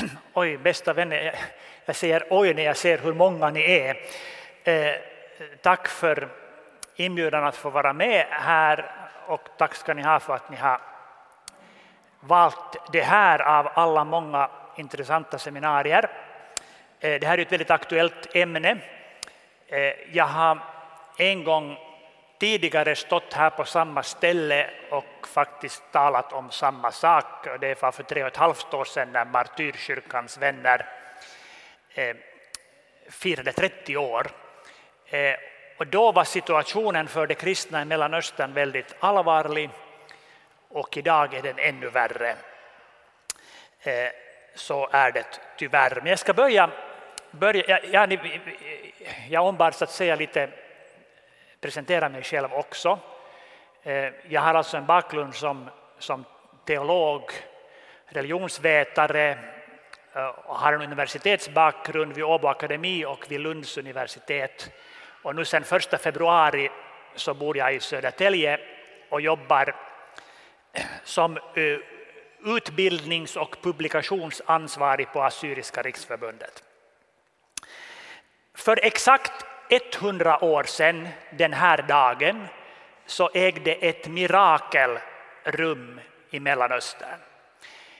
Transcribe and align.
oj, 0.34 0.56
bästa 0.56 0.92
vänner, 0.92 1.34
jag 1.84 1.96
säger 1.96 2.26
oj 2.30 2.54
när 2.54 2.62
jag 2.62 2.76
ser 2.76 2.98
hur 2.98 3.14
många 3.14 3.50
ni 3.50 3.60
är. 3.60 3.96
Eh, 4.64 4.94
tack 5.62 5.88
för 5.88 6.28
inbjudan 6.96 7.44
att 7.44 7.56
få 7.56 7.70
vara 7.70 7.92
med 7.92 8.26
här 8.30 8.90
och 9.26 9.48
tack 9.58 9.74
ska 9.74 9.94
ni 9.94 10.02
ha 10.02 10.20
för 10.20 10.34
att 10.34 10.50
ni 10.50 10.56
har 10.56 10.80
valt 12.20 12.92
det 12.92 13.02
här 13.02 13.42
av 13.42 13.68
alla 13.74 14.04
många 14.04 14.50
intressanta 14.76 15.38
seminarier. 15.38 16.10
Eh, 17.00 17.20
det 17.20 17.26
här 17.26 17.38
är 17.38 17.42
ett 17.42 17.52
väldigt 17.52 17.70
aktuellt 17.70 18.36
ämne. 18.36 18.78
Eh, 19.68 19.92
jag 20.12 20.24
har 20.24 20.58
en 21.18 21.44
gång 21.44 21.78
tidigare 22.38 22.96
stått 22.96 23.32
här 23.32 23.50
på 23.50 23.64
samma 23.64 24.02
ställe 24.02 24.70
och 24.90 25.28
faktiskt 25.28 25.82
talat 25.92 26.32
om 26.32 26.50
samma 26.50 26.92
sak. 26.92 27.46
Det 27.60 27.82
var 27.82 27.92
för 27.92 28.02
tre 28.02 28.22
och 28.22 28.28
ett 28.28 28.36
halvt 28.36 28.74
år 28.74 28.84
sedan 28.84 29.12
när 29.12 29.24
Martyrkyrkans 29.24 30.38
vänner 30.38 30.86
eh, 31.94 32.16
firade 33.10 33.52
30 33.52 33.96
år. 33.96 34.26
Eh, 35.06 35.34
och 35.78 35.86
då 35.86 36.12
var 36.12 36.24
situationen 36.24 37.08
för 37.08 37.26
de 37.26 37.34
kristna 37.34 37.82
i 37.82 37.84
Mellanöstern 37.84 38.52
väldigt 38.52 38.94
allvarlig 39.00 39.70
och 40.68 40.96
idag 40.96 41.34
är 41.34 41.42
den 41.42 41.58
ännu 41.58 41.88
värre. 41.88 42.36
Eh, 43.80 44.10
så 44.54 44.88
är 44.92 45.12
det 45.12 45.40
tyvärr. 45.56 45.94
Men 45.96 46.06
jag 46.06 46.18
ska 46.18 46.34
börja, 46.34 46.70
börja 47.30 47.80
jag, 47.84 48.18
jag 49.28 49.46
ombads 49.46 49.82
att 49.82 49.90
säga 49.90 50.16
lite 50.16 50.50
presentera 51.60 52.08
mig 52.08 52.22
själv 52.22 52.52
också. 52.52 52.98
Eh, 53.82 54.12
jag 54.28 54.40
har 54.40 54.54
alltså 54.54 54.76
en 54.76 54.86
bakgrund 54.86 55.34
som, 55.34 55.70
som 55.98 56.24
teolog, 56.64 57.22
religionsvetare 58.06 59.38
eh, 60.14 60.26
och 60.26 60.58
har 60.58 60.72
en 60.72 60.82
universitetsbakgrund 60.82 62.12
vid 62.12 62.24
Åbo 62.24 62.48
Akademi 62.48 63.04
och 63.04 63.26
vid 63.28 63.40
Lunds 63.40 63.78
universitet. 63.78 64.70
Och 65.22 65.34
nu 65.34 65.44
sedan 65.44 65.64
1 65.92 66.00
februari 66.00 66.70
så 67.14 67.34
bor 67.34 67.56
jag 67.56 67.74
i 67.74 67.80
Södertälje 67.80 68.60
och 69.08 69.20
jobbar 69.20 69.74
eh, 70.72 70.84
som 71.04 71.38
utbildnings 72.44 73.36
och 73.36 73.56
publikationsansvarig 73.62 75.12
på 75.12 75.22
Assyriska 75.22 75.82
riksförbundet. 75.82 76.62
För 78.54 78.78
exakt 78.82 79.46
100 79.68 80.44
år 80.44 80.64
sedan 80.64 81.08
den 81.30 81.52
här 81.52 81.82
dagen 81.82 82.46
så 83.06 83.30
ägde 83.34 83.72
ett 83.72 84.08
mirakel 84.08 84.98
rum 85.44 86.00
i 86.30 86.40
Mellanöstern. 86.40 87.20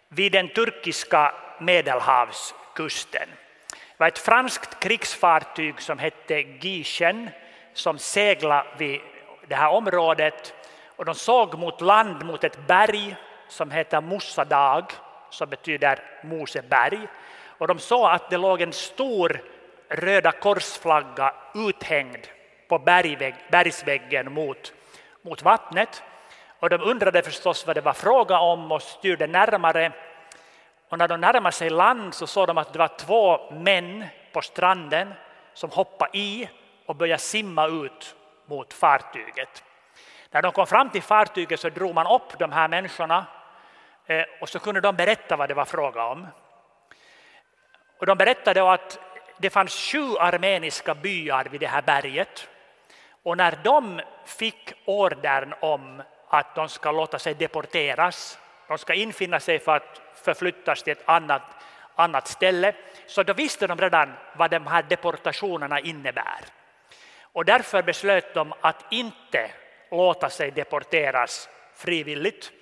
Vid 0.08 0.32
den 0.32 0.48
turkiska 0.48 1.34
medelhavskusten. 1.60 3.28
Det 3.68 3.98
var 3.98 4.08
ett 4.08 4.18
franskt 4.18 4.80
krigsfartyg 4.80 5.80
som 5.80 5.98
hette 5.98 6.40
Gischen 6.40 7.30
som 7.74 7.98
seglade 7.98 8.68
vid 8.78 9.00
det 9.48 9.54
här 9.54 9.70
området 9.70 10.54
och 10.96 11.04
de 11.04 11.14
såg 11.14 11.58
mot 11.58 11.80
land 11.80 12.24
mot 12.24 12.44
ett 12.44 12.66
berg 12.66 13.16
som 13.48 13.70
heter 13.70 14.00
Mossadag 14.00 14.92
som 15.30 15.50
betyder 15.50 15.98
Moseberg. 16.22 17.08
Och 17.58 17.68
de 17.68 17.78
såg 17.78 18.10
att 18.10 18.30
det 18.30 18.36
låg 18.36 18.60
en 18.60 18.72
stor 18.72 19.40
röda 19.88 20.32
korsflagga 20.32 21.34
uthängd 21.54 22.26
på 22.68 22.78
bergvägg, 22.78 23.34
bergsväggen 23.50 24.32
mot, 24.32 24.72
mot 25.22 25.42
vattnet. 25.42 26.02
Och 26.60 26.70
de 26.70 26.80
undrade 26.80 27.22
förstås 27.22 27.66
vad 27.66 27.76
det 27.76 27.80
var 27.80 27.92
fråga 27.92 28.38
om 28.38 28.72
och 28.72 28.82
styrde 28.82 29.26
närmare. 29.26 29.92
Och 30.88 30.98
när 30.98 31.08
de 31.08 31.20
närmade 31.20 31.52
sig 31.52 31.70
land 31.70 32.14
så 32.14 32.26
såg 32.26 32.46
de 32.46 32.58
att 32.58 32.72
det 32.72 32.78
var 32.78 32.98
två 32.98 33.52
män 33.52 34.04
på 34.32 34.42
stranden 34.42 35.14
som 35.54 35.70
hoppade 35.70 36.18
i 36.18 36.48
och 36.86 36.96
började 36.96 37.22
simma 37.22 37.66
ut 37.66 38.16
mot 38.46 38.72
fartyget. 38.72 39.64
När 40.30 40.42
de 40.42 40.52
kom 40.52 40.66
fram 40.66 40.90
till 40.90 41.02
fartyget 41.02 41.60
så 41.60 41.68
drog 41.68 41.94
man 41.94 42.06
upp 42.06 42.38
de 42.38 42.52
här 42.52 42.68
människorna 42.68 43.26
eh, 44.06 44.24
och 44.40 44.48
så 44.48 44.58
kunde 44.58 44.80
de 44.80 44.96
berätta 44.96 45.36
vad 45.36 45.48
det 45.48 45.54
var 45.54 45.64
fråga 45.64 46.04
om. 46.04 46.26
Och 47.98 48.06
de 48.06 48.18
berättade 48.18 48.72
att 48.72 48.98
det 49.38 49.50
fanns 49.50 49.74
sju 49.74 50.16
armeniska 50.18 50.94
byar 50.94 51.44
vid 51.50 51.60
det 51.60 51.66
här 51.66 51.82
berget. 51.82 52.48
Och 53.22 53.36
när 53.36 53.58
de 53.64 54.00
fick 54.24 54.72
ordern 54.84 55.54
om 55.60 56.02
att 56.28 56.54
de 56.54 56.68
ska 56.68 56.92
låta 56.92 57.18
sig 57.18 57.34
deporteras, 57.34 58.38
de 58.68 58.78
ska 58.78 58.94
infinna 58.94 59.40
sig 59.40 59.58
för 59.58 59.76
att 59.76 60.00
förflyttas 60.14 60.82
till 60.82 60.92
ett 60.92 61.08
annat, 61.08 61.42
annat 61.94 62.28
ställe, 62.28 62.74
så 63.06 63.22
då 63.22 63.32
visste 63.32 63.66
de 63.66 63.78
redan 63.78 64.12
vad 64.36 64.50
de 64.50 64.66
här 64.66 64.82
deportationerna 64.82 65.80
innebär. 65.80 66.40
Och 67.20 67.44
därför 67.44 67.82
beslöt 67.82 68.34
de 68.34 68.54
att 68.60 68.92
inte 68.92 69.50
låta 69.90 70.30
sig 70.30 70.50
deporteras 70.50 71.48
frivilligt, 71.74 72.52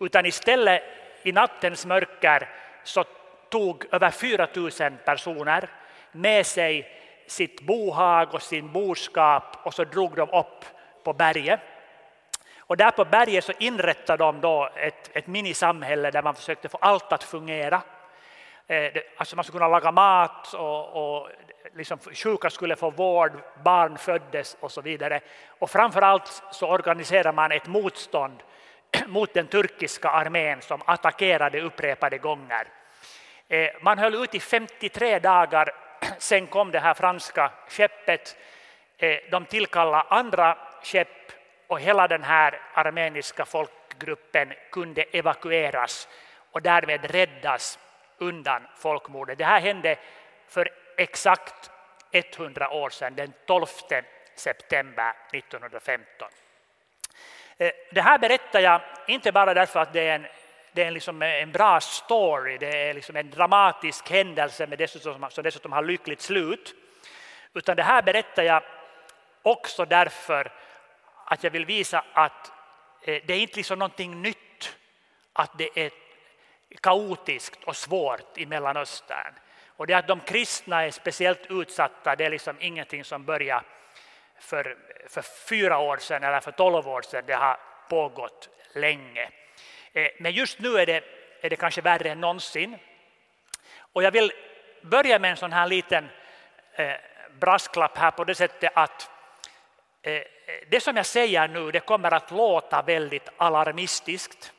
utan 0.00 0.26
istället 0.26 0.82
i 1.22 1.32
nattens 1.32 1.86
mörker 1.86 2.48
så 2.84 3.04
tog 3.48 3.86
över 3.92 4.10
4 4.10 4.48
000 4.54 4.70
personer 5.04 5.68
med 6.12 6.46
sig 6.46 6.88
sitt 7.26 7.60
bohag 7.60 8.34
och 8.34 8.42
sin 8.42 8.72
boskap 8.72 9.56
och 9.62 9.74
så 9.74 9.84
drog 9.84 10.16
de 10.16 10.30
upp 10.30 10.64
på 11.04 11.12
berget. 11.12 11.60
Och 12.58 12.76
där 12.76 12.90
på 12.90 13.04
berget 13.04 13.44
så 13.44 13.52
inrättade 13.58 14.24
de 14.24 14.40
då 14.40 14.68
ett, 14.76 15.10
ett 15.16 15.26
minisamhälle 15.26 16.10
där 16.10 16.22
man 16.22 16.34
försökte 16.34 16.68
få 16.68 16.78
allt 16.80 17.12
att 17.12 17.24
fungera. 17.24 17.82
Eh, 18.66 18.92
alltså 19.16 19.36
man 19.36 19.44
skulle 19.44 19.58
kunna 19.58 19.68
laga 19.68 19.92
mat 19.92 20.54
och, 20.54 21.18
och 21.18 21.28
liksom 21.74 21.98
sjuka 21.98 22.50
skulle 22.50 22.76
få 22.76 22.90
vård, 22.90 23.32
barn 23.64 23.98
föddes 23.98 24.56
och 24.60 24.72
så 24.72 24.80
vidare. 24.80 25.20
Och 25.58 25.70
framför 25.70 26.02
allt 26.02 26.42
så 26.50 26.68
organiserade 26.68 27.32
man 27.32 27.52
ett 27.52 27.66
motstånd 27.66 28.42
mot 29.06 29.34
den 29.34 29.46
turkiska 29.46 30.08
armén 30.08 30.62
som 30.62 30.82
attackerade 30.86 31.60
upprepade 31.60 32.18
gånger. 32.18 32.68
Eh, 33.48 33.70
man 33.80 33.98
höll 33.98 34.14
ut 34.14 34.34
i 34.34 34.40
53 34.40 35.18
dagar 35.18 35.70
sen 36.18 36.46
kom 36.46 36.70
det 36.70 36.80
här 36.80 36.94
franska 36.94 37.50
skeppet. 37.68 38.36
Eh, 38.98 39.18
de 39.30 39.44
tillkallade 39.44 40.08
andra 40.08 40.58
skepp 40.82 41.32
och 41.66 41.80
hela 41.80 42.08
den 42.08 42.22
här 42.22 42.60
armeniska 42.74 43.44
folkgruppen 43.44 44.52
kunde 44.70 45.02
evakueras 45.02 46.08
och 46.52 46.62
därmed 46.62 47.10
räddas 47.10 47.78
undan 48.18 48.66
folkmordet. 48.76 49.38
Det 49.38 49.44
här 49.44 49.60
hände 49.60 49.96
för 50.48 50.70
exakt 50.96 51.70
100 52.12 52.70
år 52.70 52.90
sedan, 52.90 53.14
den 53.14 53.32
12 53.46 53.66
september 54.34 55.12
1915. 55.32 56.28
Eh, 57.58 57.70
det 57.92 58.00
här 58.00 58.18
berättar 58.18 58.60
jag 58.60 58.80
inte 59.06 59.32
bara 59.32 59.54
därför 59.54 59.80
att 59.80 59.92
det 59.92 60.08
är 60.08 60.14
en 60.14 60.26
det 60.78 60.84
är 60.84 60.90
liksom 60.90 61.22
en 61.22 61.52
bra 61.52 61.80
story, 61.80 62.58
det 62.58 62.88
är 62.88 62.94
liksom 62.94 63.16
en 63.16 63.30
dramatisk 63.30 64.10
händelse 64.10 64.66
med 64.66 64.78
dessutom, 64.78 65.26
som 65.30 65.44
dessutom 65.44 65.72
har 65.72 65.82
lyckligt 65.82 66.20
slut. 66.20 66.74
Utan 67.54 67.76
det 67.76 67.82
här 67.82 68.02
berättar 68.02 68.42
jag 68.42 68.62
också 69.42 69.84
därför 69.84 70.52
att 71.24 71.44
jag 71.44 71.50
vill 71.50 71.64
visa 71.66 72.04
att 72.12 72.52
eh, 73.02 73.22
det 73.26 73.34
är 73.34 73.40
inte 73.40 73.56
liksom 73.56 73.78
någonting 73.78 74.22
nytt 74.22 74.76
att 75.32 75.58
det 75.58 75.70
är 75.74 75.90
kaotiskt 76.82 77.64
och 77.64 77.76
svårt 77.76 78.38
i 78.38 78.46
Mellanöstern. 78.46 79.34
Och 79.76 79.86
det 79.86 79.94
att 79.94 80.08
de 80.08 80.20
kristna 80.20 80.84
är 80.84 80.90
speciellt 80.90 81.46
utsatta, 81.50 82.16
det 82.16 82.24
är 82.24 82.30
liksom 82.30 82.56
ingenting 82.60 83.04
som 83.04 83.24
började 83.24 83.64
för, 84.38 84.76
för 85.08 85.22
fyra 85.48 85.78
år 85.78 85.96
sedan 85.96 86.24
eller 86.24 86.40
för 86.40 86.52
tolv 86.52 86.88
år 86.88 87.02
sedan. 87.02 87.24
Det 87.26 87.34
har 87.34 87.60
pågått 87.88 88.48
länge. 88.74 89.30
Eh, 89.92 90.10
men 90.18 90.32
just 90.32 90.58
nu 90.58 90.78
är 90.78 90.86
det, 90.86 91.04
är 91.40 91.50
det 91.50 91.56
kanske 91.56 91.80
värre 91.80 92.10
än 92.10 92.20
någonsin. 92.20 92.78
Och 93.92 94.02
jag 94.02 94.10
vill 94.10 94.32
börja 94.82 95.18
med 95.18 95.30
en 95.30 95.36
sån 95.36 95.52
här 95.52 95.66
liten 95.66 96.08
eh, 96.72 96.92
brasklapp 97.40 97.98
här 97.98 98.10
på 98.10 98.24
det 98.24 98.34
sättet 98.34 98.72
att 98.74 99.10
eh, 100.02 100.22
det 100.68 100.80
som 100.80 100.96
jag 100.96 101.06
säger 101.06 101.48
nu 101.48 101.70
det 101.70 101.80
kommer 101.80 102.14
att 102.14 102.30
låta 102.30 102.82
väldigt 102.82 103.28
alarmistiskt. 103.36 104.52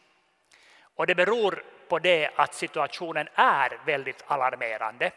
Och 0.95 1.07
det 1.07 1.15
beror 1.15 1.63
på 1.87 1.99
det 1.99 2.29
att 2.35 2.53
situationen 2.53 3.27
är 3.35 3.79
väldigt 3.85 4.23
alarmerande. 4.27 5.11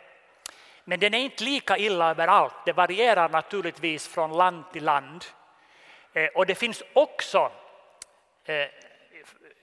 Men 0.84 1.00
den 1.00 1.14
är 1.14 1.18
inte 1.18 1.44
lika 1.44 1.78
illa 1.78 2.10
överallt. 2.10 2.54
Det 2.64 2.72
varierar 2.72 3.28
naturligtvis 3.28 4.08
från 4.08 4.32
land 4.32 4.64
till 4.72 4.84
land. 4.84 5.24
Och 6.34 6.46
det 6.46 6.54
finns 6.54 6.82
också 6.92 7.52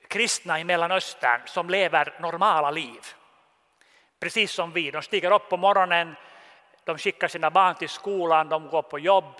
kristna 0.09 0.59
i 0.59 0.63
Mellanöstern 0.63 1.41
som 1.45 1.69
lever 1.69 2.13
normala 2.19 2.71
liv. 2.71 2.99
Precis 4.19 4.51
som 4.51 4.71
vi. 4.71 4.91
De 4.91 5.01
stiger 5.01 5.31
upp 5.31 5.49
på 5.49 5.57
morgonen, 5.57 6.15
de 6.83 6.97
skickar 6.97 7.27
sina 7.27 7.49
barn 7.49 7.75
till 7.75 7.89
skolan, 7.89 8.49
de 8.49 8.67
går 8.67 8.81
på 8.81 8.99
jobb. 8.99 9.33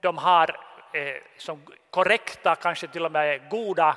De 0.00 0.18
har 0.18 0.60
eh, 0.92 1.16
som 1.38 1.62
korrekta, 1.90 2.54
kanske 2.54 2.88
till 2.88 3.04
och 3.04 3.12
med 3.12 3.50
goda 3.50 3.96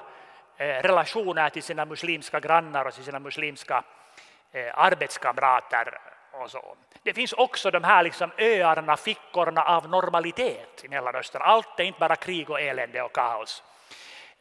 eh, 0.57 0.66
relationer 0.66 1.50
till 1.50 1.63
sina 1.63 1.86
muslimska 1.86 2.40
grannar 2.40 2.86
och 2.86 2.94
till 2.94 3.04
sina 3.04 3.19
muslimska 3.19 3.84
eh, 4.51 4.80
arbetskamrater 4.80 6.00
och 6.31 6.51
så. 6.51 6.75
Det 7.04 7.13
finns 7.13 7.34
också 7.34 7.72
de 7.72 7.84
här 7.84 8.04
liksom 8.04 8.31
öarna, 8.38 8.98
fickorna 8.98 9.63
av 9.63 9.90
normalitet 9.90 10.84
i 10.84 10.88
Mellanöstern. 10.88 11.42
Allt 11.42 11.80
är 11.80 11.84
inte 11.84 12.00
bara 12.00 12.16
krig 12.16 12.50
och 12.50 12.62
elände 12.62 13.01
och 13.01 13.13
kaos. 13.13 13.63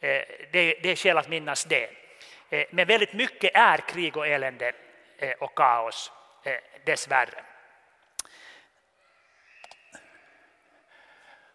Eh, 0.01 0.21
det, 0.51 0.75
det 0.81 0.89
är 0.89 0.95
skäl 0.95 1.17
att 1.17 1.29
minnas 1.29 1.65
det. 1.65 1.89
Eh, 2.49 2.65
men 2.69 2.87
väldigt 2.87 3.13
mycket 3.13 3.51
är 3.53 3.77
krig 3.77 4.17
och 4.17 4.27
elände 4.27 4.73
eh, 5.17 5.31
och 5.39 5.55
kaos 5.55 6.11
dessvärre. 6.85 7.43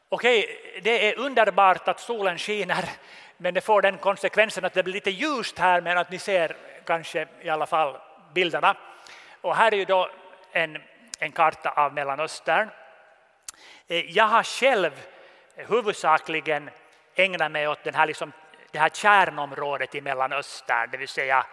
Okej, 0.08 0.60
det 0.82 1.08
är 1.08 1.18
underbart 1.18 1.88
att 1.88 2.00
solen 2.00 2.38
skiner, 2.38 2.84
men 3.36 3.54
det 3.54 3.60
får 3.60 3.82
den 3.82 3.98
konsekvensen 3.98 4.64
att 4.64 4.74
det 4.74 4.82
blir 4.82 4.94
lite 4.94 5.10
ljust 5.10 5.58
här, 5.58 5.80
men 5.80 5.98
att 5.98 6.10
ni 6.10 6.18
ser 6.18 6.56
kanske 6.86 7.28
i 7.40 7.48
alla 7.48 7.66
fall 7.66 8.00
bilderna. 8.34 8.76
Och 9.40 9.56
här 9.56 9.72
är 9.72 9.76
ju 9.76 9.84
då 9.84 10.10
en, 10.52 10.82
en 11.18 11.32
karta 11.32 11.70
av 11.70 11.94
Mellanöstern. 11.94 12.68
Jag 13.86 14.24
har 14.24 14.42
själv 14.42 14.92
huvudsakligen 15.56 16.70
ägna 17.14 17.48
mig 17.48 17.68
åt 17.68 17.84
den 17.84 17.94
här, 17.94 18.06
liksom, 18.06 18.32
det 18.70 18.78
här 18.78 18.88
kärnområdet 18.88 19.94
i 19.94 20.00
Mellanöstern, 20.00 20.90
det 20.90 20.96
vill 20.96 21.08
säga 21.08 21.46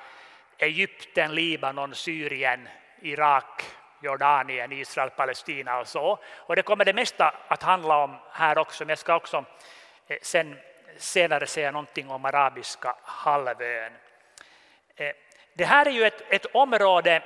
Egypten, 0.58 1.36
Libanon, 1.36 1.96
Syrien, 1.96 2.70
Irak, 3.02 3.64
Jordanien, 4.02 4.72
Israel, 4.72 5.10
Palestina 5.10 5.80
och 5.80 5.88
så. 5.88 6.20
Och 6.36 6.56
det 6.56 6.62
kommer 6.62 6.86
det 6.86 6.94
mesta 6.94 7.36
att 7.48 7.64
handla 7.64 8.04
om 8.04 8.18
här 8.32 8.58
också, 8.58 8.84
men 8.84 8.90
jag 8.90 8.98
ska 8.98 9.16
också 9.16 9.46
eh, 10.08 10.18
sen, 10.22 10.60
senare 10.98 11.48
säga 11.48 11.72
någonting 11.72 12.10
om 12.10 12.26
arabiska 12.26 12.96
halvön. 13.04 13.94
Eh, 14.96 15.12
det 15.54 15.66
här 15.66 15.86
är 15.86 15.92
ju 15.92 16.04
ett, 16.04 16.24
ett 16.30 16.46
område 16.46 17.24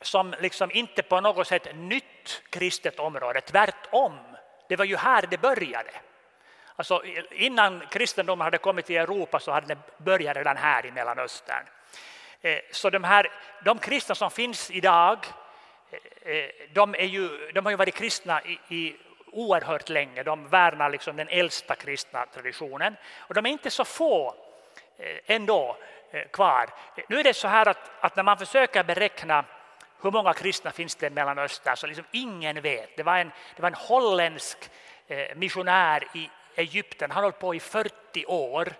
som 0.00 0.34
liksom 0.40 0.70
inte 0.70 1.02
på 1.02 1.20
något 1.20 1.46
sätt 1.46 1.68
nytt 1.74 2.42
kristet 2.50 2.98
område, 2.98 3.40
tvärtom. 3.40 4.18
Det 4.68 4.76
var 4.76 4.84
ju 4.84 4.96
här 4.96 5.26
det 5.30 5.38
började. 5.38 5.90
Alltså, 6.76 7.02
innan 7.30 7.82
kristendomen 7.90 8.44
hade 8.44 8.58
kommit 8.58 8.86
till 8.86 8.96
Europa 8.96 9.40
så 9.40 9.52
hade 9.52 9.66
den 9.66 9.78
börjat 9.98 10.36
redan 10.36 10.56
här 10.56 10.86
i 10.86 10.90
Mellanöstern. 10.90 11.66
Eh, 12.40 12.58
så 12.70 12.90
de, 12.90 13.04
här, 13.04 13.28
de 13.64 13.78
kristna 13.78 14.14
som 14.14 14.30
finns 14.30 14.70
idag 14.70 15.26
eh, 15.90 16.32
eh, 16.32 16.50
de, 16.72 16.94
är 16.94 17.04
ju, 17.04 17.50
de 17.54 17.64
har 17.64 17.70
ju 17.70 17.76
varit 17.76 17.94
kristna 17.94 18.42
i, 18.42 18.58
i 18.68 18.96
oerhört 19.32 19.88
länge. 19.88 20.22
De 20.22 20.48
värnar 20.48 20.90
liksom 20.90 21.16
den 21.16 21.28
äldsta 21.28 21.74
kristna 21.74 22.26
traditionen. 22.26 22.96
Och 23.18 23.34
de 23.34 23.46
är 23.46 23.50
inte 23.50 23.70
så 23.70 23.84
få 23.84 24.34
ändå 25.26 25.76
kvar. 26.32 26.70
Nu 27.08 27.20
är 27.20 27.24
det 27.24 27.34
så 27.34 27.48
här 27.48 27.68
att, 27.68 27.90
att 28.00 28.16
när 28.16 28.22
man 28.22 28.38
försöker 28.38 28.84
beräkna 28.84 29.44
hur 30.02 30.10
många 30.10 30.32
kristna 30.32 30.70
finns 30.70 30.94
det 30.94 31.06
i 31.06 31.10
Mellanöstern 31.10 31.76
så 31.76 31.86
liksom 31.86 32.04
ingen 32.10 32.60
vet. 32.60 32.96
Det 32.96 33.02
var 33.02 33.18
en, 33.18 33.32
det 33.56 33.62
var 33.62 33.68
en 33.68 33.74
holländsk 33.74 34.70
missionär 35.34 36.04
i 36.14 36.30
Egypten, 36.56 37.10
han 37.10 37.24
höll 37.24 37.32
på 37.32 37.54
i 37.54 37.60
40 37.60 38.26
år 38.26 38.72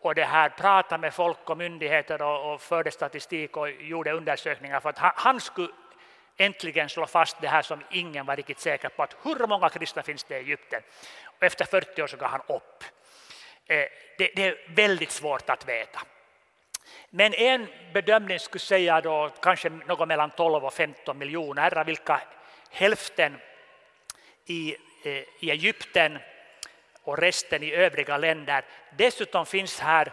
och 0.00 0.14
det 0.14 0.24
här 0.24 0.48
pratade 0.48 1.00
med 1.00 1.14
folk 1.14 1.50
och 1.50 1.56
myndigheter 1.56 2.22
och, 2.22 2.52
och 2.52 2.60
förde 2.60 2.90
statistik 2.90 3.56
och 3.56 3.70
gjorde 3.70 4.12
undersökningar 4.12 4.80
för 4.80 4.88
att 4.88 4.98
han, 4.98 5.12
han 5.14 5.40
skulle 5.40 5.72
äntligen 6.36 6.88
slå 6.88 7.06
fast 7.06 7.40
det 7.40 7.48
här 7.48 7.62
som 7.62 7.84
ingen 7.90 8.26
var 8.26 8.36
riktigt 8.36 8.60
säker 8.60 8.88
på, 8.88 9.02
att 9.02 9.16
hur 9.22 9.46
många 9.46 9.68
kristna 9.68 10.02
finns 10.02 10.24
det 10.24 10.34
i 10.34 10.38
Egypten? 10.38 10.82
Och 11.24 11.42
efter 11.42 11.64
40 11.64 12.02
år 12.02 12.06
så 12.06 12.16
gav 12.16 12.28
han 12.28 12.40
upp. 12.48 12.84
Eh, 13.66 13.84
det, 14.18 14.30
det 14.36 14.42
är 14.42 14.56
väldigt 14.68 15.10
svårt 15.10 15.50
att 15.50 15.68
veta. 15.68 16.00
Men 17.10 17.34
en 17.34 17.66
bedömning 17.92 18.38
skulle 18.38 18.60
säga 18.60 19.00
då 19.00 19.30
kanske 19.42 19.68
något 19.68 20.08
mellan 20.08 20.30
12 20.30 20.64
och 20.64 20.74
15 20.74 21.18
miljoner, 21.18 21.78
av 21.78 21.86
vilka 21.86 22.20
hälften 22.70 23.36
i, 24.46 24.76
eh, 25.04 25.12
i 25.38 25.50
Egypten 25.50 26.18
och 27.04 27.18
resten 27.18 27.62
i 27.62 27.72
övriga 27.72 28.16
länder. 28.16 28.64
Dessutom 28.96 29.46
finns 29.46 29.80
här 29.80 30.12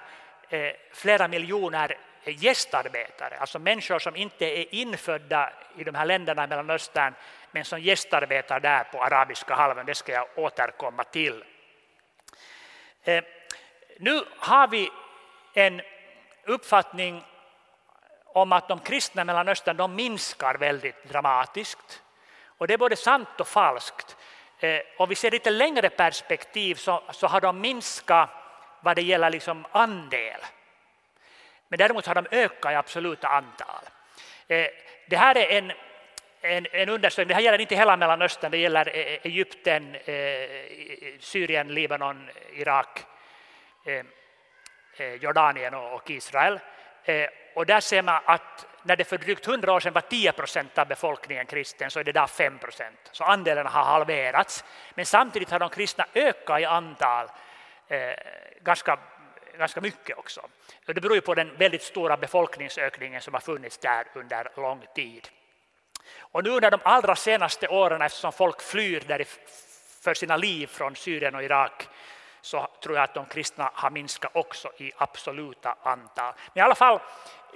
eh, 0.50 0.72
flera 0.94 1.28
miljoner 1.28 1.98
eh, 2.24 2.44
gästarbetare, 2.44 3.38
alltså 3.38 3.60
människor 3.60 4.00
som 4.00 4.16
inte 4.16 4.46
är 4.46 4.76
infödda 4.76 5.54
i 5.78 5.84
de 5.84 5.96
här 5.96 6.06
länderna 6.06 6.44
i 6.44 6.48
Mellanöstern 6.48 7.14
men 7.52 7.66
som 7.66 7.80
gästarbetar 7.80 8.60
där 8.60 8.84
på 8.84 9.04
arabiska 9.04 9.56
halvön. 9.56 9.86
Det 9.86 9.96
ska 9.96 10.12
jag 10.12 10.28
återkomma 10.36 11.04
till. 11.04 11.44
Eh, 13.04 13.24
nu 14.00 14.26
har 14.38 14.68
vi 14.68 14.90
en 15.54 15.82
uppfattning 16.46 17.24
om 18.26 18.52
att 18.52 18.68
de 18.68 18.80
kristna 18.80 19.22
i 19.22 19.26
Mellanöstern 19.26 19.78
de 19.78 19.96
minskar 19.96 20.56
väldigt 20.56 21.04
dramatiskt. 21.04 22.02
Och 22.46 22.68
det 22.68 22.74
är 22.74 22.78
både 22.78 22.96
sant 22.96 23.40
och 23.40 23.48
falskt. 23.48 24.18
Eh, 24.64 24.82
Om 24.98 25.10
vi 25.10 25.16
ser 25.16 25.32
lite 25.32 25.50
längre 25.50 25.90
perspektiv 25.90 26.76
så, 26.76 27.04
så 27.12 27.28
har 27.28 27.42
de 27.42 27.62
minskat 27.62 28.30
vad 28.82 28.96
det 28.96 29.02
gäller 29.02 29.30
liksom 29.30 29.66
andel. 29.72 30.42
Men 31.68 31.78
däremot 31.78 32.06
har 32.06 32.16
de 32.16 32.28
ökat 32.32 32.72
i 32.72 32.76
absoluta 32.76 33.28
antal. 33.28 33.84
Eh, 34.48 34.68
det 35.08 35.16
här 35.16 35.38
är 35.38 35.58
en, 35.58 35.72
en, 36.42 36.68
en 36.72 36.90
undersökning, 36.90 37.28
det 37.28 37.34
här 37.34 37.42
gäller 37.42 37.62
inte 37.62 37.76
hela 37.76 37.98
Mellanöstern, 37.98 38.52
det 38.52 38.58
gäller 38.58 38.88
eh, 38.88 39.20
Egypten, 39.24 39.98
Syrien, 41.20 41.68
Libanon, 41.74 42.30
Irak, 42.54 43.00
Jordanien 45.20 45.74
och 45.74 46.10
Israel. 46.10 46.60
Och 47.56 47.66
där 47.66 47.80
ser 47.80 48.02
man 48.02 48.22
att 48.26 48.66
när 48.84 48.96
det 48.96 49.04
för 49.04 49.18
drygt 49.18 49.46
hundra 49.46 49.74
år 49.74 49.80
sedan 49.80 49.94
var 49.94 50.02
10 50.02 50.32
procent 50.32 50.78
av 50.78 50.88
befolkningen 50.88 51.46
kristen 51.46 51.92
så 51.92 52.00
är 52.00 52.04
det 52.04 52.10
idag 52.10 52.30
5 52.30 52.60
procent. 52.60 53.10
Så 53.12 53.24
andelen 53.24 53.66
har 53.66 53.84
halverats. 53.84 54.64
Men 54.96 55.06
samtidigt 55.06 55.50
har 55.50 55.60
de 55.60 55.70
kristna 55.70 56.06
ökat 56.14 56.60
i 56.60 56.66
antal 56.66 57.28
eh, 57.88 58.14
ganska 58.64 59.00
ganska 59.58 59.82
mycket 59.82 60.18
också. 60.18 60.42
Det 60.86 61.02
beror 61.02 61.20
på 61.20 61.36
den 61.36 61.58
väldigt 61.58 61.84
stora 61.84 62.18
befolkningsökningen 62.18 63.22
som 63.22 63.34
har 63.34 63.42
funnits 63.42 63.78
där 63.78 64.08
under 64.14 64.52
lång 64.56 64.86
tid. 64.96 65.28
Och 66.20 66.44
nu 66.44 66.50
under 66.50 66.72
de 66.72 66.80
allra 66.84 67.16
senaste 67.16 67.68
åren, 67.68 68.02
eftersom 68.02 68.32
folk 68.32 68.62
flyr 68.62 69.26
för 70.04 70.14
sina 70.14 70.38
liv 70.38 70.68
från 70.68 70.96
Syrien 70.96 71.36
och 71.36 71.44
Irak, 71.44 71.88
så 72.42 72.68
tror 72.84 72.96
jag 72.96 73.04
att 73.04 73.14
de 73.14 73.26
kristna 73.26 73.72
har 73.74 73.90
minskat 73.90 74.32
också 74.34 74.72
i 74.78 74.92
absoluta 74.98 75.76
antal. 75.84 76.34
Men 76.54 76.62
i 76.62 76.66
alla 76.66 76.76
fall, 76.76 77.00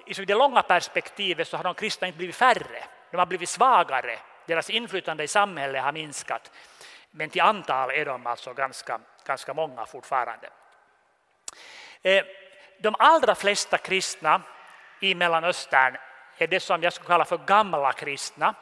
i 0.05 0.13
det 0.13 0.35
långa 0.35 0.61
perspektivet 0.61 1.47
så 1.47 1.57
har 1.57 1.63
de 1.63 1.73
kristna 1.73 2.07
inte 2.07 2.17
blivit 2.17 2.35
färre, 2.35 2.83
de 3.11 3.17
har 3.17 3.25
blivit 3.25 3.49
svagare. 3.49 4.19
Deras 4.45 4.69
inflytande 4.69 5.23
i 5.23 5.27
samhället 5.27 5.83
har 5.83 5.91
minskat. 5.91 6.51
Men 7.11 7.29
till 7.29 7.41
antal 7.41 7.91
är 7.91 8.05
de 8.05 8.27
alltså 8.27 8.53
ganska, 8.53 8.99
ganska 9.25 9.53
många 9.53 9.85
fortfarande. 9.85 10.49
Eh, 12.01 12.23
de 12.79 12.95
allra 12.99 13.35
flesta 13.35 13.77
kristna 13.77 14.41
i 14.99 15.15
Mellanöstern 15.15 15.97
är 16.37 16.47
det 16.47 16.59
som 16.59 16.83
jag 16.83 16.93
skulle 16.93 17.07
kalla 17.07 17.25
för 17.25 17.37
gamla 17.37 17.93
kristna. 17.93 18.55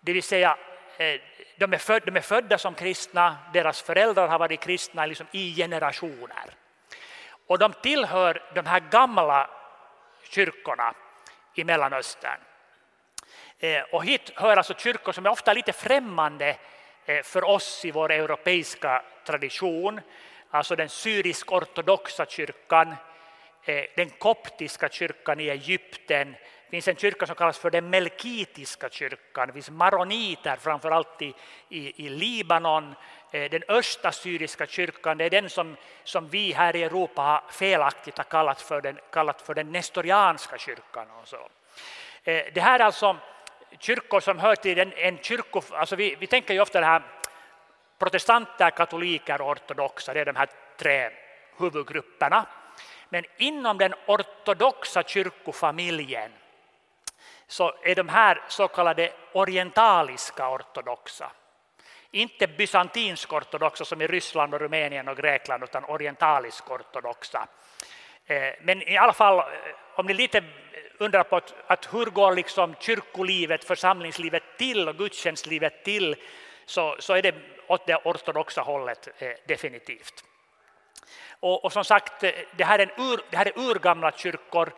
Det 0.00 0.12
vill 0.12 0.22
säga, 0.22 0.56
Eh, 1.02 1.20
de 1.56 1.72
är, 1.72 1.78
födda, 1.78 2.04
de 2.06 2.16
är 2.16 2.20
födda 2.20 2.58
som 2.58 2.74
kristna, 2.74 3.36
deras 3.52 3.82
föräldrar 3.82 4.28
har 4.28 4.38
varit 4.38 4.60
kristna 4.60 5.06
liksom 5.06 5.26
i 5.30 5.54
generationer. 5.54 6.56
Och 7.46 7.58
de 7.58 7.72
tillhör 7.72 8.42
de 8.54 8.66
här 8.66 8.80
gamla 8.80 9.50
kyrkorna 10.30 10.94
i 11.54 11.64
Mellanöstern. 11.64 12.40
Eh, 13.58 13.82
och 13.92 14.04
hit 14.04 14.32
hör 14.34 14.56
alltså 14.56 14.74
kyrkor 14.74 15.12
som 15.12 15.26
är 15.26 15.30
ofta 15.30 15.52
lite 15.52 15.72
främmande 15.72 16.56
eh, 17.06 17.22
för 17.22 17.44
oss 17.44 17.84
i 17.84 17.90
vår 17.90 18.12
europeiska 18.12 19.02
tradition 19.24 20.00
alltså 20.50 20.76
den 20.76 20.88
syrisk-ortodoxa 20.88 22.26
kyrkan, 22.26 22.94
den 23.96 24.10
koptiska 24.10 24.88
kyrkan 24.88 25.40
i 25.40 25.48
Egypten. 25.48 26.36
Det 26.72 26.76
finns 26.76 26.88
en 26.88 26.96
kyrka 26.96 27.26
som 27.26 27.36
kallas 27.36 27.58
för 27.58 27.70
den 27.70 27.90
melkitiska 27.90 28.88
kyrkan. 28.90 29.46
Det 29.46 29.52
finns 29.52 29.70
maroniter 29.70 30.56
framförallt 30.56 31.22
i, 31.22 31.34
i, 31.68 32.06
i 32.06 32.08
Libanon. 32.08 32.94
Eh, 33.30 33.50
den 33.50 33.62
östra 33.68 34.12
syriska 34.12 34.66
kyrkan 34.66 35.18
det 35.18 35.24
är 35.24 35.30
den 35.30 35.50
som, 35.50 35.76
som 36.04 36.28
vi 36.28 36.52
här 36.52 36.76
i 36.76 36.82
Europa 36.82 37.44
felaktigt 37.50 38.16
har 38.16 38.24
kallat 38.24 38.60
för 38.60 38.80
den, 38.80 38.98
kallat 39.10 39.42
för 39.42 39.54
den 39.54 39.72
nestorianska 39.72 40.58
kyrkan. 40.58 41.06
Och 41.22 41.28
så. 41.28 41.36
Eh, 42.24 42.44
det 42.54 42.60
här 42.60 42.80
är 42.80 42.84
alltså 42.84 43.16
kyrkor 43.78 44.20
som 44.20 44.38
hör 44.38 44.56
till 44.56 44.78
en, 44.78 44.92
en 44.92 45.18
kyrko... 45.18 45.62
Alltså 45.70 45.96
vi, 45.96 46.14
vi 46.14 46.26
tänker 46.26 46.54
ju 46.54 46.60
ofta 46.60 46.80
det 46.80 46.86
här 46.86 47.02
protestanter, 47.98 48.70
katoliker 48.70 49.40
och 49.40 49.50
ortodoxa, 49.50 50.14
det 50.14 50.20
är 50.20 50.24
de 50.24 50.36
här 50.36 50.48
tre 50.76 51.10
huvudgrupperna. 51.58 52.46
Men 53.08 53.24
inom 53.36 53.78
den 53.78 53.94
ortodoxa 54.06 55.02
kyrkofamiljen 55.02 56.32
så 57.52 57.74
är 57.82 57.94
de 57.94 58.08
här 58.08 58.42
så 58.48 58.68
kallade 58.68 59.12
orientaliska 59.32 60.48
ortodoxa. 60.48 61.30
Inte 62.10 62.46
bysantinsk 62.46 63.32
ortodoxa 63.32 63.84
som 63.84 64.02
i 64.02 64.06
Ryssland, 64.06 64.54
och 64.54 64.60
Rumänien 64.60 65.08
och 65.08 65.16
Grekland 65.16 65.62
utan 65.62 65.84
orientalisk 65.84 66.70
ortodoxa. 66.70 67.48
Eh, 68.26 68.54
men 68.62 68.82
i 68.82 68.96
alla 68.96 69.12
fall, 69.12 69.38
eh, 69.38 69.44
om 69.94 70.06
ni 70.06 70.14
lite 70.14 70.44
undrar 70.98 71.22
på 71.22 71.36
att, 71.36 71.54
att 71.66 71.94
hur 71.94 72.06
går 72.06 72.34
liksom 72.34 72.74
kyrkolivet, 72.80 73.64
församlingslivet 73.64 74.42
till 74.58 74.88
och 74.88 74.96
gudstjänstlivet 74.96 75.84
till 75.84 76.16
så, 76.66 76.96
så 76.98 77.14
är 77.14 77.22
det 77.22 77.34
åt 77.66 77.86
det 77.86 77.96
ortodoxa 77.96 78.60
hållet 78.60 79.08
eh, 79.18 79.32
definitivt. 79.46 80.24
Och, 81.40 81.64
och, 81.64 81.72
som 81.72 81.84
sagt, 81.84 82.24
eh, 82.24 82.30
det 82.56 82.64
här 82.64 82.78
är, 82.78 82.82
en 82.82 83.12
ur, 83.12 83.20
det 83.30 83.36
här 83.36 83.46
är 83.46 83.58
urgamla 83.58 84.12
kyrkor. 84.12 84.72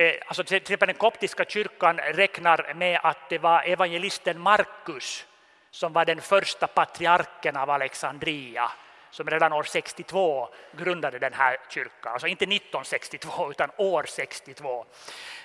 Eh, 0.00 0.14
alltså 0.26 0.44
till 0.44 0.56
exempel 0.56 0.86
den 0.86 0.96
koptiska 0.96 1.44
kyrkan 1.44 1.98
räknar 1.98 2.74
med 2.74 3.00
att 3.02 3.28
det 3.28 3.38
var 3.38 3.62
evangelisten 3.62 4.40
Markus 4.40 5.26
som 5.70 5.92
var 5.92 6.04
den 6.04 6.20
första 6.20 6.66
patriarken 6.66 7.56
av 7.56 7.70
Alexandria 7.70 8.70
som 9.10 9.30
redan 9.30 9.52
år 9.52 9.62
62 9.62 10.48
grundade 10.72 11.18
den 11.18 11.32
här 11.32 11.56
kyrkan. 11.68 12.12
Alltså 12.12 12.26
inte 12.26 12.44
1962 12.44 13.50
utan 13.50 13.70
år 13.76 14.04
62. 14.08 14.86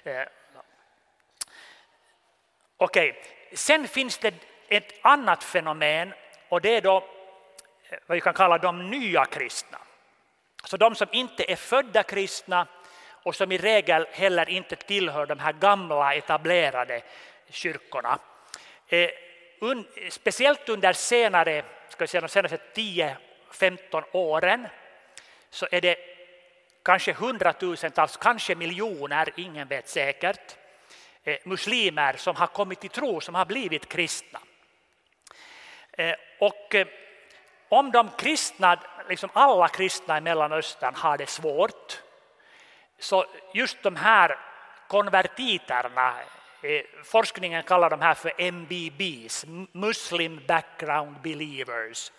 Eh, 0.04 0.22
okej, 2.78 3.10
okay. 3.12 3.24
sen 3.54 3.88
finns 3.88 4.18
det 4.18 4.34
ett 4.68 4.94
annat 5.02 5.44
fenomen 5.44 6.14
och 6.50 6.62
det 6.62 6.76
är 6.76 6.82
då 6.82 6.98
eh, 7.90 7.98
vad 8.06 8.16
vi 8.16 8.22
kan 8.22 8.34
kalla 8.34 8.58
de 8.58 8.90
nya 8.90 9.26
kristna. 9.26 9.78
Så 10.64 10.78
de 10.78 10.96
som 10.96 11.08
inte 11.12 11.52
är 11.52 11.56
födda 11.56 12.04
kristna 12.04 12.68
och 13.24 13.36
som 13.36 13.52
i 13.52 13.58
regel 13.58 14.08
heller 14.12 14.50
inte 14.50 14.76
tillhör 14.76 15.26
de 15.26 15.40
här 15.40 15.54
gamla 15.54 16.14
etablerade 16.14 17.02
kyrkorna. 17.50 18.20
Eh, 18.88 19.10
speciellt 20.10 20.70
under 20.70 20.94
senare, 20.94 21.64
ska 21.90 22.08
säga, 22.08 22.22
de 22.22 22.30
senaste 22.30 22.58
10-15 22.74 24.04
åren 24.12 24.68
så 25.50 25.68
är 25.72 25.82
det 25.82 25.98
kanske 26.84 27.14
hundratusentals, 27.14 28.18
kanske 28.18 28.56
miljoner, 28.56 29.34
ingen 29.38 29.68
vet 29.68 29.90
säkert, 29.90 30.56
eh, 31.24 31.38
muslimer 31.44 32.14
som 32.14 32.36
har 32.36 32.48
kommit 32.48 32.80
till 32.80 32.90
tro, 32.90 33.22
som 33.22 33.36
har 33.36 33.46
blivit 33.46 33.90
kristna. 33.90 34.40
Eh, 35.92 36.16
och 36.40 36.76
eh, 36.76 36.88
om 37.70 37.92
de 37.92 38.10
kristna, 38.18 38.80
liksom 39.10 39.30
alla 39.34 39.68
kristna 39.68 40.18
i 40.18 40.22
Mellanöstern 40.22 40.96
har 40.96 41.18
det 41.18 41.30
svårt, 41.30 42.03
så 43.04 43.26
just 43.54 43.84
de 43.84 43.96
här 43.96 44.38
konvertiterna, 44.88 46.14
eh, 46.62 46.82
forskningen 47.04 47.64
kallar 47.64 47.90
de 47.90 48.02
här 48.02 48.14
för 48.14 48.34
MBBs, 48.38 49.46
Muslim 49.72 50.42
Background 50.48 51.22
Believers, 51.22 52.12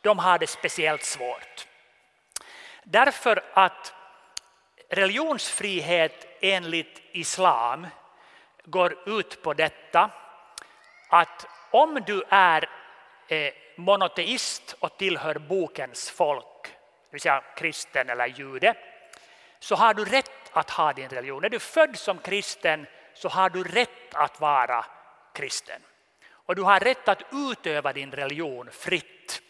de 0.00 0.18
har 0.18 0.38
det 0.38 0.46
speciellt 0.46 1.04
svårt. 1.04 1.66
Därför 2.84 3.42
att 3.54 3.94
religionsfrihet 4.88 6.26
enligt 6.40 7.02
islam 7.12 7.86
går 8.64 9.08
ut 9.08 9.42
på 9.42 9.54
detta 9.54 10.10
att 11.08 11.46
om 11.70 12.02
du 12.06 12.22
är 12.28 12.68
eh, 13.28 13.52
monoteist 13.76 14.76
och 14.80 14.96
tillhör 14.96 15.34
bokens 15.34 16.10
folk, 16.10 16.62
det 16.62 16.70
vill 17.10 17.20
säga 17.20 17.42
kristen 17.56 18.10
eller 18.10 18.26
jude, 18.26 18.74
så 19.58 19.74
har 19.74 19.94
du 19.94 20.04
rätt 20.04 20.50
att 20.52 20.70
ha 20.70 20.92
din 20.92 21.08
religion. 21.08 21.44
Är 21.44 21.48
du 21.48 21.58
född 21.58 21.96
som 21.96 22.18
kristen 22.18 22.86
så 23.14 23.28
har 23.28 23.50
du 23.50 23.64
rätt 23.64 24.14
att 24.14 24.40
vara 24.40 24.84
kristen. 25.32 25.82
Och 26.30 26.56
du 26.56 26.62
har 26.62 26.80
rätt 26.80 27.08
att 27.08 27.22
utöva 27.32 27.92
din 27.92 28.12
religion 28.12 28.70
fritt. 28.70 29.42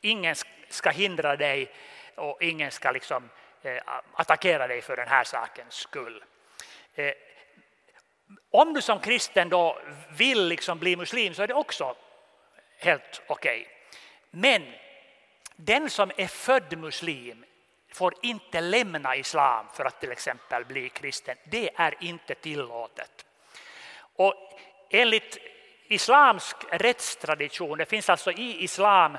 Ingen 0.00 0.34
ska 0.68 0.90
hindra 0.90 1.36
dig 1.36 1.72
och 2.14 2.42
ingen 2.42 2.70
ska 2.70 2.90
liksom, 2.90 3.30
eh, 3.62 3.82
attackera 4.12 4.66
dig 4.66 4.82
för 4.82 4.96
den 4.96 5.08
här 5.08 5.24
sakens 5.24 5.74
skull. 5.74 6.24
Eh, 6.94 7.12
om 8.50 8.74
du 8.74 8.82
som 8.82 9.00
kristen 9.00 9.48
då 9.48 9.78
vill 10.10 10.48
liksom 10.48 10.78
bli 10.78 10.96
muslim 10.96 11.34
så 11.34 11.42
är 11.42 11.46
det 11.46 11.54
också 11.54 11.96
helt 12.78 13.22
okej. 13.26 13.60
Okay. 13.60 13.72
Men 14.30 14.72
den 15.56 15.90
som 15.90 16.10
är 16.16 16.26
född 16.26 16.78
muslim 16.78 17.44
får 17.92 18.14
inte 18.22 18.60
lämna 18.60 19.16
islam 19.16 19.66
för 19.74 19.84
att 19.84 20.00
till 20.00 20.12
exempel 20.12 20.64
bli 20.64 20.88
kristen. 20.88 21.36
Det 21.44 21.70
är 21.76 21.94
inte 22.00 22.34
tillåtet. 22.34 23.26
Och 24.16 24.34
enligt 24.90 25.38
islamsk 25.88 26.56
rättstradition, 26.70 27.78
det 27.78 27.86
finns 27.86 28.10
alltså 28.10 28.32
i 28.32 28.64
islam 28.64 29.18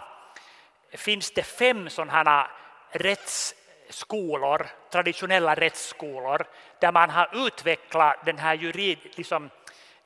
finns 0.91 1.31
det 1.31 1.43
fem 1.43 1.89
sådana 1.89 2.51
rättsskolor, 2.91 4.67
traditionella 4.91 5.55
rättsskolor 5.55 6.45
där 6.79 6.91
man 6.91 7.09
har 7.09 7.47
utvecklat 7.47 8.25
den 8.25 8.37
här 8.37 8.55
jurid, 8.55 8.97
liksom, 9.15 9.49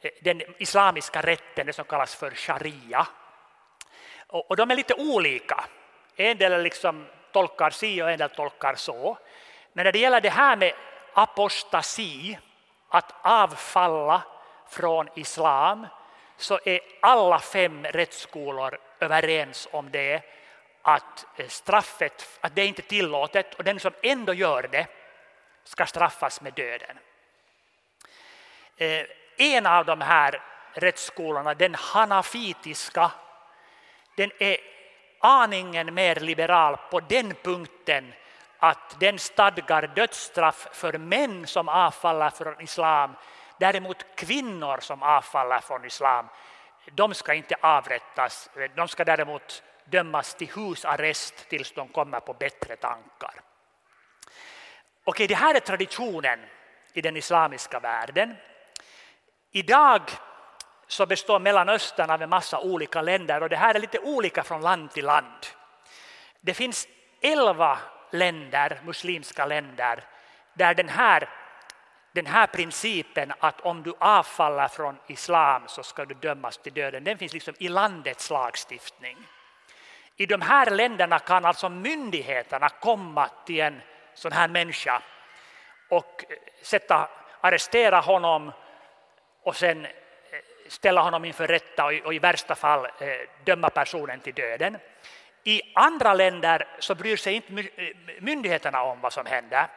eh, 0.01 0.12
den 0.22 0.41
islamiska 0.58 1.22
rätten, 1.22 1.65
det 1.65 1.74
som 1.74 1.86
kallas 1.86 2.15
för 2.15 2.32
sharia. 2.32 3.08
Och, 4.27 4.50
och 4.50 4.56
de 4.56 4.72
är 4.72 4.75
lite 4.75 4.94
olika. 4.94 5.63
En 6.15 6.38
del 6.38 6.63
liksom 6.63 7.08
tolkar 7.31 7.69
si 7.69 8.01
och 8.01 8.11
en 8.11 8.19
del 8.19 8.29
tolkar 8.29 8.75
så. 8.75 9.17
Men 9.73 9.85
när 9.85 9.91
det 9.91 10.00
gäller 10.00 10.21
det 10.21 10.29
här 10.29 10.55
med 10.55 10.73
apostasi, 11.13 12.38
att 12.89 13.13
avfalla 13.21 14.21
från 14.69 15.09
islam, 15.15 15.88
så 16.38 16.59
är 16.65 16.79
alla 17.00 17.39
fem 17.39 17.85
rättsskolor 17.85 18.77
överens 19.00 19.67
om 19.71 19.91
det 19.91 20.21
att 20.81 21.25
eh, 21.35 21.47
straffet 21.47 22.39
att 22.41 22.55
det 22.55 22.61
är 22.61 22.67
inte 22.67 22.81
tillåtet 22.81 23.53
och 23.53 23.63
den 23.63 23.79
som 23.79 23.93
ändå 24.03 24.33
gör 24.33 24.67
det 24.71 24.88
ska 25.63 25.85
straffas 25.85 26.41
med 26.41 26.53
döden. 26.53 27.00
Eh, 28.77 29.05
en 29.38 29.65
av 29.65 29.85
de 29.85 30.01
här 30.01 30.41
rättsskolorna, 30.73 31.53
den 31.53 31.75
hanafitiska, 31.75 33.11
den 34.15 34.31
är 34.39 34.57
aningen 35.22 35.94
mer 35.94 36.16
liberal 36.16 36.78
på 36.92 37.00
den 37.00 37.34
punkten 37.44 38.13
att 38.60 39.00
den 39.00 39.20
stadgar 39.20 39.92
dödsstraff 39.96 40.68
för 40.72 40.98
män 40.98 41.48
som 41.48 41.70
avfaller 41.70 42.30
från 42.30 42.62
islam. 42.62 43.16
Däremot 43.58 44.06
kvinnor 44.16 44.78
som 44.80 45.04
avfaller 45.04 45.60
från 45.60 45.86
islam, 45.86 46.28
de 46.92 47.13
ska 47.13 47.34
inte 47.34 47.56
avrättas. 47.62 48.50
De 48.75 48.88
ska 48.88 49.04
däremot 49.06 49.63
dömas 49.86 50.36
till 50.36 50.50
husarrest 50.56 51.50
tills 51.50 51.72
de 51.72 51.88
kommer 51.88 52.20
på 52.20 52.34
bättre 52.34 52.75
tankar. 52.75 53.42
Okej, 55.04 55.28
det 55.28 55.36
här 55.36 55.56
är 55.56 55.60
traditionen 55.60 56.40
i 56.94 57.01
den 57.01 57.18
islamiska 57.18 57.80
världen. 57.80 58.36
Idag 59.51 60.01
så 60.91 61.05
består 61.05 61.39
Mellanöstern 61.39 62.10
av 62.10 62.21
en 62.21 62.29
massa 62.29 62.60
olika 62.60 63.01
länder 63.01 63.43
och 63.43 63.50
det 63.50 63.55
här 63.55 63.75
är 63.75 63.79
lite 63.79 64.00
olika 64.00 64.43
från 64.43 64.62
land 64.62 64.91
till 64.91 65.05
land. 65.05 65.45
Det 66.41 66.53
finns 66.53 66.88
elva 67.21 67.79
länder, 68.12 68.81
muslimska 68.83 69.45
länder, 69.45 70.03
där 70.53 70.74
den 70.74 70.89
här, 70.89 71.29
den 72.12 72.25
här 72.25 72.48
principen 72.48 73.33
att 73.39 73.62
om 73.62 73.83
du 73.83 73.93
avfaller 74.00 74.67
från 74.67 74.98
islam 75.07 75.63
så 75.67 75.83
ska 75.83 76.05
du 76.05 76.15
dömas 76.15 76.57
till 76.57 76.74
döden, 76.74 77.03
den 77.03 77.17
finns 77.17 77.33
liksom 77.33 77.53
i 77.57 77.69
landets 77.69 78.29
lagstiftning. 78.29 79.17
I 80.15 80.25
de 80.25 80.41
här 80.41 80.71
länderna 80.71 81.19
kan 81.19 81.45
alltså 81.45 81.69
myndigheterna 81.69 82.69
komma 82.69 83.29
till 83.45 83.60
en 83.60 83.81
sån 84.13 84.31
här 84.31 84.48
människa 84.48 85.01
och 85.89 86.25
sätta, 86.62 87.10
arrestera 87.41 88.00
honom 88.00 88.51
och 89.43 89.55
sen 89.55 89.88
ställa 90.68 91.01
honom 91.01 91.25
inför 91.25 91.48
rätta 91.48 91.86
och 91.86 91.94
i, 91.94 92.01
och 92.06 92.13
i 92.13 92.20
värsta 92.20 92.56
fall 92.56 92.86
eh, 92.86 93.10
döma 93.44 93.70
personen 93.70 94.20
till 94.20 94.34
döden. 94.34 94.77
I 95.44 95.62
andra 95.75 96.13
länder 96.13 96.68
så 96.80 96.96
bryr 96.96 97.18
sig 97.18 97.34
inte 97.34 97.53
eh, 97.53 97.96
myndigheterna 98.20 98.84
om 98.84 99.01
vad 99.01 99.13
som 99.13 99.25
händer. 99.25 99.68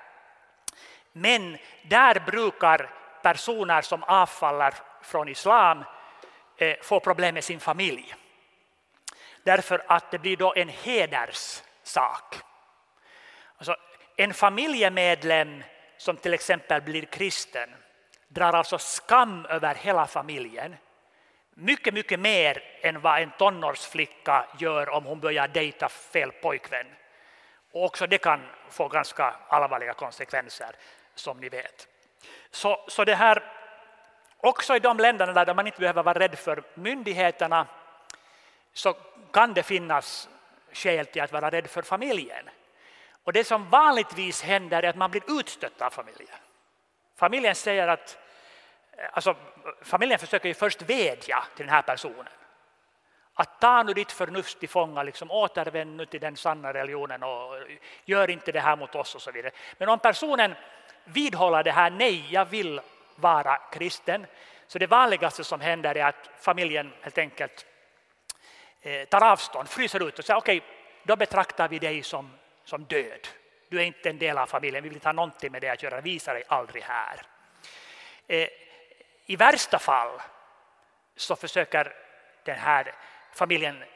Men 1.13 1.59
där 1.83 2.21
brukar 2.21 2.91
personer 3.23 3.83
som 3.83 4.03
avfaller 4.03 4.75
från 5.03 5.29
islam 5.29 5.85
eh, 6.57 6.77
få 6.83 7.01
problem 7.01 7.35
med 7.35 7.45
sin 7.45 7.61
familj. 7.61 8.15
Därför 9.43 9.85
att 9.87 10.11
det 10.11 10.19
blir 10.19 10.37
då 10.37 10.55
en 10.55 10.69
hederssak. 10.69 12.35
Alltså, 13.57 13.77
en 14.17 14.35
familjemedlem 14.35 15.65
som 15.97 16.17
till 16.17 16.35
exempel 16.35 16.83
blir 16.83 17.05
kristen 17.05 17.75
drar 18.35 18.53
alltså 18.53 18.79
skam 18.79 19.47
över 19.47 19.75
hela 19.75 20.07
familjen. 20.07 20.77
Mycket, 21.55 21.95
mycket 21.95 22.21
mer 22.21 22.63
än 22.81 23.01
vad 23.01 23.23
en 23.23 23.31
tonårsflicka 23.39 24.47
gör 24.59 24.89
om 24.89 25.05
hon 25.05 25.21
börjar 25.21 25.49
dejta 25.49 25.89
fel 25.89 26.33
pojkvän. 26.33 26.87
Och 27.73 27.85
också 27.85 28.07
det 28.07 28.19
kan 28.19 28.41
få 28.71 28.89
ganska 28.89 29.35
allvarliga 29.49 29.95
konsekvenser, 29.95 30.77
som 31.15 31.41
ni 31.41 31.49
vet. 31.49 31.89
Så, 32.51 32.85
så 32.89 33.05
det 33.05 33.15
här, 33.15 33.43
också 34.37 34.77
i 34.77 34.79
de 34.79 34.99
länderna 34.99 35.45
där 35.45 35.55
man 35.55 35.67
inte 35.67 35.81
behöver 35.81 36.03
vara 36.03 36.19
rädd 36.19 36.39
för 36.39 36.63
myndigheterna 36.75 37.67
så 38.73 38.97
kan 39.33 39.55
det 39.55 39.63
finnas 39.63 40.29
skäl 40.73 41.07
till 41.07 41.23
att 41.23 41.33
vara 41.33 41.51
rädd 41.51 41.71
för 41.71 41.83
familjen. 41.83 42.51
Och 43.25 43.33
det 43.33 43.45
som 43.45 43.71
vanligtvis 43.71 44.43
händer 44.43 44.83
är 44.83 44.89
att 44.89 44.97
man 44.97 45.11
blir 45.11 45.41
utstött 45.41 45.83
av 45.83 45.91
familjen. 45.91 46.39
Familjen 47.17 47.55
säger 47.55 47.89
att 47.89 48.19
alltså, 49.13 49.37
familjen 49.83 50.19
försöker 50.19 50.49
ju 50.49 50.55
först 50.55 50.83
vädja 50.83 51.45
till 51.57 51.67
den 51.67 51.75
här 51.75 51.83
personen. 51.83 52.29
Att 53.35 53.61
ta 53.61 53.83
nu 53.83 53.93
ditt 53.93 54.13
förnuft 54.13 54.61
till 54.61 54.69
fånga, 54.69 55.03
liksom, 55.03 55.31
återvänd 55.31 55.97
nu 55.97 56.07
till 56.07 56.21
den 56.21 56.37
sanna 56.37 56.73
religionen 56.73 57.23
och 57.23 57.55
gör 58.05 58.31
inte 58.31 58.53
det 58.53 58.61
här 58.61 58.77
mot 58.77 58.95
oss 58.95 59.15
och 59.15 59.23
så 59.23 59.31
vidare. 59.31 59.53
Men 59.79 59.89
om 59.89 59.99
personen 59.99 60.55
vidhåller 61.05 61.63
det 61.63 61.73
här, 61.73 61.91
nej, 61.91 62.27
jag 62.31 62.45
vill 62.45 62.81
vara 63.17 63.57
kristen. 63.57 64.27
Så 64.67 64.79
det 64.79 64.87
vanligaste 64.87 65.45
som 65.45 65.61
händer 65.61 65.97
är 65.97 66.05
att 66.05 66.31
familjen 66.41 66.93
helt 67.01 67.19
enkelt 67.19 67.67
eh, 68.83 69.05
tar 69.05 69.25
avstånd, 69.25 69.69
fryser 69.69 70.09
ut 70.09 70.19
och 70.19 70.25
säger 70.25 70.39
okej, 70.39 70.59
okay, 70.59 70.71
då 71.03 71.17
betraktar 71.17 71.69
vi 71.69 71.79
dig 71.79 72.03
som, 72.03 72.31
som 72.65 72.85
död. 72.85 73.29
Du 73.69 73.81
är 73.81 73.85
inte 73.85 74.11
en 74.11 74.19
del 74.19 74.39
av 74.39 74.47
familjen, 74.47 74.83
vi 74.83 74.89
vill 74.89 74.97
inte 74.97 75.09
ha 75.09 75.13
någonting 75.13 75.53
med 75.53 75.63
det 75.63 75.69
att 75.69 75.83
göra, 75.83 76.01
visa 76.01 76.33
dig 76.33 76.43
aldrig 76.49 76.83
här. 76.83 77.23
Eh, 78.27 78.49
i 79.27 79.37
värsta 79.37 79.79
fall 79.79 80.21
så 81.17 81.37
försöker 81.37 81.93
den 82.45 82.59
här 82.59 82.95
familjen 83.33 83.83
eh, 83.83 83.87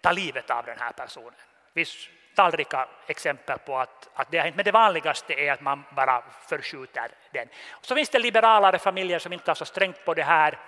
ta 0.00 0.12
livet 0.12 0.50
av 0.50 0.64
den 0.64 0.78
här 0.78 0.92
personen. 0.92 1.34
Det 1.74 1.84
finns 1.84 2.08
talrika 2.34 2.88
exempel 3.06 3.58
på 3.58 3.78
att, 3.78 4.08
att 4.14 4.30
det 4.30 4.38
har 4.38 4.44
hänt, 4.44 4.56
men 4.56 4.64
det 4.64 4.72
vanligaste 4.72 5.34
är 5.34 5.52
att 5.52 5.60
man 5.60 5.84
bara 5.96 6.22
förskjuter 6.48 7.10
den. 7.30 7.48
Och 7.70 7.84
så 7.84 7.94
finns 7.94 8.08
det 8.08 8.18
liberalare 8.18 8.78
familjer 8.78 9.18
som 9.18 9.32
inte 9.32 9.50
har 9.50 9.54
så 9.54 9.64
strängt 9.64 10.04
på 10.04 10.14
det 10.14 10.22
här 10.22 10.58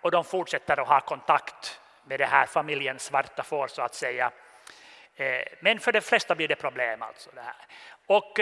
och 0.00 0.10
de 0.10 0.24
fortsätter 0.24 0.80
att 0.80 0.88
ha 0.88 1.00
kontakt 1.00 1.80
med 2.04 2.20
det 2.20 2.26
här 2.26 2.46
familjens 2.46 3.04
svarta 3.04 3.42
får 3.42 3.68
så 3.68 3.82
att 3.82 3.94
säga. 3.94 4.30
Eh, 5.16 5.42
men 5.60 5.80
för 5.80 5.92
de 5.92 6.00
flesta 6.00 6.34
blir 6.34 6.48
det 6.48 6.56
problem. 6.56 7.02
Alltså 7.02 7.30
det 7.34 7.40
här. 7.40 7.66
Och, 8.06 8.40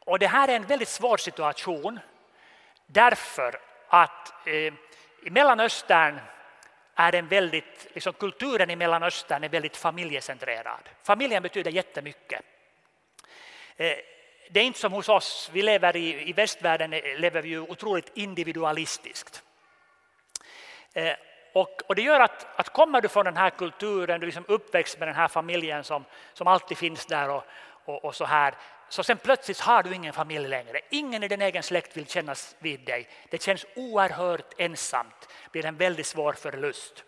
och 0.00 0.18
det 0.18 0.26
här 0.26 0.48
är 0.48 0.56
en 0.56 0.66
väldigt 0.66 0.88
svår 0.88 1.16
situation 1.16 2.00
därför 2.86 3.60
att 3.88 4.46
eh, 4.46 4.72
i 5.22 5.30
Mellanöstern 5.30 6.20
är 6.94 7.12
den 7.12 7.28
väldigt, 7.28 7.86
liksom 7.94 8.12
kulturen 8.12 8.70
i 8.70 8.76
Mellanöstern 8.76 9.44
är 9.44 9.48
väldigt 9.48 9.76
familjecentrerad. 9.76 10.88
Familjen 11.02 11.42
betyder 11.42 11.70
jättemycket. 11.70 12.42
Eh, 13.76 13.96
det 14.50 14.60
är 14.60 14.64
inte 14.64 14.78
som 14.78 14.92
hos 14.92 15.08
oss, 15.08 15.50
vi 15.52 15.62
lever 15.62 15.96
i, 15.96 16.28
i 16.28 16.32
västvärlden 16.32 16.92
eh, 16.92 17.18
lever 17.18 17.42
vi 17.42 17.48
ju 17.48 17.60
otroligt 17.60 18.10
individualistiskt. 18.14 19.42
Och, 21.52 21.82
och, 21.86 21.94
det 21.94 22.02
gör 22.02 22.20
att, 22.20 22.46
att 22.60 22.68
kommer 22.68 23.00
du 23.00 23.08
från 23.08 23.24
den 23.24 23.36
här 23.36 23.50
kulturen, 23.50 24.20
du 24.20 24.24
är 24.24 24.26
liksom 24.26 24.44
uppväxt 24.48 24.98
med 24.98 25.08
den 25.08 25.14
här 25.14 25.28
familjen 25.28 25.84
som, 25.84 26.04
som 26.32 26.46
alltid 26.46 26.78
finns 26.78 27.06
där 27.06 27.30
och, 27.30 27.44
och, 27.84 28.04
och 28.04 28.14
så 28.14 28.24
här, 28.24 28.54
så 28.88 29.02
sen 29.02 29.18
plötsligt 29.18 29.60
har 29.60 29.82
du 29.82 29.94
ingen 29.94 30.12
familj 30.12 30.48
längre. 30.48 30.80
Ingen 30.90 31.22
i 31.22 31.28
din 31.28 31.42
egen 31.42 31.62
släkt 31.62 31.96
vill 31.96 32.06
kännas 32.06 32.56
vid 32.58 32.80
dig. 32.80 33.08
Det 33.30 33.42
känns 33.42 33.66
oerhört 33.76 34.54
ensamt. 34.56 35.28
Det 35.44 35.52
blir 35.52 35.66
en 35.66 35.76
väldigt 35.76 36.06
svår 36.06 36.32
förlust. 36.32 37.04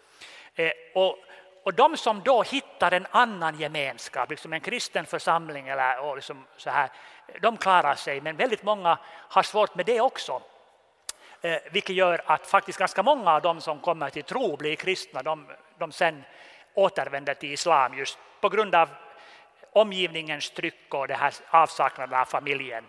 Eh, 0.54 0.72
och, 0.94 1.18
och 1.64 1.74
de 1.74 1.96
som 1.96 2.22
då 2.24 2.42
hittar 2.42 2.92
en 2.92 3.06
annan 3.10 3.60
gemenskap, 3.60 4.30
liksom 4.30 4.52
en 4.52 4.60
kristen 4.60 5.06
församling 5.06 5.68
eller 5.68 6.00
och 6.00 6.16
liksom 6.16 6.46
så 6.56 6.70
här, 6.70 6.90
de 7.40 7.56
klarar 7.56 7.94
sig. 7.94 8.20
Men 8.20 8.36
väldigt 8.36 8.62
många 8.62 8.98
har 9.06 9.42
svårt 9.42 9.74
med 9.74 9.86
det 9.86 10.00
också. 10.00 10.42
Eh, 11.40 11.58
vilket 11.70 11.96
gör 11.96 12.22
att 12.26 12.46
faktiskt 12.46 12.78
ganska 12.78 13.02
många 13.02 13.30
av 13.32 13.42
de 13.42 13.60
som 13.60 13.80
kommer 13.80 14.10
till 14.10 14.24
tro 14.24 14.56
blir 14.56 14.76
kristna, 14.76 15.22
de, 15.22 15.46
de 15.78 15.92
sen 15.92 16.24
återvänder 16.74 17.34
till 17.34 17.52
islam 17.52 17.98
just 17.98 18.18
på 18.40 18.48
grund 18.48 18.74
av 18.74 18.88
omgivningens 19.72 20.50
tryck 20.50 20.94
och 20.94 21.08
det 21.08 21.14
här 21.14 21.34
avsaknaden 21.50 22.20
av 22.20 22.24
familjen 22.24 22.84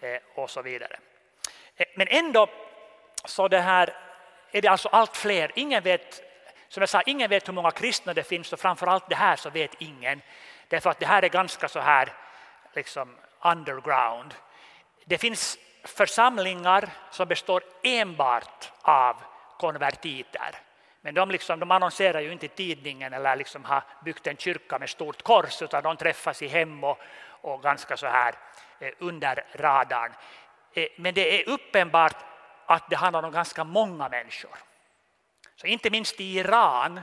eh, 0.00 0.18
och 0.34 0.50
så 0.50 0.62
vidare. 0.62 0.98
Eh, 1.76 1.86
men 1.96 2.06
ändå 2.10 2.48
så 3.24 3.48
det 3.48 3.60
här 3.60 3.94
är 4.52 4.62
det 4.62 4.68
alltså 4.68 4.88
allt 4.88 5.16
fler. 5.16 5.52
Ingen 5.54 5.82
vet, 5.82 6.22
som 6.68 6.80
jag 6.80 6.88
sa, 6.88 7.02
ingen 7.02 7.30
vet 7.30 7.48
hur 7.48 7.52
många 7.52 7.70
kristna 7.70 8.14
det 8.14 8.22
finns 8.22 8.52
och 8.52 8.60
framför 8.60 8.86
allt 8.86 9.08
det 9.08 9.16
här 9.16 9.36
så 9.36 9.50
vet 9.50 9.74
ingen. 9.78 10.22
Därför 10.68 10.90
att 10.90 10.98
det 10.98 11.06
här 11.06 11.22
är 11.22 11.28
ganska 11.28 11.68
så 11.68 11.80
här 11.80 12.12
liksom 12.74 13.16
underground. 13.44 14.34
Det 15.04 15.18
finns 15.18 15.58
församlingar 15.84 16.88
som 17.10 17.28
består 17.28 17.62
enbart 17.82 18.72
av 18.82 19.16
konvertiter. 19.58 20.65
Men 21.06 21.14
de, 21.14 21.30
liksom, 21.30 21.60
de 21.60 21.70
annonserar 21.70 22.20
ju 22.20 22.32
inte 22.32 22.46
i 22.46 22.48
tidningen 22.48 23.12
eller 23.12 23.36
liksom 23.36 23.64
har 23.64 23.82
byggt 24.04 24.26
en 24.26 24.36
kyrka 24.36 24.78
med 24.78 24.90
stort 24.90 25.22
kors 25.22 25.62
utan 25.62 25.82
de 25.82 25.96
träffas 25.96 26.42
i 26.42 26.46
hem 26.46 26.84
och, 26.84 26.98
och 27.28 27.62
ganska 27.62 27.96
så 27.96 28.06
här 28.06 28.34
eh, 28.78 28.90
under 28.98 29.44
radarn. 29.52 30.12
Eh, 30.74 30.88
men 30.96 31.14
det 31.14 31.40
är 31.40 31.48
uppenbart 31.48 32.16
att 32.66 32.90
det 32.90 32.96
handlar 32.96 33.22
om 33.22 33.32
ganska 33.32 33.64
många 33.64 34.08
människor. 34.08 34.56
Så 35.56 35.66
inte 35.66 35.90
minst 35.90 36.20
i 36.20 36.38
Iran 36.38 37.00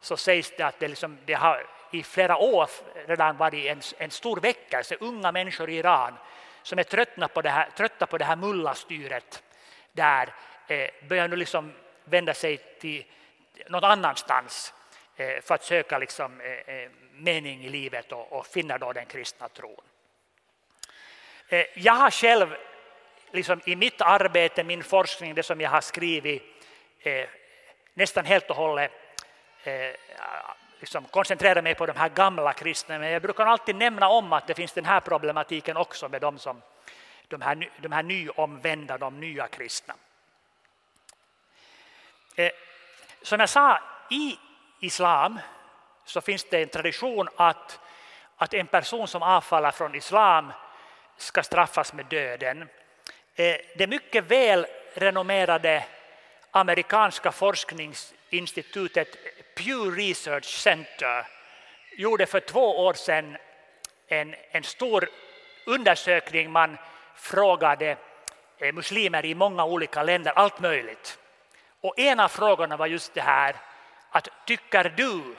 så 0.00 0.16
sägs 0.16 0.52
det 0.56 0.62
att 0.62 0.78
det, 0.78 0.88
liksom, 0.88 1.18
det 1.24 1.34
har 1.34 1.66
i 1.90 2.02
flera 2.02 2.36
år 2.36 2.68
redan 3.06 3.36
varit 3.36 3.66
en, 3.66 3.80
en 3.98 4.10
stor 4.10 4.40
väckelse, 4.40 4.96
unga 5.00 5.32
människor 5.32 5.70
i 5.70 5.76
Iran 5.76 6.14
som 6.62 6.78
är 6.78 6.82
trötta 6.82 7.28
på 7.28 7.42
det 7.42 7.50
här, 7.50 7.70
trötta 7.76 8.06
på 8.06 8.18
det 8.18 8.24
här 8.24 8.36
mullastyret 8.36 9.42
där 9.92 10.34
eh, 10.68 10.88
börjar 11.08 11.28
nu 11.28 11.36
liksom 11.36 11.72
vända 12.04 12.34
sig 12.34 12.56
till 12.56 13.04
någon 13.68 13.84
annanstans 13.84 14.74
eh, 15.16 15.40
för 15.40 15.54
att 15.54 15.64
söka 15.64 15.98
liksom, 15.98 16.40
eh, 16.40 16.74
eh, 16.74 16.90
mening 17.12 17.64
i 17.64 17.68
livet 17.68 18.12
och 18.12 18.46
finna 18.46 18.78
då 18.78 18.92
den 18.92 19.06
kristna 19.06 19.48
tron. 19.48 19.82
Jag 21.74 21.92
har 21.92 22.10
själv 22.10 22.56
liksom 23.30 23.60
i 23.64 23.76
mitt 23.76 24.00
arbete, 24.00 24.64
min 24.64 24.84
forskning, 24.84 25.34
det 25.34 25.42
som 25.42 25.60
jag 25.60 25.70
har 25.70 25.80
skrivit 25.80 26.42
nästan 27.94 28.24
helt 28.24 28.50
och 28.50 28.56
hållet 28.56 28.92
liksom 30.80 31.04
koncentrerat 31.04 31.64
mig 31.64 31.74
på 31.74 31.86
de 31.86 31.96
här 31.96 32.08
gamla 32.08 32.52
kristna, 32.52 32.98
men 32.98 33.10
jag 33.10 33.22
brukar 33.22 33.46
alltid 33.46 33.76
nämna 33.76 34.08
om 34.08 34.32
att 34.32 34.46
det 34.46 34.54
finns 34.54 34.72
den 34.72 34.84
här 34.84 35.00
problematiken 35.00 35.76
också 35.76 36.08
med 36.08 36.20
de, 36.20 36.38
som, 36.38 36.62
de, 37.28 37.40
här, 37.40 37.70
de 37.76 37.92
här 37.92 38.02
nyomvända, 38.02 38.98
de 38.98 39.20
nya 39.20 39.48
kristna. 39.48 39.94
Som 43.22 43.40
jag 43.40 43.48
sa, 43.48 43.80
i 44.10 44.38
islam 44.80 45.40
så 46.04 46.20
finns 46.20 46.44
det 46.44 46.62
en 46.62 46.68
tradition 46.68 47.28
att, 47.36 47.80
att 48.36 48.54
en 48.54 48.66
person 48.66 49.08
som 49.08 49.22
avfaller 49.22 49.70
från 49.70 49.94
islam 49.94 50.52
ska 51.16 51.42
straffas 51.42 51.92
med 51.92 52.06
döden. 52.06 52.68
Eh, 53.34 53.56
det 53.76 53.86
mycket 53.86 54.24
väl 54.24 54.66
renommerade 54.94 55.84
amerikanska 56.50 57.32
forskningsinstitutet 57.32 59.16
Pew 59.54 60.02
Research 60.02 60.44
Center 60.44 61.26
gjorde 61.96 62.26
för 62.26 62.40
två 62.40 62.86
år 62.86 62.94
sedan 62.94 63.36
en, 64.08 64.34
en 64.50 64.62
stor 64.62 65.08
undersökning. 65.66 66.50
Man 66.50 66.78
frågade 67.16 67.96
eh, 68.58 68.72
muslimer 68.72 69.24
i 69.24 69.34
många 69.34 69.64
olika 69.64 70.02
länder 70.02 70.32
allt 70.32 70.60
möjligt. 70.60 71.18
Och 71.82 71.98
en 71.98 72.20
av 72.20 72.28
frågorna 72.28 72.76
var 72.76 72.86
just 72.86 73.14
det 73.14 73.20
här 73.20 73.56
att 74.10 74.28
tycker 74.46 74.84
du 74.84 75.36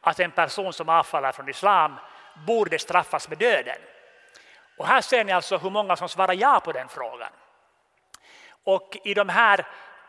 att 0.00 0.20
en 0.20 0.30
person 0.30 0.72
som 0.72 0.88
avfaller 0.88 1.32
från 1.32 1.48
islam 1.48 1.96
borde 2.46 2.78
straffas 2.78 3.28
med 3.28 3.38
döden? 3.38 3.78
Och 4.76 4.86
här 4.86 5.00
ser 5.00 5.24
ni 5.24 5.32
alltså 5.32 5.58
hur 5.58 5.70
många 5.70 5.96
som 5.96 6.08
svarar 6.08 6.34
ja 6.34 6.60
på 6.64 6.72
den 6.72 6.88
frågan. 6.88 7.32
Och 8.64 8.96
i 9.04 9.14
de 9.14 9.28
här 9.28 9.66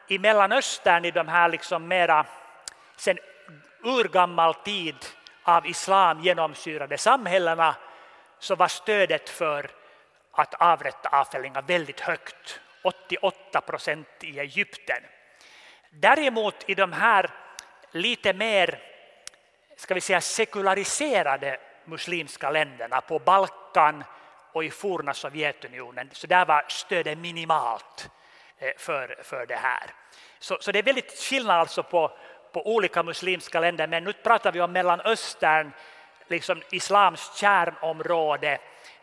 i 0.07 0.19
Mellanöstern, 0.19 1.05
i 1.05 1.11
de 1.11 1.27
här 1.27 1.49
liksom 1.49 1.87
mera 1.87 2.25
sen 2.95 3.19
urgammal 3.83 4.53
tid 4.53 4.95
av 5.43 5.67
islam 5.67 6.19
genomsyrade 6.19 6.97
samhällena 6.97 7.75
så 8.39 8.55
var 8.55 8.67
stödet 8.67 9.29
för 9.29 9.71
att 10.31 10.53
avrätta 10.53 11.09
avfällingar 11.09 11.61
väldigt 11.61 11.99
högt. 11.99 12.59
88 12.83 13.61
procent 13.61 14.07
i 14.21 14.39
Egypten. 14.39 15.03
Däremot 15.93 16.69
i 16.69 16.75
de 16.75 16.93
här 16.93 17.29
lite 17.91 18.33
mer 18.33 18.79
ska 19.75 19.93
vi 19.93 20.01
säga, 20.01 20.21
sekulariserade 20.21 21.59
muslimska 21.85 22.49
länderna 22.49 23.01
på 23.01 23.19
Balkan 23.19 24.03
och 24.51 24.63
i 24.63 24.69
forna 24.69 25.13
Sovjetunionen, 25.13 26.09
så 26.13 26.27
där 26.27 26.45
var 26.45 26.65
stödet 26.67 27.17
minimalt 27.17 28.09
eh, 28.57 28.71
för, 28.77 29.19
för 29.23 29.45
det 29.45 29.55
här. 29.55 29.83
Så, 30.39 30.57
så 30.61 30.71
det 30.71 30.79
är 30.79 30.83
väldigt 30.83 31.19
skillnad 31.19 31.59
alltså 31.59 31.83
på, 31.83 32.11
på 32.51 32.75
olika 32.75 33.03
muslimska 33.03 33.59
länder, 33.59 33.87
men 33.87 34.03
nu 34.03 34.13
pratar 34.13 34.51
vi 34.51 34.61
om 34.61 34.71
Mellanöstern, 34.71 35.71
liksom 36.27 36.61
islams 36.71 37.35
kärnområde, 37.35 38.59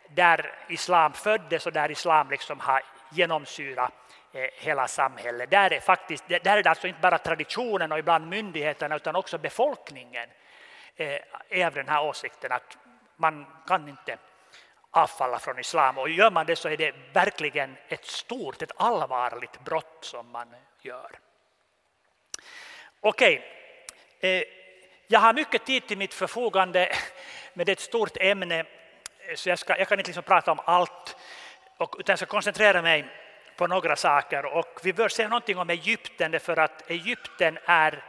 där 0.08 0.52
islam 0.68 1.12
föddes 1.12 1.66
och 1.66 1.72
där 1.72 1.90
islam 1.90 2.30
liksom 2.30 2.60
har 2.60 2.82
genomsyrat 3.10 3.92
Eh, 4.32 4.48
hela 4.54 4.88
samhället. 4.88 5.50
Där 5.50 5.72
är, 5.72 5.80
faktiskt, 5.80 6.28
där 6.28 6.56
är 6.56 6.62
det 6.62 6.70
alltså 6.70 6.86
inte 6.86 7.00
bara 7.00 7.18
traditionen 7.18 7.92
och 7.92 7.98
ibland 7.98 8.28
myndigheterna 8.28 8.96
utan 8.96 9.16
också 9.16 9.38
befolkningen 9.38 10.28
eh, 10.96 11.20
är 11.48 11.66
av 11.66 11.74
den 11.74 11.88
här 11.88 12.04
åsikten 12.04 12.52
att 12.52 12.78
man 13.16 13.46
kan 13.66 13.88
inte 13.88 14.18
avfalla 14.90 15.38
från 15.38 15.58
islam. 15.58 15.98
Och 15.98 16.08
gör 16.08 16.30
man 16.30 16.46
det 16.46 16.56
så 16.56 16.68
är 16.68 16.76
det 16.76 16.94
verkligen 17.12 17.76
ett 17.88 18.04
stort, 18.04 18.62
ett 18.62 18.72
allvarligt 18.76 19.60
brott 19.64 19.98
som 20.00 20.30
man 20.30 20.54
gör. 20.82 21.18
Okej, 23.00 23.42
eh, 24.20 24.42
jag 25.06 25.20
har 25.20 25.32
mycket 25.32 25.64
tid 25.66 25.86
till 25.86 25.98
mitt 25.98 26.14
förfogande, 26.14 26.92
men 27.54 27.66
det 27.66 27.70
är 27.70 27.76
ett 27.76 27.80
stort 27.80 28.16
ämne 28.16 28.64
så 29.34 29.48
jag, 29.48 29.58
ska, 29.58 29.78
jag 29.78 29.88
kan 29.88 29.98
inte 29.98 30.08
liksom 30.08 30.24
prata 30.24 30.52
om 30.52 30.60
allt, 30.64 31.16
utan 31.78 32.12
jag 32.12 32.18
ska 32.18 32.26
koncentrera 32.26 32.82
mig 32.82 33.04
på 33.58 33.66
några 33.66 33.96
saker. 33.96 34.44
Och 34.44 34.80
vi 34.82 34.92
bör 34.92 35.08
säga 35.08 35.28
någonting 35.28 35.58
om 35.58 35.70
Egypten, 35.70 36.40
för 36.40 36.58
att 36.58 36.90
Egypten 36.90 37.58
är 37.64 38.04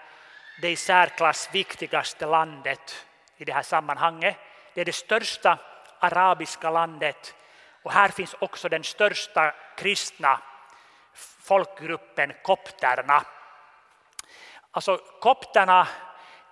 det 0.61 0.69
i 0.69 0.75
särklass 0.75 1.49
viktigaste 1.51 2.25
landet 2.25 3.05
i 3.37 3.45
det 3.45 3.53
här 3.53 3.63
sammanhanget. 3.63 4.35
Det 4.73 4.81
är 4.81 4.85
det 4.85 4.95
största 4.95 5.59
arabiska 5.99 6.69
landet 6.69 7.35
och 7.83 7.91
här 7.91 8.09
finns 8.09 8.35
också 8.39 8.69
den 8.69 8.83
största 8.83 9.53
kristna 9.77 10.41
folkgruppen 11.43 12.33
kopterna. 12.43 13.23
Alltså 14.71 14.97
kopterna, 14.97 15.87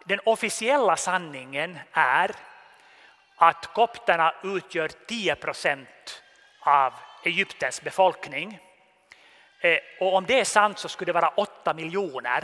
den 0.05 0.19
officiella 0.25 0.95
sanningen 0.95 1.79
är 1.93 2.31
att 3.35 3.73
kopterna 3.73 4.33
utgör 4.43 4.89
10 5.07 5.35
procent 5.35 6.23
av 6.59 6.93
Egyptens 7.23 7.81
befolkning. 7.81 8.59
Eh, 9.67 9.79
och 9.99 10.15
om 10.15 10.25
det 10.25 10.39
är 10.39 10.43
sant 10.43 10.79
så 10.79 10.89
skulle 10.89 11.09
det 11.09 11.21
vara 11.21 11.33
8 11.35 11.73
miljoner. 11.73 12.39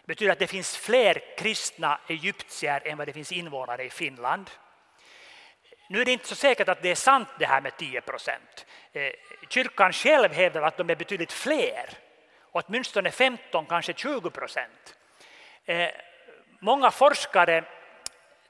Det 0.00 0.06
betyder 0.06 0.32
att 0.32 0.38
det 0.38 0.46
finns 0.46 0.76
fler 0.76 1.36
kristna 1.36 2.00
egyptier 2.08 2.82
än 2.84 2.98
vad 2.98 3.08
det 3.08 3.12
finns 3.12 3.32
invånare 3.32 3.84
i 3.84 3.90
Finland. 3.90 4.50
Nu 5.88 6.00
är 6.00 6.04
det 6.04 6.12
inte 6.12 6.28
så 6.28 6.34
säkert 6.34 6.68
att 6.68 6.82
det 6.82 6.90
är 6.90 6.94
sant 6.94 7.28
det 7.38 7.46
här 7.46 7.60
med 7.60 7.76
10 7.76 8.00
procent. 8.00 8.66
Eh, 8.92 9.12
kyrkan 9.48 9.92
själv 9.92 10.32
hävdar 10.32 10.62
att 10.62 10.76
de 10.76 10.90
är 10.90 10.96
betydligt 10.96 11.32
fler, 11.32 11.90
och 12.40 12.62
åtminstone 12.66 13.10
15, 13.10 13.66
kanske 13.66 13.92
20 13.92 14.30
procent. 14.30 14.96
Eh, 15.64 15.88
många 16.60 16.90
forskare 16.90 17.64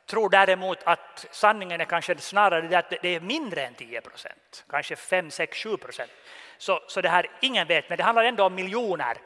tror 0.07 0.31
däremot 0.31 0.79
att 0.85 1.27
sanningen 1.31 1.81
är 1.81 1.85
kanske 1.85 2.19
snarare 2.19 2.79
att 2.79 2.91
det 2.91 3.09
är 3.09 3.21
mindre 3.21 3.67
än 3.67 3.75
10 3.75 4.01
procent, 4.01 4.65
kanske 4.69 4.97
5, 4.97 5.31
6, 5.31 5.59
7 5.63 5.77
procent. 5.77 6.11
Så, 6.61 6.81
så 6.87 7.01
det 7.01 7.09
här, 7.09 7.31
ingen 7.41 7.67
vet, 7.67 7.89
men 7.89 7.99
det 7.99 8.05
handlar 8.05 8.25
ändå 8.25 8.45
om 8.45 8.55
miljoner 8.55 9.17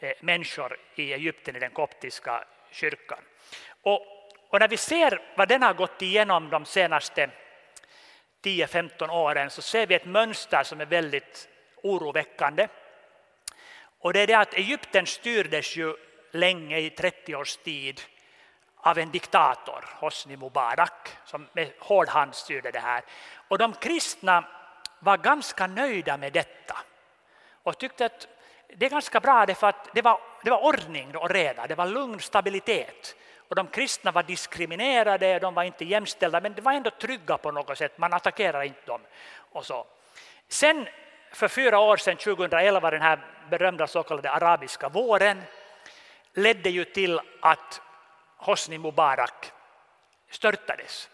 eh, 0.00 0.12
människor 0.20 0.76
i 0.94 1.12
Egypten 1.12 1.56
i 1.56 1.58
den 1.58 1.70
koptiska 1.70 2.44
kyrkan. 2.70 3.18
Och, 3.82 4.00
och 4.48 4.60
när 4.60 4.68
vi 4.68 4.76
ser 4.76 5.22
vad 5.36 5.48
den 5.48 5.62
har 5.62 5.74
gått 5.74 6.02
igenom 6.02 6.50
de 6.50 6.64
senaste 6.64 7.30
10-15 8.42 9.10
åren 9.10 9.50
så 9.50 9.62
ser 9.62 9.86
vi 9.86 9.94
ett 9.94 10.04
mönster 10.04 10.62
som 10.62 10.80
är 10.80 10.86
väldigt 10.86 11.48
oroväckande. 11.82 12.68
Och 14.00 14.12
det 14.12 14.20
är 14.20 14.26
det 14.26 14.34
att 14.34 14.54
Egypten 14.54 15.06
styrdes 15.06 15.76
ju 15.76 15.94
länge 16.30 16.78
i 16.78 16.90
30 16.90 17.34
års 17.34 17.56
tid 17.56 18.00
av 18.76 18.98
en 18.98 19.10
diktator, 19.10 19.84
Hosni 20.00 20.36
Mubarak, 20.36 21.08
som 21.24 21.48
med 21.52 21.72
hård 21.78 22.08
hand 22.08 22.34
styrde 22.34 22.70
det 22.70 22.80
här. 22.80 23.02
Och 23.48 23.58
de 23.58 23.72
kristna 23.72 24.44
var 25.00 25.16
ganska 25.16 25.66
nöjda 25.66 26.16
med 26.16 26.32
detta 26.32 26.78
och 27.62 27.78
tyckte 27.78 28.06
att 28.06 28.28
det 28.76 28.86
är 28.86 28.90
ganska 28.90 29.20
bra 29.20 29.46
för 29.46 29.68
att 29.68 29.88
det 29.94 30.02
var, 30.02 30.20
det 30.44 30.50
var 30.50 30.64
ordning 30.64 31.16
och 31.16 31.30
reda, 31.30 31.66
det 31.66 31.74
var 31.74 31.86
lugn 31.86 32.20
stabilitet. 32.20 33.16
Och 33.36 33.56
de 33.56 33.66
kristna 33.66 34.12
var 34.12 34.22
diskriminerade, 34.22 35.38
de 35.38 35.54
var 35.54 35.62
inte 35.62 35.84
jämställda, 35.84 36.40
men 36.40 36.54
de 36.54 36.60
var 36.60 36.72
ändå 36.72 36.90
trygga 36.90 37.38
på 37.38 37.50
något 37.50 37.78
sätt, 37.78 37.98
man 37.98 38.12
attackerade 38.12 38.66
inte 38.66 38.86
dem. 38.86 39.00
Och 39.52 39.66
så. 39.66 39.86
Sen 40.48 40.88
för 41.32 41.48
fyra 41.48 41.78
år 41.78 41.96
sedan, 41.96 42.16
2011, 42.16 42.90
den 42.90 43.02
här 43.02 43.18
berömda 43.50 43.86
så 43.86 44.02
kallade 44.02 44.30
arabiska 44.30 44.88
våren, 44.88 45.42
ledde 46.34 46.70
ju 46.70 46.84
till 46.84 47.20
att 47.40 47.80
Hosni 48.36 48.78
Mubarak 48.78 49.52
störtades. 50.30 51.09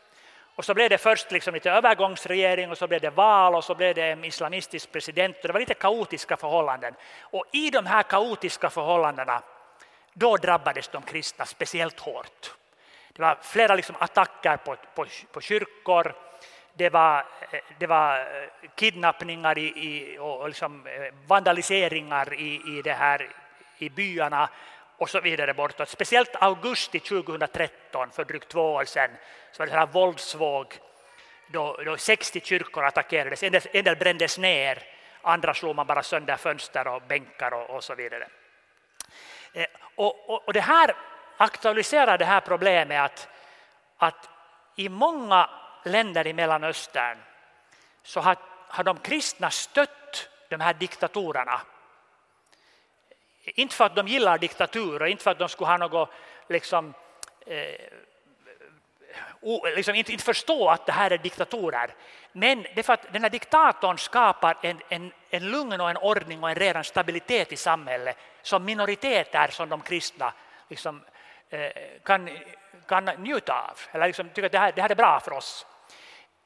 Och 0.57 0.65
så 0.65 0.75
blev 0.75 0.91
det 0.91 0.99
först 0.99 1.33
liksom 1.33 1.55
lite 1.55 1.71
övergångsregering 1.71 2.71
och 2.71 2.79
så 2.79 2.87
blev 2.87 3.01
det 3.01 3.11
val 3.11 3.55
och 3.55 3.65
så 3.65 3.75
blev 3.75 3.95
det 3.95 4.11
en 4.11 4.25
islamistisk 4.25 4.93
president. 4.93 5.37
Det 5.43 5.53
var 5.53 5.61
lite 5.61 5.75
kaotiska 5.75 6.37
förhållanden. 6.37 6.95
Och 7.21 7.45
i 7.53 7.71
de 7.71 7.87
här 7.87 8.03
kaotiska 8.03 8.71
förhållandena 8.71 9.43
då 10.13 10.37
drabbades 10.37 10.89
de 10.89 11.03
kristna 11.03 11.45
speciellt 11.45 12.01
hårt. 12.01 12.55
Det 13.13 13.23
var 13.23 13.39
flera 13.43 13.75
liksom 13.75 13.97
attacker 13.99 14.57
på, 14.57 14.77
på, 14.95 15.07
på 15.33 15.41
kyrkor. 15.41 16.15
Det 16.75 16.91
var, 16.91 17.19
eh, 17.51 17.61
det 17.79 17.87
var 17.87 18.19
eh, 18.19 18.71
kidnappningar 18.75 19.59
i, 19.59 19.67
i, 19.67 20.19
och 20.19 20.49
liksom 20.49 20.87
eh, 20.87 21.15
vandaliseringar 21.27 22.35
i, 22.35 22.79
i, 22.79 22.83
det 22.85 22.93
här, 22.93 23.31
i 23.79 23.89
byarna 23.89 24.49
och 24.99 25.11
så 25.11 25.21
vidare 25.21 25.55
bortåt. 25.55 25.89
Speciellt 25.89 26.37
augusti 26.37 27.01
2013, 27.01 28.11
för 28.11 28.25
drygt 28.25 28.49
två 28.49 28.75
år 28.75 28.85
sedan, 28.85 29.11
så 29.53 29.63
var 29.63 29.67
det 29.67 29.73
en 29.73 29.91
våldsvåg 29.91 30.79
då, 31.47 31.81
då 31.85 31.97
60 31.97 32.41
kyrkor 32.41 32.85
attackerades. 32.85 33.43
En 33.43 33.53
del, 33.53 33.63
en 33.73 33.85
del 33.85 33.97
brändes 33.97 34.39
ner, 34.39 34.83
andra 35.23 35.55
slog 35.55 35.77
man 35.77 35.87
bara 35.87 36.03
sönder 36.03 36.37
fönster 36.37 36.89
och 36.89 37.03
bänkar 37.03 37.55
och, 37.55 37.71
och 37.71 37.85
så 37.85 37.95
vidare. 37.95 38.29
Eh, 39.53 39.67
och, 39.95 40.31
och, 40.31 40.49
och, 40.49 40.53
det 40.53 40.61
här 40.61 40.97
aktualiserar 41.37 42.19
det 42.19 42.25
här 42.25 42.41
problemet 42.41 43.01
att, 43.01 43.29
att 43.97 44.29
i 44.77 44.89
många 44.89 45.51
länder 45.85 46.27
i 46.27 46.33
Mellanöstern 46.33 47.19
så 48.03 48.21
har, 48.21 48.37
har 48.69 48.85
de 48.85 48.99
kristna 48.99 49.51
stött 49.51 50.29
de 50.49 50.61
här 50.61 50.75
diktatorerna 50.75 51.61
inte 53.55 53.75
för 53.75 53.85
att 53.85 53.97
de 53.97 54.09
gillar 54.09 54.39
diktaturer, 54.39 55.07
inte 55.07 55.23
för 55.23 55.31
att 55.31 55.39
de 55.39 55.49
skulle 55.49 55.69
ha 55.69 55.77
något 55.77 56.11
liksom, 56.49 56.95
eh, 57.47 57.75
liksom 59.77 59.95
inte, 59.95 60.13
inte 60.13 60.25
förstå 60.25 60.69
att 60.69 60.87
det 60.87 60.93
här 60.93 61.11
är 61.11 61.19
diktatorer. 61.19 61.95
Men 62.33 62.63
det 62.63 62.79
är 62.79 62.83
för 62.83 62.93
att 62.93 63.13
den 63.13 63.23
här 63.23 63.31
diktatorn 63.31 63.99
skapar 63.99 64.59
en, 64.63 64.81
en, 64.89 65.13
en 65.31 65.51
lugn 65.51 65.81
och 65.81 65.91
en 65.91 65.97
ordning 65.97 66.43
och 66.43 66.51
en 66.51 66.57
redan 66.57 66.85
stabilitet 66.85 67.53
i 67.53 67.57
samhället 67.57 68.17
som 68.43 68.65
minoriteter 68.65 69.49
som 69.49 69.69
de 69.69 69.81
kristna 69.81 70.33
liksom, 70.69 71.03
eh, 71.51 71.71
kan, 72.05 72.31
kan 72.87 73.05
njuta 73.05 73.53
av. 73.53 73.81
Eller 73.93 74.07
liksom 74.07 74.29
tycker 74.29 74.47
att 74.47 74.53
det 74.53 74.59
här, 74.59 74.73
det 74.73 74.83
här 74.83 74.91
är 74.91 74.95
bra 74.95 75.21
för 75.21 75.33
oss. 75.33 75.67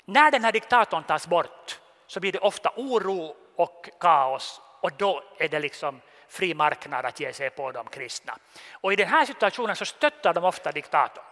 När 0.05 0.31
den 0.31 0.45
här 0.45 0.53
diktatorn 0.53 1.03
tas 1.03 1.27
bort 1.27 1.81
så 2.07 2.21
blir 2.21 2.33
det 2.33 2.39
ofta 2.39 2.73
oro 2.77 3.37
och 3.57 3.89
kaos 4.01 4.61
och 4.81 4.91
då 4.97 5.23
är 5.39 5.49
det 5.49 5.59
liksom 5.59 6.01
fri 6.31 6.55
marknad 6.55 7.05
att 7.07 7.21
ge 7.21 7.33
sig 7.33 7.51
på 7.51 7.73
de 7.73 7.87
kristna. 7.87 8.39
Och 8.73 8.93
I 8.93 8.97
den 8.97 9.09
här 9.09 9.25
situationen 9.25 9.77
så 9.77 9.85
stöttar 9.85 10.35
de 10.35 10.45
ofta 10.45 10.73
diktatorn. 10.73 11.25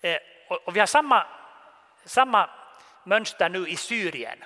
Eh, 0.00 0.18
och 0.64 0.76
vi 0.76 0.80
har 0.80 0.86
samma, 0.86 1.26
samma 2.04 2.50
mönster 3.04 3.48
nu 3.48 3.68
i 3.68 3.76
Syrien 3.76 4.44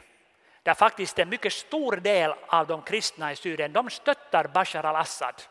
där 0.63 0.75
faktiskt 0.75 1.19
en 1.19 1.29
mycket 1.29 1.53
stor 1.53 1.97
del 1.97 2.35
av 2.47 2.67
de 2.67 2.83
kristna 2.83 3.33
i 3.33 3.37
Syrien 3.37 3.73
de 3.73 3.91
stöttar 3.91 4.45
Bashar 4.45 4.85
al-Assad 4.85 5.43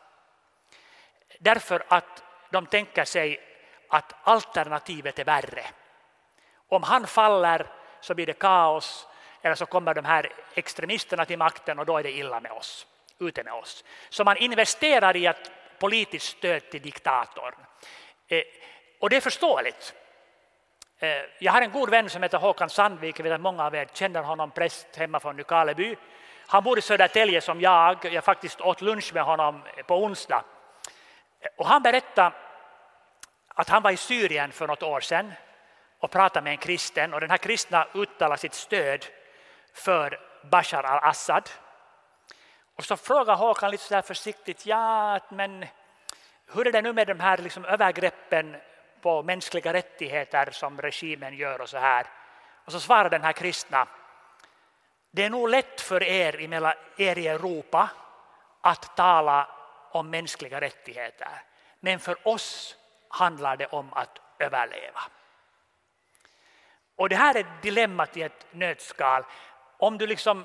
därför 1.38 1.84
att 1.88 2.22
de 2.50 2.66
tänker 2.66 3.04
sig 3.04 3.40
att 3.88 4.14
alternativet 4.22 5.18
är 5.18 5.24
värre. 5.24 5.64
Om 6.68 6.82
han 6.82 7.06
faller 7.06 7.66
så 8.00 8.14
blir 8.14 8.26
det 8.26 8.38
kaos 8.38 9.06
eller 9.42 9.54
så 9.54 9.66
kommer 9.66 9.94
de 9.94 10.04
här 10.04 10.32
extremisterna 10.54 11.24
till 11.24 11.38
makten 11.38 11.78
och 11.78 11.86
då 11.86 11.98
är 11.98 12.02
det 12.02 12.12
illa 12.12 12.40
med 12.40 12.52
oss 12.52 12.86
ute 13.20 13.42
med 13.42 13.52
oss. 13.52 13.84
Så 14.08 14.24
man 14.24 14.36
investerar 14.36 15.16
i 15.16 15.26
att 15.26 15.50
politiskt 15.78 16.26
stöd 16.26 16.70
till 16.70 16.82
diktatorn. 16.82 17.54
Eh, 18.28 18.42
och 19.00 19.10
det 19.10 19.16
är 19.16 19.20
förståeligt. 19.20 19.94
Eh, 20.98 21.08
jag 21.38 21.52
har 21.52 21.62
en 21.62 21.72
god 21.72 21.90
vän 21.90 22.10
som 22.10 22.22
heter 22.22 22.38
Håkan 22.38 22.70
Sandvik, 22.70 23.18
jag 23.18 23.24
vet 23.24 23.32
att 23.32 23.40
många 23.40 23.64
av 23.64 23.74
er 23.74 23.88
känner 23.92 24.22
honom, 24.22 24.50
präst 24.50 24.96
hemma 24.96 25.20
från 25.20 25.36
Nykarleby. 25.36 25.96
Han 26.46 26.64
bor 26.64 26.78
i 26.78 26.82
Södertälje 26.82 27.40
som 27.40 27.60
jag, 27.60 28.04
jag 28.04 28.24
faktiskt 28.24 28.60
åt 28.60 28.80
lunch 28.82 29.14
med 29.14 29.22
honom 29.22 29.62
på 29.86 30.04
onsdag. 30.04 30.44
Eh, 31.40 31.48
och 31.56 31.66
han 31.66 31.82
berättade 31.82 32.32
att 33.48 33.68
han 33.68 33.82
var 33.82 33.90
i 33.90 33.96
Syrien 33.96 34.52
för 34.52 34.66
något 34.66 34.82
år 34.82 35.00
sedan 35.00 35.32
och 36.00 36.10
pratade 36.10 36.44
med 36.44 36.50
en 36.50 36.58
kristen 36.58 37.14
och 37.14 37.20
den 37.20 37.30
här 37.30 37.36
kristna 37.36 37.86
uttalade 37.94 38.40
sitt 38.40 38.54
stöd 38.54 39.06
för 39.74 40.20
Bashar 40.50 40.82
al-Assad 40.82 41.50
och 42.76 42.84
så 42.84 42.96
frågar 42.96 43.36
Håkan 43.36 43.70
lite 43.70 43.84
så 43.84 44.02
försiktigt, 44.02 44.66
ja, 44.66 45.20
men 45.28 45.66
hur 46.46 46.66
är 46.66 46.72
det 46.72 46.82
nu 46.82 46.92
med 46.92 47.06
de 47.06 47.20
här 47.20 47.38
liksom 47.38 47.64
övergreppen 47.64 48.56
på 49.00 49.22
mänskliga 49.22 49.72
rättigheter 49.72 50.50
som 50.50 50.80
regimen 50.80 51.34
gör 51.34 51.60
och 51.60 51.68
så 51.68 51.78
här. 51.78 52.06
Och 52.64 52.72
så 52.72 52.80
svarar 52.80 53.10
den 53.10 53.22
här 53.22 53.32
kristna, 53.32 53.88
det 55.10 55.24
är 55.24 55.30
nog 55.30 55.48
lätt 55.48 55.80
för 55.80 56.02
er 56.02 56.40
i, 56.40 56.72
er 57.04 57.18
i 57.18 57.26
Europa 57.26 57.90
att 58.60 58.96
tala 58.96 59.48
om 59.90 60.10
mänskliga 60.10 60.60
rättigheter. 60.60 61.42
Men 61.80 62.00
för 62.00 62.28
oss 62.28 62.76
handlar 63.08 63.56
det 63.56 63.66
om 63.66 63.92
att 63.92 64.18
överleva. 64.38 65.00
Och 66.96 67.08
det 67.08 67.16
här 67.16 67.36
är 67.36 67.46
dilemmat 67.62 68.16
i 68.16 68.22
ett 68.22 68.46
nötskal. 68.50 69.24
Om 69.78 69.98
du 69.98 70.06
liksom 70.06 70.44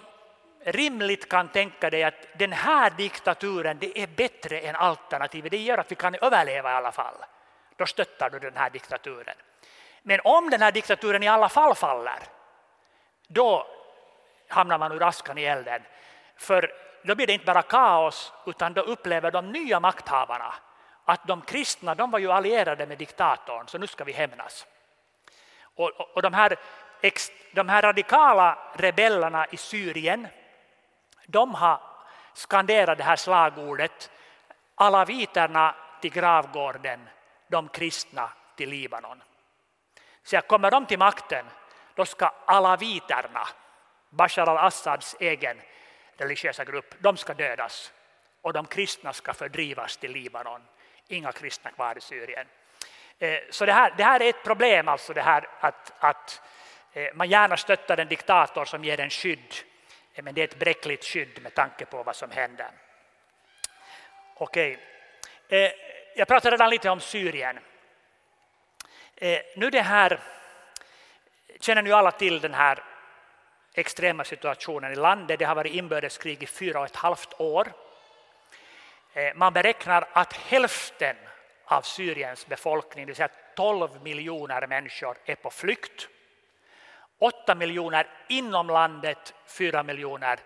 rimligt 0.63 1.29
kan 1.29 1.47
tänka 1.47 1.89
dig 1.89 2.03
att 2.03 2.27
den 2.33 2.51
här 2.51 2.89
diktaturen 2.89 3.77
det 3.79 3.99
är 3.99 4.07
bättre 4.07 4.59
än 4.59 4.75
alternativet, 4.75 5.51
det 5.51 5.57
gör 5.57 5.77
att 5.77 5.91
vi 5.91 5.95
kan 5.95 6.15
överleva 6.15 6.71
i 6.71 6.73
alla 6.73 6.91
fall, 6.91 7.15
då 7.75 7.85
stöttar 7.85 8.29
du 8.29 8.39
den 8.39 8.57
här 8.57 8.69
diktaturen. 8.69 9.35
Men 10.01 10.19
om 10.23 10.49
den 10.49 10.61
här 10.61 10.71
diktaturen 10.71 11.23
i 11.23 11.27
alla 11.27 11.49
fall 11.49 11.75
faller, 11.75 12.19
då 13.27 13.67
hamnar 14.47 14.77
man 14.77 14.91
ur 14.91 15.03
askan 15.03 15.37
i 15.37 15.43
elden. 15.43 15.81
För 16.37 16.71
då 17.03 17.15
blir 17.15 17.27
det 17.27 17.33
inte 17.33 17.45
bara 17.45 17.61
kaos, 17.61 18.33
utan 18.45 18.73
då 18.73 18.81
upplever 18.81 19.31
de 19.31 19.51
nya 19.51 19.79
makthavarna 19.79 20.53
att 21.05 21.27
de 21.27 21.41
kristna 21.41 21.95
de 21.95 22.11
var 22.11 22.19
ju 22.19 22.31
allierade 22.31 22.85
med 22.85 22.97
diktatorn, 22.97 23.67
så 23.67 23.77
nu 23.77 23.87
ska 23.87 24.03
vi 24.03 24.11
hämnas. 24.11 24.67
Och, 25.75 25.89
och, 25.89 26.15
och 26.15 26.21
de, 26.21 26.33
här, 26.33 26.55
de 27.53 27.69
här 27.69 27.81
radikala 27.81 28.57
rebellerna 28.73 29.45
i 29.51 29.57
Syrien, 29.57 30.27
de 31.31 31.55
har 31.55 31.81
skanderat 32.33 32.97
det 32.97 33.03
här 33.03 33.15
slagordet 33.15 34.11
alaviterna 34.75 35.75
till 36.01 36.11
gravgården, 36.11 37.09
de 37.47 37.67
kristna 37.67 38.29
till 38.55 38.69
Libanon. 38.69 39.23
Så 40.23 40.41
kommer 40.41 40.71
de 40.71 40.85
till 40.85 40.99
makten, 40.99 41.45
då 41.95 42.05
ska 42.05 42.31
alaviterna, 42.45 43.47
Bashar 44.09 44.47
al-Assads 44.47 45.15
egen 45.19 45.61
religiösa 46.17 46.65
grupp, 46.65 46.95
de 46.99 47.17
ska 47.17 47.33
dödas 47.33 47.93
och 48.41 48.53
de 48.53 48.65
kristna 48.65 49.13
ska 49.13 49.33
fördrivas 49.33 49.97
till 49.97 50.11
Libanon. 50.11 50.61
Inga 51.07 51.31
kristna 51.31 51.71
kvar 51.71 51.97
i 51.97 52.01
Syrien. 52.01 52.47
Eh, 53.19 53.39
så 53.49 53.65
det 53.65 53.73
här, 53.73 53.93
det 53.97 54.03
här 54.03 54.21
är 54.21 54.29
ett 54.29 54.43
problem, 54.43 54.87
alltså 54.87 55.13
det 55.13 55.21
här 55.21 55.47
att, 55.59 55.93
att 55.99 56.41
eh, 56.93 57.07
man 57.13 57.29
gärna 57.29 57.57
stöttar 57.57 57.97
en 57.97 58.07
diktator 58.07 58.65
som 58.65 58.83
ger 58.83 58.99
en 58.99 59.09
skydd, 59.09 59.53
men 60.15 60.33
det 60.33 60.41
är 60.41 60.47
ett 60.47 60.59
bräckligt 60.59 61.05
skydd 61.05 61.41
med 61.41 61.53
tanke 61.53 61.85
på 61.85 62.03
vad 62.03 62.15
som 62.15 62.31
händer. 62.31 62.71
Okej, 64.33 64.77
eh, 65.49 65.71
jag 66.15 66.27
pratade 66.27 66.55
redan 66.55 66.69
lite 66.69 66.89
om 66.89 66.99
Syrien. 66.99 67.59
Eh, 69.15 69.39
nu 69.55 69.69
det 69.69 69.81
här, 69.81 70.19
känner 71.59 71.83
ju 71.83 71.93
alla 71.93 72.11
till 72.11 72.39
den 72.39 72.53
här 72.53 72.83
extrema 73.73 74.23
situationen 74.23 74.91
i 74.91 74.95
landet. 74.95 75.39
Det 75.39 75.45
har 75.45 75.55
varit 75.55 75.73
inbördeskrig 75.73 76.43
i 76.43 76.45
fyra 76.45 76.79
och 76.79 76.85
ett 76.85 76.95
halvt 76.95 77.39
år. 77.39 77.73
Eh, 79.13 79.33
man 79.35 79.53
beräknar 79.53 80.07
att 80.13 80.33
hälften 80.33 81.15
av 81.65 81.81
Syriens 81.81 82.47
befolkning, 82.47 83.05
det 83.05 83.09
vill 83.09 83.15
säga 83.15 83.29
12 83.55 84.01
miljoner 84.03 84.67
människor, 84.67 85.17
är 85.25 85.35
på 85.35 85.49
flykt. 85.49 86.07
8 87.21 87.55
miljoner 87.55 88.07
inom 88.27 88.67
landet, 88.67 89.33
4 89.45 89.83
miljoner 89.83 90.39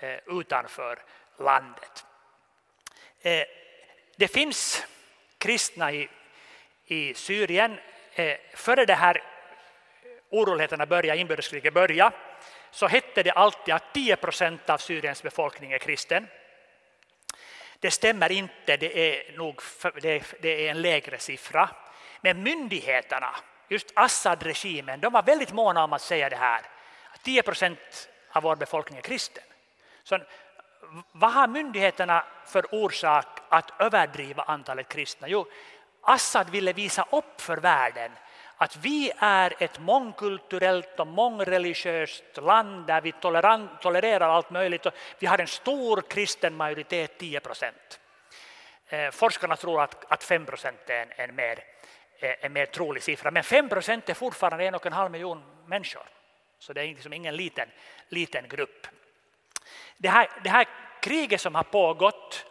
eh, 0.00 0.18
utanför 0.26 0.98
landet. 1.38 2.04
Eh, 3.20 3.46
det 4.16 4.28
finns 4.28 4.86
kristna 5.38 5.92
i, 5.92 6.08
i 6.86 7.14
Syrien. 7.14 7.78
Eh, 8.14 8.36
före 8.54 8.84
det 8.84 8.94
här 8.94 9.22
oroligheterna 10.30 10.86
började, 10.86 11.20
inbördeskriget 11.20 11.74
började, 11.74 12.16
så 12.70 12.86
hette 12.86 13.22
det 13.22 13.30
alltid 13.30 13.74
att 13.74 13.94
10 13.94 14.16
procent 14.16 14.70
av 14.70 14.78
Syriens 14.78 15.22
befolkning 15.22 15.72
är 15.72 15.78
kristen. 15.78 16.26
Det 17.78 17.90
stämmer 17.90 18.32
inte, 18.32 18.76
det 18.76 18.98
är, 18.98 19.36
nog, 19.36 19.60
det 20.40 20.66
är 20.66 20.70
en 20.70 20.82
lägre 20.82 21.18
siffra. 21.18 21.70
Men 22.20 22.42
myndigheterna, 22.42 23.36
just 23.68 23.92
Assad-regimen, 23.94 25.00
de 25.00 25.12
var 25.12 25.22
väldigt 25.22 25.52
måna 25.52 25.84
om 25.84 25.92
att 25.92 26.02
säga 26.02 26.28
det 26.28 26.36
här. 26.36 26.62
10 27.22 27.42
procent 27.42 28.08
av 28.32 28.42
vår 28.42 28.56
befolkning 28.56 28.98
är 28.98 29.02
kristen. 29.02 29.44
Så 30.02 30.18
vad 31.12 31.32
har 31.32 31.48
myndigheterna 31.48 32.24
för 32.46 32.74
orsak 32.74 33.26
att 33.48 33.80
överdriva 33.80 34.42
antalet 34.42 34.88
kristna? 34.88 35.28
Jo, 35.28 35.46
Assad 36.00 36.50
ville 36.50 36.72
visa 36.72 37.06
upp 37.10 37.40
för 37.40 37.56
världen 37.56 38.12
att 38.56 38.76
vi 38.76 39.12
är 39.18 39.54
ett 39.58 39.78
mångkulturellt 39.78 41.00
och 41.00 41.06
mångreligiöst 41.06 42.24
land 42.36 42.86
där 42.86 43.00
vi 43.00 43.12
tolererar 43.80 44.28
allt 44.28 44.50
möjligt. 44.50 44.86
Vi 45.18 45.26
har 45.26 45.38
en 45.38 45.46
stor 45.46 46.00
kristen 46.00 46.54
majoritet, 46.54 47.18
10 47.18 47.40
procent. 47.40 48.00
Eh, 48.88 49.10
forskarna 49.10 49.56
tror 49.56 49.82
att, 49.82 50.12
att 50.12 50.24
5 50.24 50.46
procent 50.46 50.78
är 50.86 51.02
en, 51.02 51.08
en, 51.16 51.34
mer, 51.34 51.58
en 52.24 52.52
mer 52.52 52.66
trolig 52.66 53.02
siffra, 53.02 53.30
men 53.30 53.44
5 53.44 53.68
procent 53.68 54.08
är 54.08 54.14
fortfarande 54.14 54.64
en 54.64 54.74
och 54.74 54.86
en 54.86 54.92
halv 54.92 55.10
miljon 55.10 55.42
människor. 55.66 56.02
Så 56.58 56.72
det 56.72 56.80
är 56.80 56.86
liksom 56.86 57.12
ingen 57.12 57.36
liten, 57.36 57.68
liten 58.08 58.48
grupp. 58.48 58.86
Det 59.96 60.08
här, 60.08 60.30
det 60.44 60.50
här 60.50 60.66
kriget 61.02 61.40
som 61.40 61.54
har 61.54 61.62
pågått 61.62 62.46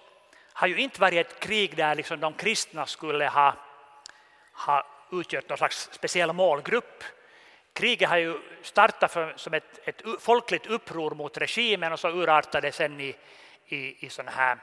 har 0.54 0.68
ju 0.68 0.78
inte 0.78 1.02
varit 1.02 1.28
ett 1.28 1.40
krig 1.40 1.76
där 1.76 1.96
liksom 1.96 2.20
de 2.20 2.34
kristna 2.34 2.86
skulle 2.86 3.28
ha, 3.28 3.56
ha 4.54 4.88
utgjort 5.12 5.50
någon 5.50 5.58
slags 5.58 5.90
speciell 5.92 6.34
målgrupp. 6.34 7.04
Kriget 7.74 8.10
har 8.10 8.18
ju 8.18 8.40
startat 8.62 9.12
för, 9.12 9.34
som 9.36 9.54
ett, 9.54 9.88
ett 9.88 10.02
folkligt 10.20 10.68
uppror 10.68 11.12
mot 11.16 11.38
regimen 11.38 11.94
och 11.94 12.00
så 12.00 12.10
urartade 12.10 12.68
det 12.68 12.72
sen 12.72 13.02
i, 13.02 13.16
i, 13.66 14.06
i 14.06 14.10
sån 14.10 14.28
här, 14.28 14.58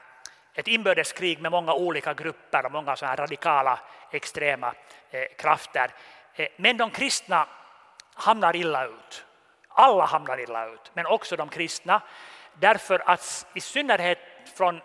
ett 0.53 0.67
inbördeskrig 0.67 1.41
med 1.41 1.51
många 1.51 1.73
olika 1.73 2.13
grupper 2.13 2.65
och 2.65 2.71
många 2.71 2.95
här 3.01 3.17
radikala 3.17 3.79
extrema 4.11 4.73
eh, 5.11 5.25
krafter. 5.37 5.91
Eh, 6.35 6.47
men 6.57 6.77
de 6.77 6.91
kristna 6.91 7.47
hamnar 8.13 8.55
illa 8.55 8.85
ut. 8.85 9.25
Alla 9.67 10.05
hamnar 10.05 10.39
illa 10.39 10.67
ut, 10.67 10.91
men 10.93 11.05
också 11.05 11.35
de 11.35 11.49
kristna. 11.49 12.01
Därför 12.53 13.03
att 13.05 13.47
i 13.53 13.61
synnerhet 13.61 14.19
från 14.55 14.81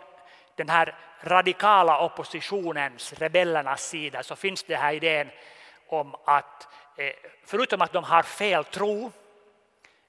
den 0.55 0.69
här 0.69 0.95
radikala 1.21 1.99
oppositionens, 1.99 3.13
rebellernas 3.13 3.87
sida 3.87 4.23
så 4.23 4.35
finns 4.35 4.63
det 4.63 4.75
här 4.75 4.93
idén 4.93 5.29
om 5.87 6.15
att 6.25 6.67
eh, 6.97 7.13
förutom 7.45 7.81
att 7.81 7.93
de 7.93 8.03
har 8.03 8.23
fel 8.23 8.65
tro 8.65 9.11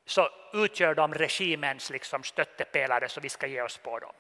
så 0.07 0.29
utgör 0.53 0.95
de 0.95 1.15
regimens 1.15 1.91
liksom 1.91 2.23
stöttepelare 2.23 3.09
så 3.09 3.21
vi 3.21 3.29
ska 3.29 3.47
ge 3.47 3.63
oss 3.63 3.79
på 3.79 3.99
dem. 3.99 4.13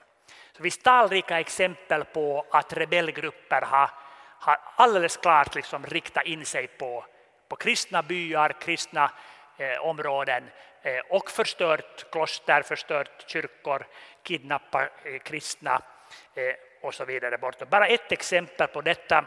Så 0.59 0.62
finns 0.62 0.79
talrika 0.79 1.40
exempel 1.40 2.05
på 2.05 2.47
att 2.51 2.73
rebellgrupper 2.73 3.62
har, 3.62 3.90
har 4.38 4.61
alldeles 4.77 5.16
klart 5.16 5.55
liksom 5.55 5.87
riktat 5.87 6.27
in 6.27 6.47
sig 6.47 6.66
på, 6.66 7.05
på 7.49 7.57
kristna 7.57 8.03
byar, 8.03 8.61
kristna 8.61 9.11
eh, 9.57 9.81
områden 9.81 10.51
eh, 10.83 11.01
och 11.11 11.31
förstört 11.31 12.11
kloster, 12.11 12.62
förstört 12.62 13.31
kyrkor, 13.31 13.87
kidnappat 14.23 14.90
eh, 15.05 15.18
kristna 15.18 15.83
eh, 16.35 16.55
och 16.83 16.94
så 16.94 17.05
vidare. 17.05 17.38
Bort. 17.38 17.68
Bara 17.68 17.87
ett 17.87 18.12
exempel 18.12 18.68
på 18.68 18.81
detta 18.81 19.25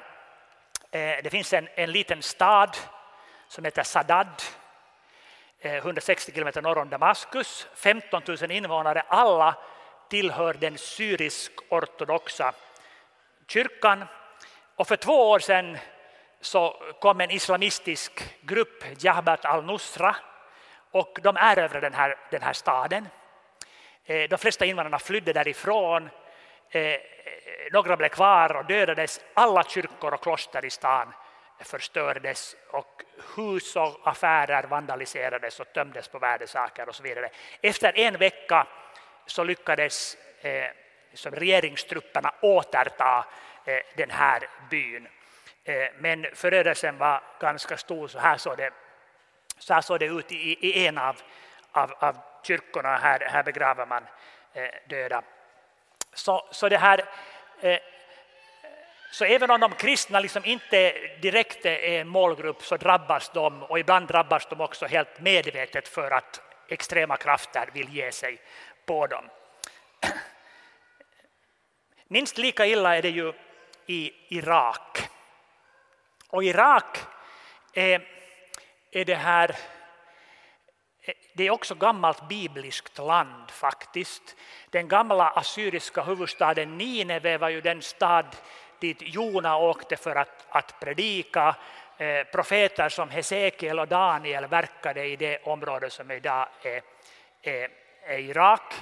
Eh, 0.93 1.23
det 1.23 1.29
finns 1.29 1.53
en, 1.53 1.67
en 1.75 1.91
liten 1.91 2.21
stad 2.21 2.77
som 3.47 3.65
heter 3.65 3.83
Sadad, 3.83 4.41
160 5.61 6.31
eh, 6.31 6.33
kilometer 6.33 6.61
norr 6.61 6.77
om 6.77 6.89
Damaskus, 6.89 7.67
15 7.75 8.21
000 8.27 8.51
invånare, 8.51 9.03
alla 9.07 9.55
tillhör 10.11 10.53
den 10.53 10.77
syrisk-ortodoxa 10.77 12.53
kyrkan. 13.47 14.05
Och 14.75 14.87
för 14.87 14.95
två 14.95 15.29
år 15.29 15.39
sedan 15.39 15.77
så 16.41 16.83
kom 16.99 17.21
en 17.21 17.31
islamistisk 17.31 18.11
grupp, 18.41 18.83
Jabhat 18.97 19.45
al-Nusra, 19.45 20.15
och 20.91 21.19
de 21.23 21.37
erövrade 21.37 21.79
den 21.79 21.93
här, 21.93 22.17
den 22.31 22.41
här 22.41 22.53
staden. 22.53 23.07
Eh, 24.05 24.29
de 24.29 24.37
flesta 24.37 24.65
invandrarna 24.65 24.99
flydde 24.99 25.33
därifrån 25.33 26.09
eh, 26.69 26.99
några 27.71 27.97
blev 27.97 28.09
kvar 28.09 28.55
och 28.55 28.65
dödades. 28.65 29.21
Alla 29.33 29.63
kyrkor 29.63 30.13
och 30.13 30.23
kloster 30.23 30.65
i 30.65 30.69
stan 30.69 31.13
förstördes 31.59 32.55
och 32.71 33.03
hus 33.35 33.75
och 33.75 33.99
affärer 34.03 34.63
vandaliserades 34.63 35.59
och 35.59 35.73
tömdes 35.73 36.07
på 36.07 36.19
värdesaker 36.19 36.89
och 36.89 36.95
så 36.95 37.03
vidare. 37.03 37.29
Efter 37.61 37.97
en 37.97 38.17
vecka 38.17 38.67
så 39.31 39.43
lyckades 39.43 40.17
eh, 40.41 40.65
som 41.13 41.35
regeringstrupperna 41.35 42.33
återta 42.41 43.25
eh, 43.65 43.79
den 43.95 44.11
här 44.11 44.47
byn. 44.69 45.07
Eh, 45.63 45.87
men 45.97 46.25
förödelsen 46.33 46.97
var 46.97 47.23
ganska 47.39 47.77
stor, 47.77 48.07
så 48.07 48.19
här 48.19 48.37
såg 48.37 48.57
det, 48.57 48.71
så 49.57 49.73
här 49.73 49.81
såg 49.81 49.99
det 49.99 50.05
ut 50.05 50.31
i, 50.31 50.67
i 50.67 50.87
en 50.87 50.97
av, 50.97 51.15
av, 51.71 51.91
av 51.99 52.17
kyrkorna. 52.43 52.97
Här, 52.97 53.19
här 53.19 53.43
begraver 53.43 53.85
man 53.85 54.03
eh, 54.53 54.69
döda. 54.89 55.21
Så, 56.13 56.47
så 56.51 56.69
det 56.69 56.77
här 56.77 57.05
Eh, 57.61 57.79
så 59.11 59.25
även 59.25 59.51
om 59.51 59.59
de 59.59 59.71
kristna 59.71 60.19
liksom 60.19 60.45
inte 60.45 60.93
direkt 61.21 61.65
är 61.65 61.99
en 61.99 62.07
målgrupp 62.07 62.63
så 62.63 62.77
drabbas 62.77 63.31
de 63.33 63.63
och 63.63 63.79
ibland 63.79 64.07
drabbas 64.07 64.47
de 64.49 64.61
också 64.61 64.85
helt 64.85 65.19
medvetet 65.19 65.87
för 65.87 66.11
att 66.11 66.41
extrema 66.67 67.17
krafter 67.17 67.69
vill 67.73 67.89
ge 67.89 68.11
sig 68.11 68.39
på 68.91 69.07
dem. 69.07 69.29
Minst 72.07 72.37
lika 72.37 72.65
illa 72.65 72.97
är 72.97 73.01
det 73.01 73.09
ju 73.09 73.33
i 73.85 74.13
Irak. 74.27 75.09
Och 76.29 76.43
Irak 76.43 76.97
är, 77.73 78.07
är 78.91 79.05
det 79.05 79.15
här 79.15 79.55
det 81.33 81.43
är 81.43 81.51
också 81.51 81.75
gammalt 81.75 82.27
bibliskt 82.27 82.97
land 82.97 83.51
faktiskt. 83.51 84.35
Den 84.69 84.87
gamla 84.87 85.29
assyriska 85.29 86.01
huvudstaden 86.03 86.77
Nineve 86.77 87.37
var 87.37 87.49
ju 87.49 87.61
den 87.61 87.81
stad 87.81 88.35
dit 88.79 88.97
Jona 89.01 89.57
åkte 89.57 89.95
för 89.95 90.15
att, 90.15 90.45
att 90.49 90.79
predika. 90.79 91.55
Eh, 91.97 92.23
profeter 92.23 92.89
som 92.89 93.09
Hesekiel 93.09 93.79
och 93.79 93.87
Daniel 93.87 94.47
verkade 94.47 95.05
i 95.05 95.15
det 95.15 95.37
område 95.43 95.89
som 95.89 96.11
idag 96.11 96.47
är, 96.63 96.81
är, 97.41 97.69
är 97.69 97.69
Irak. 98.07 98.73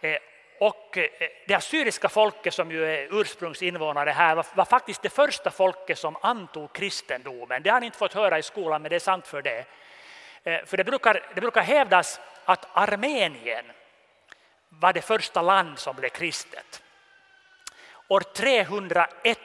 Eh, 0.00 0.18
och 0.60 0.98
eh, 0.98 1.28
det 1.46 1.54
assyriska 1.54 2.08
folket 2.08 2.54
som 2.54 2.70
ju 2.70 2.84
är 2.84 3.20
ursprungsinvånare 3.20 4.10
här 4.10 4.34
var, 4.34 4.46
var, 4.54 4.64
faktiskt 4.64 5.02
det 5.02 5.10
första 5.10 5.50
folket 5.50 5.98
som 5.98 6.16
antog 6.20 6.72
kristendomen. 6.72 7.62
Det 7.62 7.70
har 7.70 7.80
ni 7.80 7.86
inte 7.86 7.98
fått 7.98 8.14
höra 8.14 8.38
i 8.38 8.42
skolan 8.42 8.82
men 8.82 8.88
det 8.88 8.96
är 8.96 9.00
sant 9.00 9.26
för 9.26 9.42
det. 9.42 9.64
Eh, 10.44 10.64
för 10.64 10.76
det 10.76 10.84
brukar, 10.84 11.22
det 11.34 11.40
brukar 11.40 11.62
hävdas 11.62 12.20
att 12.44 12.66
Armenien 12.72 13.64
var 14.68 14.92
det 14.92 15.02
första 15.02 15.42
land 15.42 15.78
som 15.78 15.96
blev 15.96 16.08
kristet. 16.08 16.82
År 18.08 18.20
301 18.20 19.38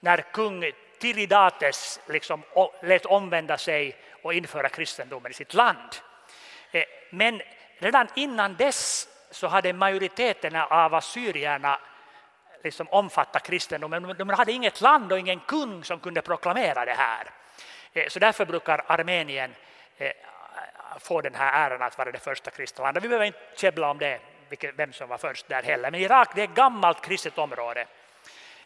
när 0.00 0.16
kung 0.16 0.72
Tiridates 0.98 2.00
liksom 2.06 2.42
lät 2.82 3.06
omvända 3.06 3.58
sig 3.58 3.96
och 4.22 4.34
införa 4.34 4.68
kristendomen 4.68 5.30
i 5.30 5.34
sitt 5.34 5.54
land. 5.54 5.88
Men 7.10 7.42
redan 7.80 8.08
innan 8.14 8.56
dess 8.56 9.08
så 9.30 9.46
hade 9.46 9.72
majoriteten 9.72 10.56
av 10.56 10.94
assyrierna 10.94 11.78
liksom 12.62 12.88
omfattat 12.88 13.42
kristendomen. 13.42 14.14
De 14.18 14.28
hade 14.28 14.52
inget 14.52 14.80
land 14.80 15.12
och 15.12 15.18
ingen 15.18 15.40
kung 15.40 15.84
som 15.84 16.00
kunde 16.00 16.22
proklamera 16.22 16.84
det 16.84 16.94
här. 16.94 17.30
Eh, 17.92 18.08
så 18.08 18.18
därför 18.18 18.44
brukar 18.44 18.84
Armenien 18.86 19.54
eh, 19.96 20.12
få 20.98 21.20
den 21.20 21.34
här 21.34 21.70
äran 21.70 21.82
att 21.82 21.98
vara 21.98 22.12
det 22.12 22.18
första 22.18 22.50
kristna 22.50 22.84
landet. 22.84 23.04
Vi 23.04 23.08
behöver 23.08 23.26
inte 23.26 23.38
käbbla 23.56 23.90
om 23.90 23.98
det, 23.98 24.20
vem 24.74 24.92
som 24.92 25.08
var 25.08 25.18
först 25.18 25.48
där 25.48 25.62
heller. 25.62 25.90
Men 25.90 26.00
Irak 26.00 26.28
det 26.34 26.40
är 26.40 26.44
ett 26.44 26.54
gammalt 26.54 27.04
kristet 27.04 27.38
område 27.38 27.86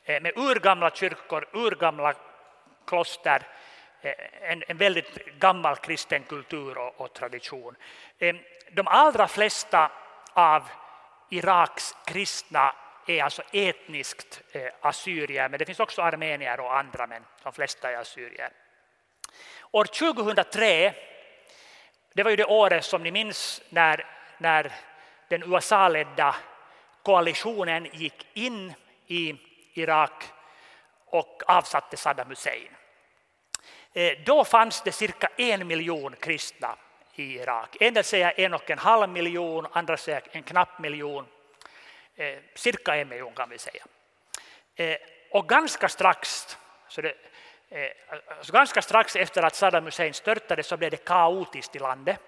eh, 0.05 0.23
med 0.23 0.33
urgamla 0.37 0.91
kyrkor, 0.91 1.49
urgamla 1.53 2.15
kloster, 2.87 3.43
Eh, 4.05 4.51
en, 4.51 4.63
en 4.69 4.77
väldigt 4.77 5.39
gammal 5.39 5.77
kristen 5.77 6.23
kultur 6.23 6.79
och, 6.79 7.01
och 7.01 7.13
tradition. 7.13 7.77
Ehm, 8.19 8.39
de 8.73 8.89
allra 8.89 9.29
flesta 9.29 9.91
av 10.33 10.69
Iraks 11.31 11.95
kristna 12.07 12.75
är 13.07 13.23
alltså 13.23 13.43
etniskt 13.53 14.43
eh, 14.53 14.73
assyrier, 14.81 15.49
men 15.49 15.59
det 15.59 15.65
finns 15.65 15.81
också 15.81 16.03
armenier 16.03 16.61
och 16.61 16.79
andra, 16.79 17.07
men 17.07 17.25
de 17.43 17.53
flesta 17.53 17.91
är 17.91 17.97
assyrier. 17.97 18.51
År 19.71 19.85
2003, 19.85 20.95
det 22.15 22.23
var 22.23 22.31
ju 22.31 22.37
det 22.37 22.45
året 22.45 22.85
som 22.85 23.03
ni 23.03 23.11
minns 23.11 23.63
när, 23.69 24.07
när 24.39 24.73
den 25.29 25.55
USA-ledda 25.55 26.37
koalitionen 27.03 27.89
gick 27.93 28.27
in 28.33 28.75
i 29.07 29.37
Irak 29.75 30.25
och 31.07 31.43
avsatte 31.47 31.97
Saddam 31.97 32.29
Hussein. 32.29 32.69
Eh, 33.97 34.19
då 34.25 34.45
fanns 34.45 34.83
det 34.83 34.93
cirka 34.93 35.29
en 35.37 35.67
miljon 35.67 36.17
kristna 36.21 36.77
i 37.15 37.23
Irak. 37.23 37.77
En 37.81 37.95
del 37.95 38.05
säger 38.05 38.41
en 38.41 38.55
och 38.55 38.71
en 38.71 38.79
halv 38.79 39.09
miljon, 39.09 39.67
andra 39.73 39.97
säger 39.97 40.23
en 40.31 40.43
knapp 40.43 40.79
miljon. 40.79 41.27
Eh, 42.17 42.39
cirka 42.55 42.97
en 42.97 43.09
miljon 43.09 43.33
kan 43.33 43.51
vi 43.51 43.59
säga. 43.59 43.85
Eh, 44.77 44.97
och 45.31 45.49
ganska 45.49 45.89
strax, 45.89 46.47
så 46.89 47.01
det, 47.01 47.15
så 48.41 48.53
ganska 48.53 48.83
strax 48.83 49.17
efter 49.17 49.43
att 49.43 49.55
Saddam 49.55 49.85
Hussein 49.85 50.15
störtade 50.15 50.63
så 50.63 50.77
blev 50.77 50.91
det 50.91 51.05
kaotiskt 51.05 51.77
i 51.77 51.79
landet. 51.79 52.21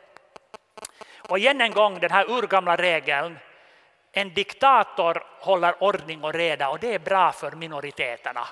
Och 1.29 1.39
igen 1.39 1.61
en 1.61 1.71
gång 1.71 2.01
den 2.01 2.11
här 2.11 2.31
urgamla 2.31 2.77
regeln, 2.77 3.39
en 4.13 4.35
diktator 4.35 5.27
håller 5.41 5.83
ordning 5.83 6.25
och 6.25 6.35
reda 6.35 6.69
och 6.69 6.79
det 6.79 6.95
är 6.95 6.99
bra 6.99 7.33
för 7.33 7.51
minoriteterna. 7.51 8.49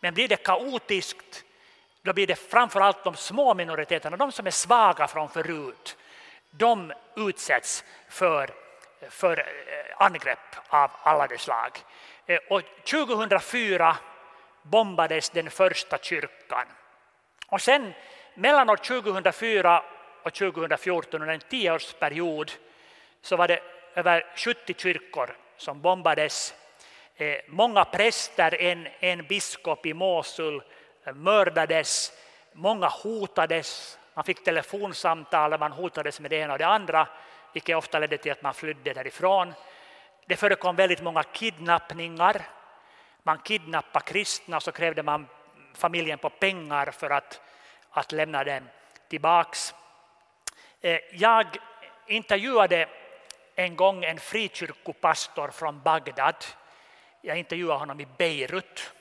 Men 0.00 0.14
blir 0.14 0.28
det 0.28 0.36
kaotiskt 0.36 1.44
då 2.02 2.12
blir 2.12 2.26
det 2.26 2.34
framförallt 2.34 3.04
de 3.04 3.14
små 3.14 3.54
minoriteterna, 3.54 4.16
de 4.16 4.32
som 4.32 4.46
är 4.46 4.50
svaga 4.50 5.08
från 5.08 5.28
förut, 5.28 5.96
de 6.50 6.92
utsätts 7.16 7.84
för, 8.08 8.50
för 9.08 9.38
eh, 9.38 9.44
angrepp 9.96 10.38
av 10.68 10.90
alla 11.02 11.26
de 11.26 11.38
slag. 11.38 11.78
Eh, 12.26 12.38
och 12.48 12.62
2004 12.90 13.96
bombades 14.62 15.30
den 15.30 15.50
första 15.50 15.98
kyrkan. 15.98 16.66
Och 17.46 17.60
sen 17.60 17.92
mellan 18.34 18.70
år 18.70 18.76
2004 18.76 19.82
och 20.22 20.34
2014, 20.34 21.22
under 21.22 21.34
en 21.34 21.40
tioårsperiod, 21.40 22.52
så 23.22 23.36
var 23.36 23.48
det 23.48 23.60
över 23.94 24.26
70 24.36 24.74
kyrkor 24.74 25.36
som 25.56 25.80
bombades. 25.80 26.54
Eh, 27.16 27.36
många 27.48 27.84
präster, 27.84 28.62
en, 28.62 28.88
en 29.00 29.26
biskop 29.26 29.86
i 29.86 29.94
Mosul 29.94 30.62
mördades, 31.14 32.12
många 32.52 32.88
hotades, 32.88 33.98
man 34.14 34.24
fick 34.24 34.44
telefonsamtal 34.44 35.52
och 35.52 35.60
man 35.60 35.72
hotades 35.72 36.20
med 36.20 36.30
det 36.30 36.36
ena 36.36 36.52
och 36.52 36.58
det 36.58 36.66
andra, 36.66 37.08
vilket 37.52 37.76
ofta 37.76 37.98
ledde 37.98 38.18
till 38.18 38.32
att 38.32 38.42
man 38.42 38.54
flydde 38.54 38.92
därifrån. 38.92 39.54
Det 40.26 40.36
förekom 40.36 40.76
väldigt 40.76 41.02
många 41.02 41.22
kidnappningar. 41.22 42.42
Man 43.22 43.38
kidnappade 43.38 44.04
kristna 44.04 44.56
och 44.56 44.62
så 44.62 44.72
krävde 44.72 45.02
man 45.02 45.26
familjen 45.74 46.18
på 46.18 46.30
pengar 46.30 46.90
för 46.90 47.10
att, 47.10 47.40
att 47.90 48.12
lämna 48.12 48.44
dem 48.44 48.68
tillbaks. 49.08 49.74
Eh, 50.80 50.98
jag 51.12 51.46
intervjuade 52.06 52.88
en 53.54 53.76
gång 53.76 54.04
en 54.04 54.18
frikyrkopastor 54.18 55.48
från 55.48 55.80
Bagdad. 55.82 56.44
Jag 57.20 57.38
intervjuade 57.38 57.78
honom 57.78 58.00
i 58.00 58.06
Beirut. 58.18 58.92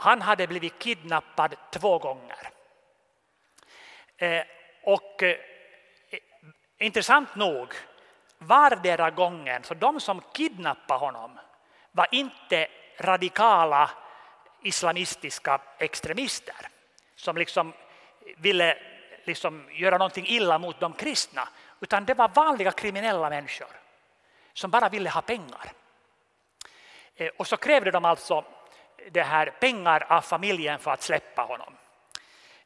Han 0.00 0.22
hade 0.22 0.46
blivit 0.46 0.78
kidnappad 0.78 1.54
två 1.70 1.98
gånger. 1.98 2.50
Eh, 4.16 4.42
och 4.82 5.22
eh, 5.22 5.36
intressant 6.78 7.34
nog, 7.34 7.74
vardera 8.38 9.10
gången, 9.10 9.64
så 9.64 9.74
de 9.74 10.00
som 10.00 10.22
kidnappade 10.32 11.00
honom 11.00 11.38
var 11.92 12.06
inte 12.10 12.68
radikala 12.98 13.90
islamistiska 14.62 15.60
extremister 15.78 16.68
som 17.16 17.36
liksom 17.36 17.72
ville 18.36 18.78
liksom 19.24 19.68
göra 19.72 19.98
någonting 19.98 20.26
illa 20.26 20.58
mot 20.58 20.80
de 20.80 20.92
kristna, 20.92 21.48
utan 21.80 22.04
det 22.04 22.14
var 22.14 22.28
vanliga 22.28 22.72
kriminella 22.72 23.30
människor 23.30 23.68
som 24.52 24.70
bara 24.70 24.88
ville 24.88 25.10
ha 25.10 25.22
pengar. 25.22 25.72
Eh, 27.16 27.30
och 27.36 27.46
så 27.46 27.56
krävde 27.56 27.90
de 27.90 28.04
alltså 28.04 28.44
det 29.10 29.22
här 29.22 29.46
pengar 29.46 30.06
av 30.08 30.20
familjen 30.20 30.78
för 30.78 30.90
att 30.90 31.02
släppa 31.02 31.42
honom. 31.42 31.74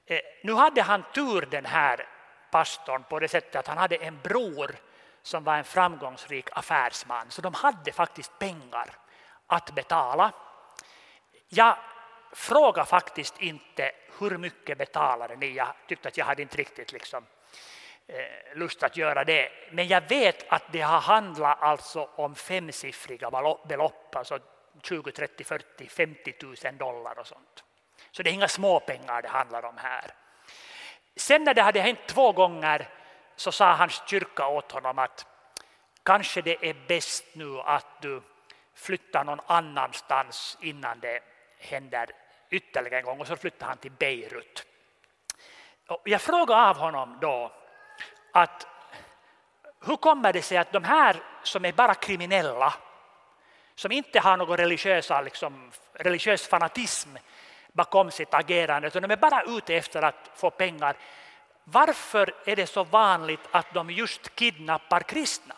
Eh, 0.06 0.20
nu 0.42 0.52
hade 0.52 0.82
han 0.82 1.04
tur 1.14 1.48
den 1.50 1.64
här 1.64 2.06
pastorn 2.50 3.04
på 3.08 3.18
det 3.18 3.28
sättet 3.28 3.56
att 3.56 3.66
han 3.66 3.78
hade 3.78 3.96
en 3.96 4.20
bror 4.22 4.76
som 5.22 5.44
var 5.44 5.56
en 5.56 5.64
framgångsrik 5.64 6.48
affärsman. 6.52 7.30
Så 7.30 7.42
de 7.42 7.54
hade 7.54 7.92
faktiskt 7.92 8.38
pengar 8.38 8.90
att 9.46 9.74
betala. 9.74 10.32
Jag 11.48 11.76
frågade 12.32 12.88
faktiskt 12.88 13.40
inte 13.40 13.92
hur 14.18 14.38
mycket 14.38 14.78
betalade 14.78 15.36
ni. 15.36 15.52
Jag 15.52 15.68
tyckte 15.88 16.08
att 16.08 16.16
jag 16.16 16.24
hade 16.24 16.42
inte 16.42 16.56
riktigt 16.56 16.92
liksom, 16.92 17.26
eh, 18.06 18.56
lust 18.56 18.82
att 18.82 18.96
göra 18.96 19.24
det. 19.24 19.52
Men 19.70 19.88
jag 19.88 20.08
vet 20.08 20.48
att 20.48 20.62
det 20.72 20.80
har 20.80 21.00
handlat 21.00 21.62
alltså 21.62 22.08
om 22.16 22.34
femsiffriga 22.34 23.30
belopp, 23.68 24.16
alltså 24.16 24.38
20, 24.82 25.12
30, 25.12 25.44
40, 25.44 25.88
50 25.88 26.34
000 26.42 26.78
dollar 26.78 27.18
och 27.18 27.26
sånt. 27.26 27.64
Så 28.10 28.22
det 28.22 28.30
är 28.30 28.34
inga 28.34 28.48
småpengar 28.48 29.22
det 29.22 29.28
handlar 29.28 29.64
om 29.64 29.76
här. 29.76 30.14
Sen 31.16 31.44
när 31.44 31.54
det 31.54 31.62
hade 31.62 31.80
hänt 31.80 31.98
två 32.06 32.32
gånger 32.32 32.88
så 33.36 33.52
sa 33.52 33.72
hans 33.72 34.02
kyrka 34.06 34.46
åt 34.46 34.72
honom 34.72 34.98
att 34.98 35.26
kanske 36.02 36.42
det 36.42 36.68
är 36.68 36.76
bäst 36.88 37.24
nu 37.32 37.60
att 37.60 38.02
du 38.02 38.22
flyttar 38.74 39.24
någon 39.24 39.40
annanstans 39.46 40.58
innan 40.60 41.00
det 41.00 41.20
händer 41.58 42.10
ytterligare 42.50 42.98
en 42.98 43.04
gång 43.04 43.20
och 43.20 43.26
så 43.26 43.36
flyttade 43.36 43.64
han 43.64 43.78
till 43.78 43.90
Beirut. 43.90 44.66
Och 45.88 46.02
jag 46.04 46.20
frågade 46.20 46.62
av 46.62 46.76
honom 46.76 47.18
då 47.20 47.52
att 48.32 48.66
hur 49.86 49.96
kommer 49.96 50.32
det 50.32 50.42
sig 50.42 50.58
att 50.58 50.72
de 50.72 50.84
här 50.84 51.22
som 51.42 51.64
är 51.64 51.72
bara 51.72 51.94
kriminella 51.94 52.74
som 53.74 53.92
inte 53.92 54.20
har 54.20 54.36
någon 54.36 54.56
religiösa, 54.56 55.20
liksom, 55.20 55.70
religiös 55.92 56.46
fanatism 56.46 57.16
bakom 57.72 58.10
sitt 58.10 58.34
agerande, 58.34 58.88
utan 58.88 59.02
de 59.02 59.10
är 59.10 59.16
bara 59.16 59.42
ute 59.42 59.74
efter 59.74 60.02
att 60.02 60.30
få 60.34 60.50
pengar. 60.50 60.96
Varför 61.64 62.34
är 62.44 62.56
det 62.56 62.66
så 62.66 62.84
vanligt 62.84 63.40
att 63.50 63.74
de 63.74 63.90
just 63.90 64.34
kidnappar 64.34 65.00
kristna? 65.00 65.54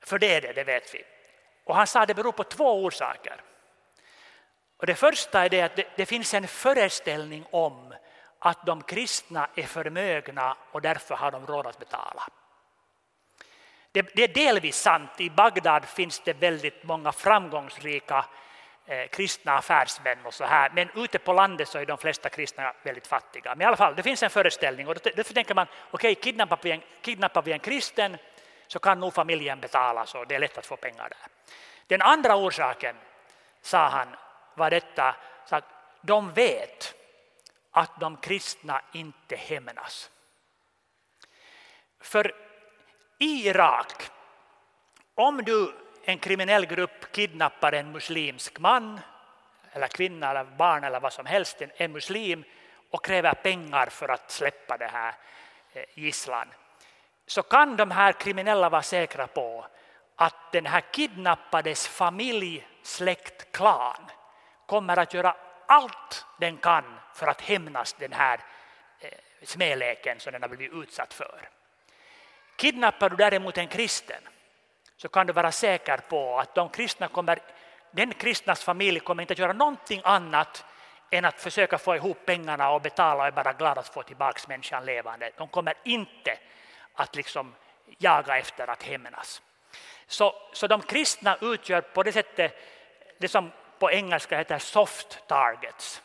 För 0.00 0.18
det 0.18 0.34
är 0.34 0.40
det, 0.40 0.52
det 0.52 0.64
vet 0.64 0.94
vi. 0.94 1.02
Och 1.64 1.76
han 1.76 1.86
sa 1.86 2.00
att 2.00 2.08
det 2.08 2.14
beror 2.14 2.32
på 2.32 2.44
två 2.44 2.84
orsaker. 2.84 3.40
Och 4.76 4.86
det 4.86 4.94
första 4.94 5.44
är 5.44 5.48
det 5.48 5.62
att 5.62 5.76
det, 5.76 5.86
det 5.96 6.06
finns 6.06 6.34
en 6.34 6.48
föreställning 6.48 7.46
om 7.50 7.94
att 8.38 8.66
de 8.66 8.82
kristna 8.82 9.48
är 9.54 9.62
förmögna 9.62 10.56
och 10.72 10.82
därför 10.82 11.14
har 11.14 11.30
de 11.30 11.46
råd 11.46 11.66
att 11.66 11.78
betala. 11.78 12.28
Det, 13.96 14.14
det 14.14 14.22
är 14.24 14.28
delvis 14.28 14.76
sant. 14.76 15.10
I 15.20 15.30
Bagdad 15.30 15.84
finns 15.84 16.20
det 16.20 16.32
väldigt 16.32 16.82
många 16.82 17.12
framgångsrika 17.12 18.24
eh, 18.86 19.06
kristna 19.06 19.58
affärsmän 19.58 20.18
och 20.26 20.34
så 20.34 20.44
här. 20.44 20.70
Men 20.74 20.88
ute 20.94 21.18
på 21.18 21.32
landet 21.32 21.68
så 21.68 21.78
är 21.78 21.86
de 21.86 21.98
flesta 21.98 22.28
kristna 22.28 22.72
väldigt 22.82 23.06
fattiga. 23.06 23.54
Men 23.54 23.62
i 23.62 23.64
alla 23.64 23.76
fall, 23.76 23.94
det 23.96 24.02
finns 24.02 24.22
en 24.22 24.30
föreställning 24.30 24.88
och 24.88 24.94
därför 24.94 25.34
tänker 25.34 25.54
man 25.54 25.66
okej, 25.90 26.12
okay, 26.12 26.22
kidnappar, 26.22 26.58
vi 26.62 26.70
en, 26.70 26.82
kidnappar 27.00 27.42
vi 27.42 27.52
en 27.52 27.58
kristen 27.58 28.16
så 28.66 28.78
kan 28.78 29.00
nog 29.00 29.14
familjen 29.14 29.60
betala 29.60 30.06
så 30.06 30.24
det 30.24 30.34
är 30.34 30.38
lätt 30.38 30.58
att 30.58 30.66
få 30.66 30.76
pengar 30.76 31.08
där. 31.08 31.28
Den 31.86 32.02
andra 32.02 32.36
orsaken, 32.36 32.96
sa 33.62 33.88
han, 33.88 34.08
var 34.54 34.70
detta 34.70 35.16
så 35.48 35.56
att 35.56 35.64
de 36.00 36.32
vet 36.32 36.94
att 37.70 38.00
de 38.00 38.16
kristna 38.16 38.82
inte 38.92 39.36
hämnas. 39.36 40.10
För 42.00 42.45
i 43.18 43.48
Irak, 43.48 44.10
om 45.14 45.44
du 45.44 45.74
en 46.04 46.18
kriminell 46.18 46.66
grupp 46.66 47.12
kidnappar 47.12 47.72
en 47.72 47.92
muslimsk 47.92 48.58
man 48.58 49.00
eller 49.72 49.88
kvinna 49.88 50.30
eller 50.30 50.44
barn 50.44 50.84
eller 50.84 51.00
vad 51.00 51.12
som 51.12 51.26
helst, 51.26 51.62
en 51.76 51.92
muslim 51.92 52.44
och 52.90 53.04
kräver 53.04 53.34
pengar 53.34 53.86
för 53.86 54.08
att 54.08 54.30
släppa 54.30 54.76
det 54.76 54.86
här 54.86 55.14
eh, 55.72 55.84
gisslan 55.94 56.48
så 57.26 57.42
kan 57.42 57.76
de 57.76 57.90
här 57.90 58.12
kriminella 58.12 58.68
vara 58.68 58.82
säkra 58.82 59.26
på 59.26 59.66
att 60.16 60.52
den 60.52 60.66
här 60.66 60.80
kidnappades 60.80 61.88
familj, 61.88 62.68
släkt, 62.82 63.52
klan 63.52 64.10
kommer 64.66 64.96
att 64.96 65.14
göra 65.14 65.36
allt 65.66 66.26
den 66.38 66.56
kan 66.56 66.84
för 67.14 67.26
att 67.26 67.40
hämnas 67.40 67.92
den 67.92 68.12
här 68.12 68.40
eh, 69.00 69.10
smäleken 69.42 70.20
som 70.20 70.32
den 70.32 70.42
har 70.42 70.48
blivit 70.48 70.72
utsatt 70.82 71.14
för. 71.14 71.48
Kidnappar 72.56 73.10
du 73.10 73.16
däremot 73.16 73.58
en 73.58 73.68
kristen 73.68 74.22
så 74.96 75.08
kan 75.08 75.26
du 75.26 75.32
vara 75.32 75.52
säker 75.52 75.98
på 75.98 76.38
att 76.38 76.54
de 76.54 76.68
kristna 76.68 77.08
kommer, 77.08 77.38
den 77.90 78.14
kristnas 78.14 78.64
familj 78.64 79.00
kommer 79.00 79.22
inte 79.22 79.32
att 79.32 79.38
göra 79.38 79.52
någonting 79.52 80.00
annat 80.04 80.64
än 81.10 81.24
att 81.24 81.40
försöka 81.40 81.78
få 81.78 81.96
ihop 81.96 82.18
pengarna 82.26 82.70
och 82.70 82.82
betala 82.82 83.22
och 83.22 83.26
är 83.26 83.30
bara 83.30 83.52
glada 83.52 83.80
att 83.80 83.88
få 83.88 84.02
tillbaka 84.02 84.40
människan 84.48 84.84
levande. 84.84 85.30
De 85.36 85.48
kommer 85.48 85.74
inte 85.84 86.38
att 86.94 87.16
liksom 87.16 87.54
jaga 87.98 88.38
efter 88.38 88.70
att 88.70 88.82
hämnas. 88.82 89.42
Så, 90.06 90.34
så 90.52 90.66
de 90.66 90.82
kristna 90.82 91.38
utgör 91.40 91.80
på 91.80 92.02
det 92.02 92.12
sättet 92.12 92.56
det 93.18 93.28
som 93.28 93.52
på 93.78 93.90
engelska 93.90 94.38
heter 94.38 94.58
soft 94.58 95.26
targets. 95.26 96.02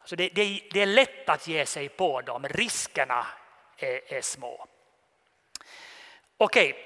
Alltså 0.00 0.16
det, 0.16 0.28
det, 0.28 0.60
det 0.72 0.80
är 0.80 0.86
lätt 0.86 1.28
att 1.28 1.48
ge 1.48 1.66
sig 1.66 1.88
på 1.88 2.20
dem, 2.20 2.48
riskerna 2.48 3.26
är, 3.76 4.14
är 4.14 4.20
små. 4.20 4.66
Okej, 6.42 6.76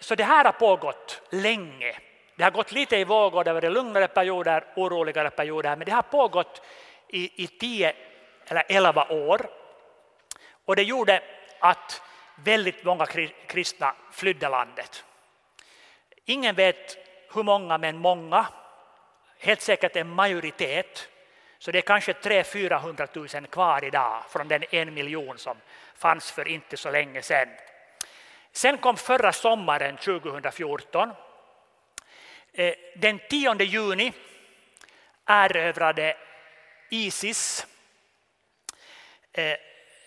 så 0.00 0.14
det 0.14 0.24
här 0.24 0.44
har 0.44 0.52
pågått 0.52 1.22
länge. 1.30 1.96
Det 2.36 2.44
har 2.44 2.50
gått 2.50 2.72
lite 2.72 2.96
i 2.96 3.04
vågor, 3.04 3.44
det 3.44 3.50
har 3.50 3.54
varit 3.54 3.72
lugnare 3.72 4.08
perioder, 4.08 4.64
oroligare 4.76 5.30
perioder, 5.30 5.76
men 5.76 5.84
det 5.86 5.92
har 5.92 6.02
pågått 6.02 6.62
i, 7.08 7.44
i 7.44 7.46
tio 7.46 7.92
eller 8.46 8.64
11 8.68 9.06
år. 9.10 9.50
Och 10.64 10.76
det 10.76 10.82
gjorde 10.82 11.22
att 11.60 12.02
väldigt 12.34 12.84
många 12.84 13.06
kristna 13.46 13.94
flydde 14.12 14.48
landet. 14.48 15.04
Ingen 16.24 16.54
vet 16.54 16.96
hur 17.34 17.42
många, 17.42 17.78
men 17.78 17.98
många. 17.98 18.46
Helt 19.38 19.60
säkert 19.60 19.96
en 19.96 20.08
majoritet. 20.08 21.08
Så 21.58 21.70
det 21.70 21.78
är 21.78 21.82
kanske 21.82 22.12
300 22.12 23.06
000 23.12 23.28
kvar 23.28 23.84
idag 23.84 24.22
från 24.28 24.48
den 24.48 24.64
en 24.70 24.94
miljon 24.94 25.38
som 25.38 25.56
fanns 25.94 26.30
för 26.30 26.48
inte 26.48 26.76
så 26.76 26.90
länge 26.90 27.22
sedan. 27.22 27.48
Sen 28.52 28.78
kom 28.78 28.96
förra 28.96 29.32
sommaren 29.32 29.96
2014. 29.96 31.12
Eh, 32.52 32.74
den 32.96 33.20
10 33.30 33.62
juni 33.62 34.12
erövrade 35.26 36.16
Isis 36.90 37.66
eh, 39.32 39.56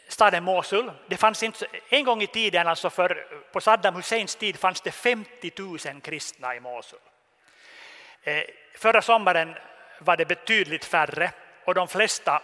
staden 0.08 0.44
Mosul. 0.44 0.92
Det 1.08 1.18
fanns 1.18 1.44
inte, 1.44 1.68
en 1.90 2.06
gång 2.06 2.22
i 2.22 2.28
tiden, 2.28 2.68
alltså 2.68 2.90
för, 2.90 3.28
på 3.52 3.62
Saddam 3.62 3.96
Husseins 3.96 4.36
tid, 4.36 4.60
fanns 4.60 4.82
det 4.82 4.92
50 4.92 5.52
000 5.58 6.02
kristna 6.02 6.56
i 6.56 6.60
Mosul. 6.60 7.00
Eh, 8.24 8.44
förra 8.78 9.02
sommaren 9.02 9.56
var 10.00 10.18
det 10.18 10.26
betydligt 10.26 10.86
färre 10.86 11.32
och 11.66 11.74
de 11.74 11.88
flesta 11.88 12.42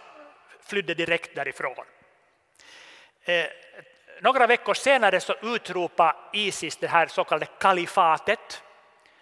flydde 0.62 0.94
direkt 0.94 1.34
därifrån. 1.34 1.84
Några 4.22 4.46
veckor 4.46 4.74
senare 4.74 5.20
så 5.20 5.34
utropade 5.42 6.14
Isis 6.32 6.76
det 6.76 6.86
här 6.86 7.06
så 7.06 7.24
kallade 7.24 7.46
kalifatet 7.46 8.62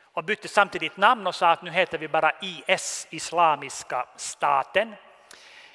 och 0.02 0.24
bytte 0.24 0.48
samtidigt 0.48 0.96
namn 0.96 1.26
och 1.26 1.34
sa 1.34 1.50
att 1.50 1.62
nu 1.62 1.70
heter 1.70 1.98
vi 1.98 2.08
bara 2.08 2.32
IS, 2.40 3.06
Islamiska 3.10 4.08
staten. 4.16 4.94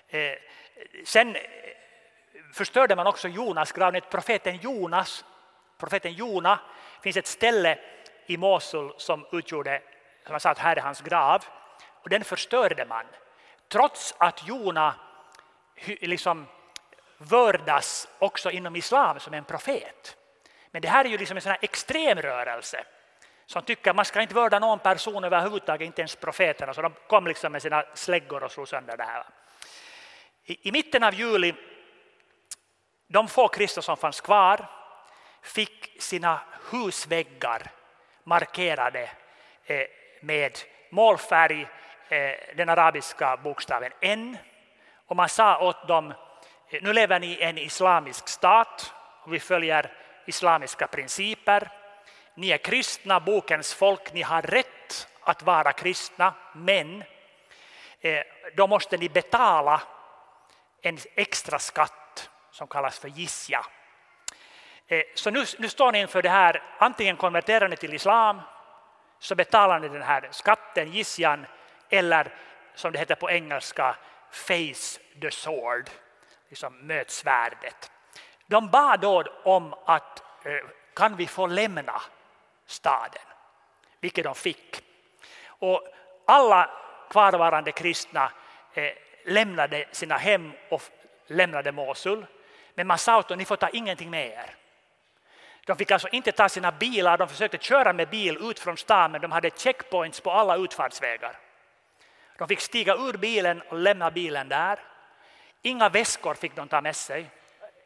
Eh, 0.08 0.32
sen 1.06 1.36
eh, 1.36 1.42
förstörde 2.54 2.96
man 2.96 3.08
också 3.08 3.28
Jonas 3.28 3.72
grav. 3.72 4.00
Profeten 4.00 4.56
Jonas, 4.56 5.26
profeten 5.78 6.14
Jona, 6.14 6.60
finns 7.02 7.18
ett 7.18 7.28
ställe 7.28 7.80
i 8.26 8.38
Mosul 8.38 8.94
som 8.98 9.26
utgjorde, 9.32 9.82
som 10.24 10.32
man 10.32 10.40
sa 10.40 10.50
att 10.50 10.60
här 10.60 10.76
är 10.76 10.82
hans 10.82 11.02
grav. 11.02 11.46
Och 12.04 12.10
den 12.10 12.24
förstörde 12.24 12.86
man. 12.86 13.06
Trots 13.68 14.16
att 14.18 14.48
Jona 14.48 14.96
liksom 15.86 16.48
vördas 17.18 18.08
också 18.20 18.52
inom 18.52 18.76
islam 18.76 19.20
som 19.20 19.34
en 19.34 19.46
profet. 19.46 20.18
Men 20.72 20.82
det 20.82 20.88
här 20.88 21.06
är 21.06 21.10
ju 21.10 21.18
liksom 21.18 21.38
en 21.38 21.42
sån 21.42 21.50
här 21.50 21.60
extremrörelse 21.62 22.86
som 23.46 23.62
tycker 23.62 23.90
att 23.90 23.96
man 23.96 24.06
ska 24.06 24.22
inte 24.22 24.36
vörda 24.36 24.60
någon 24.60 24.80
person 24.80 25.24
överhuvudtaget, 25.24 25.86
inte 25.86 26.02
ens 26.02 26.16
profeterna. 26.16 26.74
Så 26.74 26.82
de 26.82 26.94
kom 27.08 27.28
liksom 27.28 27.52
med 27.52 27.62
sina 27.62 27.86
släggor 27.94 28.44
och 28.44 28.52
slog 28.52 28.68
sönder 28.68 28.98
det 28.98 29.04
här. 29.04 29.24
I, 30.44 30.70
i 30.70 30.72
mitten 30.72 31.04
av 31.04 31.14
juli, 31.14 31.56
de 33.08 33.28
få 33.28 33.48
kristna 33.48 33.82
som 33.82 33.98
fanns 33.98 34.22
kvar 34.22 34.66
fick 35.42 36.02
sina 36.02 36.40
husväggar 36.72 37.72
markerade 38.24 39.10
eh, 39.66 39.88
med 40.22 40.60
målfärg, 40.90 41.68
eh, 42.10 42.56
den 42.56 42.70
arabiska 42.70 43.38
bokstaven 43.38 43.92
N. 44.02 44.38
Och 45.06 45.16
man 45.16 45.30
sa 45.30 45.60
åt 45.60 45.88
dem 45.88 46.14
nu 46.70 46.94
lever 46.94 47.20
ni 47.20 47.28
i 47.28 47.42
en 47.42 47.58
islamisk 47.58 48.28
stat 48.28 48.94
och 49.22 49.34
vi 49.34 49.40
följer 49.40 49.92
islamiska 50.26 50.88
principer. 50.88 51.72
Ni 52.36 52.50
är 52.50 52.58
kristna, 52.58 53.20
bokens 53.20 53.74
folk, 53.74 54.14
ni 54.14 54.22
har 54.22 54.42
rätt 54.42 55.08
att 55.22 55.44
vara 55.44 55.72
kristna, 55.72 56.34
men 56.54 57.04
eh, 58.02 58.22
då 58.56 58.68
måste 58.68 58.98
ni 58.98 59.10
betala 59.10 59.82
en 60.82 60.98
extra 61.16 61.60
skatt 61.60 62.30
som 62.52 62.68
kallas 62.68 63.00
för 63.00 63.08
gissja. 63.08 63.66
Eh, 64.88 65.04
så 65.16 65.32
nu, 65.32 65.46
nu 65.58 65.70
står 65.70 65.92
ni 65.92 66.00
inför 66.00 66.22
det 66.22 66.30
här, 66.30 66.64
antingen 66.78 67.18
konverterar 67.18 67.68
ni 67.68 67.76
till 67.76 67.94
islam 67.94 68.42
så 69.20 69.36
betalar 69.36 69.80
ni 69.80 69.90
den 69.90 70.02
här 70.02 70.28
skatten, 70.32 70.92
gissjan, 70.92 71.46
eller 71.90 72.34
som 72.76 72.92
det 72.92 73.00
heter 73.00 73.16
på 73.16 73.30
engelska, 73.30 73.96
face 74.32 75.00
the 75.22 75.32
sword 75.32 75.90
liksom 76.56 76.88
mötsvärdet. 76.88 77.92
De 78.48 78.70
bad 78.70 79.00
då 79.00 79.24
om 79.44 79.74
att 79.86 80.24
eh, 80.46 80.70
kan 80.96 81.16
vi 81.16 81.28
få 81.28 81.48
lämna 81.48 82.02
staden, 82.66 83.22
vilket 84.00 84.24
de 84.24 84.36
fick. 84.36 84.82
Och 85.48 85.88
alla 86.26 86.70
kvarvarande 87.10 87.72
kristna 87.72 88.32
eh, 88.74 88.92
lämnade 89.26 89.86
sina 89.92 90.18
hem 90.18 90.52
och 90.70 90.82
lämnade 91.28 91.72
Mosul. 91.72 92.26
Men 92.76 92.88
man 92.88 92.98
sa 92.98 93.18
åt 93.18 93.28
dem, 93.28 93.38
ni 93.38 93.46
får 93.46 93.56
ta 93.56 93.70
ingenting 93.70 94.10
med 94.10 94.28
er. 94.28 94.56
De 95.66 95.78
fick 95.78 95.92
alltså 95.92 96.08
inte 96.08 96.32
ta 96.32 96.50
sina 96.50 96.72
bilar, 96.72 97.18
de 97.18 97.28
försökte 97.28 97.58
köra 97.58 97.94
med 97.94 98.10
bil 98.10 98.38
ut 98.42 98.60
från 98.60 98.78
stan 98.78 99.12
men 99.12 99.22
de 99.22 99.32
hade 99.32 99.50
checkpoints 99.50 100.22
på 100.22 100.32
alla 100.32 100.56
utfartsvägar. 100.58 101.38
De 102.38 102.48
fick 102.48 102.60
stiga 102.60 102.96
ur 102.96 103.18
bilen 103.18 103.62
och 103.62 103.80
lämna 103.80 104.12
bilen 104.12 104.50
där. 104.50 104.95
Inga 105.66 105.90
väskor 105.90 106.34
fick 106.34 106.56
de 106.56 106.68
ta 106.68 106.82
med 106.82 106.96
sig, 106.96 107.30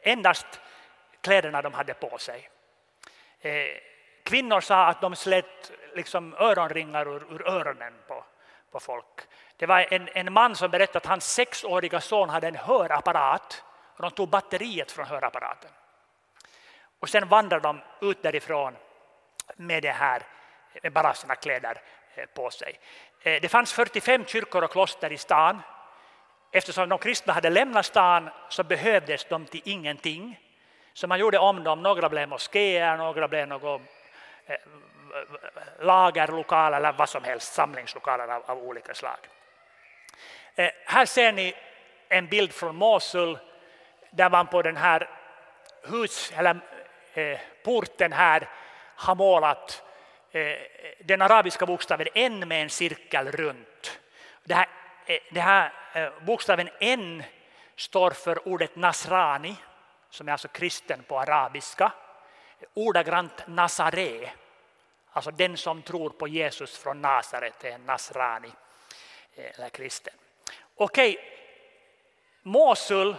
endast 0.02 0.46
kläderna 1.20 1.62
de 1.62 1.74
hade 1.74 1.94
på 1.94 2.18
sig. 2.18 2.50
Eh, 3.40 3.52
kvinnor 4.22 4.60
sa 4.60 4.86
att 4.86 5.00
de 5.00 5.16
slet 5.16 5.72
liksom 5.94 6.34
öronringar 6.34 7.08
ur, 7.08 7.34
ur 7.34 7.48
öronen 7.48 7.92
på, 8.08 8.24
på 8.70 8.80
folk. 8.80 9.20
Det 9.56 9.66
var 9.66 9.86
en, 9.94 10.08
en 10.08 10.32
man 10.32 10.56
som 10.56 10.70
berättade 10.70 10.98
att 10.98 11.06
hans 11.06 11.34
sexåriga 11.34 12.00
son 12.00 12.28
hade 12.28 12.48
en 12.48 12.56
hörapparat 12.56 13.64
och 13.96 14.02
de 14.02 14.10
tog 14.10 14.28
batteriet 14.28 14.92
från 14.92 15.06
hörapparaten. 15.06 15.70
Och 17.00 17.08
sen 17.08 17.28
vandrade 17.28 17.62
de 17.62 17.80
ut 18.00 18.22
därifrån 18.22 18.76
med 19.56 19.82
det 19.82 19.92
här 19.92 20.22
med 20.82 20.92
bara 20.92 21.14
sina 21.14 21.34
kläder 21.34 21.82
eh, 22.14 22.26
på 22.26 22.50
sig. 22.50 22.80
Eh, 23.22 23.40
det 23.40 23.48
fanns 23.48 23.72
45 23.72 24.24
kyrkor 24.24 24.64
och 24.64 24.72
kloster 24.72 25.12
i 25.12 25.18
stan 25.18 25.62
eftersom 26.50 26.88
de 26.88 26.98
kristna 26.98 27.32
hade 27.32 27.50
lämnat 27.50 27.86
stan 27.86 28.30
så 28.48 28.64
behövdes 28.64 29.24
de 29.24 29.46
till 29.46 29.62
ingenting. 29.64 30.40
Så 30.92 31.06
man 31.06 31.18
gjorde 31.18 31.38
om 31.38 31.64
dem, 31.64 31.82
några 31.82 32.08
blev 32.08 32.28
moskéer, 32.28 32.96
några 32.96 33.28
blev 33.28 33.48
något 33.48 33.80
eh, 34.46 34.56
lagerlokaler 35.80 36.76
eller 36.76 36.92
vad 36.92 37.08
som 37.08 37.24
helst, 37.24 37.52
samlingslokaler 37.52 38.28
av, 38.28 38.42
av 38.46 38.58
olika 38.58 38.94
slag. 38.94 39.18
Eh, 40.54 40.70
här 40.86 41.06
ser 41.06 41.32
ni 41.32 41.54
en 42.08 42.26
bild 42.26 42.52
från 42.52 42.76
Mosul 42.76 43.38
där 44.10 44.30
man 44.30 44.46
på 44.46 44.62
den 44.62 44.76
här 44.76 45.08
hus, 45.82 46.32
eller, 46.36 46.60
eh, 47.14 47.38
porten 47.64 48.12
här 48.12 48.48
har 48.96 49.14
målat 49.14 49.82
eh, 50.32 50.56
den 51.04 51.22
arabiska 51.22 51.66
bokstaven 51.66 52.08
N 52.14 52.48
med 52.48 52.62
en 52.62 52.70
cirkel 52.70 53.32
runt. 53.32 54.00
Det 54.44 54.54
här, 54.54 54.68
Eh, 55.10 55.18
det 55.30 55.40
här 55.40 55.72
eh, 55.92 56.08
bokstaven 56.20 56.68
N 56.80 57.22
står 57.76 58.10
för 58.10 58.48
ordet 58.48 58.76
Nasrani, 58.76 59.56
som 60.10 60.28
är 60.28 60.32
alltså 60.32 60.48
kristen 60.48 61.02
på 61.02 61.20
arabiska. 61.20 61.92
Ordagrant 62.74 63.46
Nazare, 63.46 64.30
alltså 65.12 65.30
den 65.30 65.56
som 65.56 65.82
tror 65.82 66.10
på 66.10 66.28
Jesus 66.28 66.78
från 66.78 67.02
Nasaret 67.02 67.64
är 67.64 67.70
en 67.70 67.86
Nasrani, 67.86 68.52
eh, 69.34 69.44
eller 69.54 69.68
kristen. 69.68 70.14
Okej, 70.74 71.18
Mosul, 72.42 73.16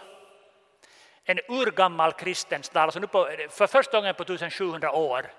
en 1.24 1.40
urgammal 1.50 2.14
kristen 2.14 2.64
stad, 2.64 2.84
alltså 2.84 3.00
nu 3.00 3.08
på, 3.08 3.30
för 3.50 3.68
första 3.68 3.98
gången 3.98 4.16
på 4.16 4.24
1700 4.24 4.92
år 4.92 5.32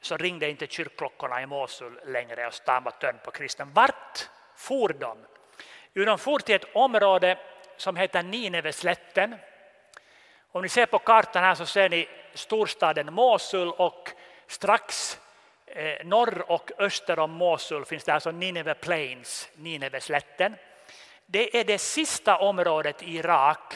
så 0.00 0.16
ringde 0.16 0.50
inte 0.50 0.66
kyrkklockorna 0.66 1.42
i 1.42 1.46
Mosul 1.46 2.00
längre 2.06 2.46
och 2.46 2.54
stan 2.54 2.84
var 2.84 2.92
tömd 2.92 3.22
på 3.22 3.30
kristen. 3.30 3.72
Vart 3.72 4.28
for 4.56 4.88
de? 4.88 5.18
Jo, 5.94 6.04
de 6.04 6.18
for 6.18 6.38
till 6.38 6.54
ett 6.54 6.76
område 6.76 7.38
som 7.76 7.96
heter 7.96 8.22
Nineveslätten. 8.22 9.36
Om 10.52 10.62
ni 10.62 10.68
ser 10.68 10.86
på 10.86 10.98
kartan 10.98 11.44
här 11.44 11.54
så 11.54 11.66
ser 11.66 11.88
ni 11.88 12.08
storstaden 12.34 13.14
Mosul 13.14 13.70
och 13.70 14.10
strax 14.46 15.18
eh, 15.66 16.06
norr 16.06 16.50
och 16.50 16.70
öster 16.78 17.18
om 17.18 17.30
Mosul 17.30 17.84
finns 17.84 18.04
det 18.04 18.14
alltså 18.14 18.30
Nineve 18.30 18.74
Plains, 18.74 19.48
Nineveslätten. 19.54 20.56
Det 21.26 21.60
är 21.60 21.64
det 21.64 21.78
sista 21.78 22.38
området 22.38 23.02
i 23.02 23.16
Irak 23.16 23.74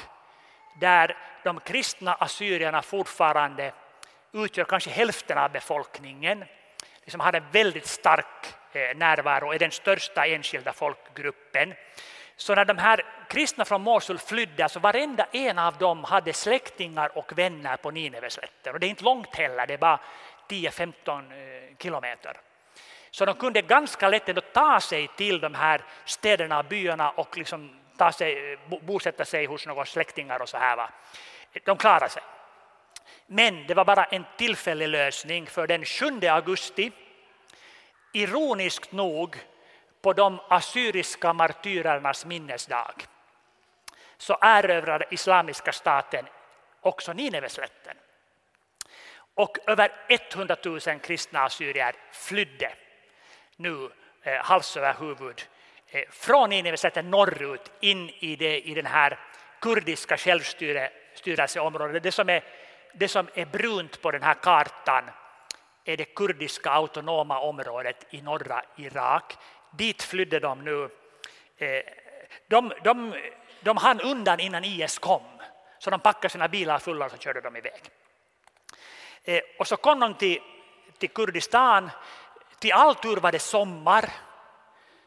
där 0.80 1.16
de 1.44 1.60
kristna 1.60 2.14
assyrierna 2.14 2.82
fortfarande 2.82 3.72
utgör 4.32 4.64
kanske 4.64 4.90
hälften 4.90 5.38
av 5.38 5.52
befolkningen. 5.52 6.44
Liksom 7.00 7.20
har 7.20 7.32
en 7.32 7.50
väldigt 7.52 7.86
stark 7.86 8.54
Eh, 8.76 8.96
närvaro, 8.96 9.52
är 9.52 9.58
den 9.58 9.70
största 9.70 10.26
enskilda 10.26 10.72
folkgruppen. 10.72 11.74
Så 12.36 12.54
när 12.54 12.64
de 12.64 12.78
här 12.78 13.04
kristna 13.28 13.64
från 13.64 13.82
Mosul 13.82 14.18
flydde, 14.18 14.68
så 14.68 14.80
varenda 14.80 15.26
en 15.32 15.58
av 15.58 15.78
dem 15.78 16.04
hade 16.04 16.32
släktingar 16.32 17.18
och 17.18 17.38
vänner 17.38 17.76
på 17.76 17.90
Nineveslätten. 17.90 18.74
Och 18.74 18.80
det 18.80 18.86
är 18.86 18.88
inte 18.88 19.04
långt 19.04 19.36
heller, 19.36 19.66
det 19.66 19.74
är 19.74 19.78
bara 19.78 20.00
10-15 20.48 21.32
eh, 21.32 21.76
kilometer. 21.78 22.36
Så 23.10 23.24
de 23.24 23.34
kunde 23.34 23.62
ganska 23.62 24.08
lätt 24.08 24.52
ta 24.52 24.80
sig 24.80 25.08
till 25.16 25.40
de 25.40 25.54
här 25.54 25.80
städerna 26.04 26.58
och 26.58 26.64
byarna 26.64 27.10
och 27.10 27.38
liksom 27.38 27.80
ta 27.98 28.12
sig, 28.12 28.52
eh, 28.52 28.58
bosätta 28.82 29.24
sig 29.24 29.46
hos 29.46 29.66
några 29.66 29.84
släktingar 29.84 30.42
och 30.42 30.48
så 30.48 30.58
här. 30.58 30.76
Va? 30.76 30.90
De 31.64 31.76
klarade 31.76 32.08
sig. 32.08 32.22
Men 33.26 33.66
det 33.66 33.74
var 33.74 33.84
bara 33.84 34.04
en 34.04 34.24
tillfällig 34.36 34.88
lösning 34.88 35.46
för 35.46 35.66
den 35.66 35.84
7 35.84 36.28
augusti, 36.28 36.92
ironiskt 38.14 38.92
nog 38.92 39.36
på 40.02 40.12
de 40.12 40.40
assyriska 40.48 41.32
martyrernas 41.32 42.24
minnesdag, 42.24 42.94
så 44.16 44.38
erövrade 44.40 45.06
Islamiska 45.10 45.72
staten 45.72 46.26
också 46.80 47.12
Nineveslätten. 47.12 47.96
Och 49.34 49.58
över 49.66 49.92
100 50.08 50.56
000 50.64 50.80
kristna 50.80 51.40
assyrier 51.40 51.94
flydde 52.12 52.72
nu 53.56 53.90
eh, 54.22 54.44
hals 54.44 54.76
över 54.76 54.94
huvud 55.00 55.42
eh, 55.88 56.02
från 56.10 56.50
Nineveslätten 56.50 57.10
norrut 57.10 57.72
in 57.80 58.10
i, 58.10 58.36
det, 58.36 58.60
i 58.60 58.74
den 58.74 58.86
här 58.86 59.18
kurdiska 59.60 60.16
självstyrelseområdet. 60.16 62.02
Det 62.02 62.12
som, 62.12 62.28
är, 62.28 62.44
det 62.94 63.08
som 63.08 63.28
är 63.34 63.46
brunt 63.46 64.02
på 64.02 64.10
den 64.10 64.22
här 64.22 64.34
kartan 64.34 65.04
är 65.84 65.96
det 65.96 66.04
kurdiska 66.04 66.70
autonoma 66.70 67.40
området 67.40 68.06
i 68.10 68.22
norra 68.22 68.62
Irak. 68.76 69.36
Dit 69.70 70.02
flydde 70.02 70.40
de 70.40 70.64
nu. 70.64 70.90
Eh, 71.56 71.82
de, 72.48 72.72
de, 72.84 73.14
de 73.60 73.76
hann 73.76 74.00
undan 74.00 74.40
innan 74.40 74.64
IS 74.64 74.98
kom, 74.98 75.22
så 75.78 75.90
de 75.90 76.00
packade 76.00 76.28
sina 76.32 76.48
bilar 76.48 76.78
fulla 76.78 77.04
och 77.04 77.10
så 77.10 77.18
körde 77.18 77.40
de 77.40 77.56
iväg. 77.56 77.80
Eh, 79.24 79.40
och 79.58 79.66
så 79.66 79.76
kom 79.76 80.00
de 80.00 80.14
till, 80.14 80.40
till 80.98 81.10
Kurdistan 81.10 81.90
till 82.64 82.72
all 82.72 82.94
tur 82.94 83.16
var 83.16 83.32
det 83.32 83.38
sommar, 83.38 84.10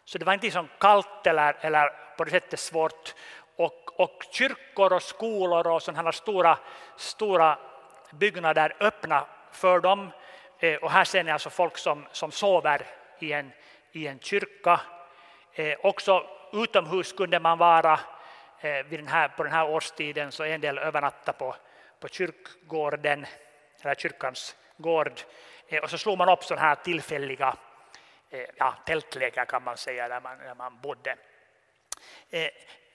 så 0.06 0.18
det 0.18 0.26
var 0.26 0.34
inte 0.34 0.52
så 0.52 0.66
kallt 0.80 1.28
eller, 1.28 1.58
eller 1.62 2.16
på 2.18 2.24
det 2.24 2.32
sättet 2.32 2.60
svårt. 2.60 3.16
Och, 3.56 4.00
och 4.00 4.24
kyrkor 4.32 4.94
och 4.94 5.04
skolor 5.04 5.68
och 5.68 5.84
sådana 5.84 6.12
stora, 6.12 6.58
stora 6.96 7.60
byggnader 8.12 8.76
öppna 8.80 9.26
för 9.52 9.80
dem. 9.80 10.12
Eh, 10.60 10.76
och 10.76 10.92
här 10.92 11.04
ser 11.04 11.24
ni 11.24 11.32
alltså 11.32 11.50
folk 11.50 11.78
som, 11.78 12.08
som 12.12 12.32
sover 12.32 12.82
i 13.20 13.34
en, 13.34 13.52
i 13.92 14.08
en 14.08 14.20
kyrka. 14.20 14.82
Eh, 15.54 15.78
också 15.84 16.28
utomhus 16.54 17.14
kunde 17.14 17.40
man 17.40 17.58
vara 17.58 18.00
eh, 18.62 18.86
vid 18.86 19.00
den 19.00 19.08
här, 19.08 19.28
på 19.28 19.44
den 19.44 19.52
här 19.52 19.70
årstiden, 19.70 20.32
så 20.32 20.44
en 20.44 20.62
del 20.62 20.78
övernatta 20.78 21.34
på, 21.34 21.56
på 22.00 22.08
kyrkgården, 22.08 23.26
eller 23.82 23.96
kyrkans 23.96 24.56
gård. 24.78 25.22
Och 25.84 25.90
så 25.90 25.98
slog 25.98 26.18
man 26.18 26.30
upp 26.30 26.44
sådana 26.44 26.68
här 26.68 26.76
tillfälliga 26.76 27.56
ja, 28.56 28.76
tältläger 28.86 29.46
kan 29.46 29.64
man 29.64 29.78
säga, 29.78 30.08
där 30.08 30.22
man, 30.22 30.38
där 30.38 30.56
man 30.56 30.82
bodde. 30.82 31.16
Eh, 32.30 32.50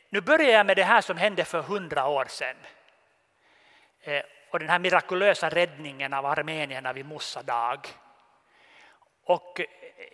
nu 0.08 0.20
börjar 0.20 0.50
jag 0.50 0.66
med 0.66 0.76
det 0.76 0.84
här 0.84 1.00
som 1.00 1.16
hände 1.16 1.44
för 1.44 1.62
hundra 1.62 2.06
år 2.06 2.24
sedan. 2.28 2.56
Och 4.52 4.58
den 4.58 4.68
här 4.68 4.78
mirakulösa 4.78 5.48
räddningen 5.48 6.12
av 6.12 6.26
armenierna 6.26 6.92
vid 6.92 7.06
Mossadag. 7.06 7.88
Och 9.24 9.60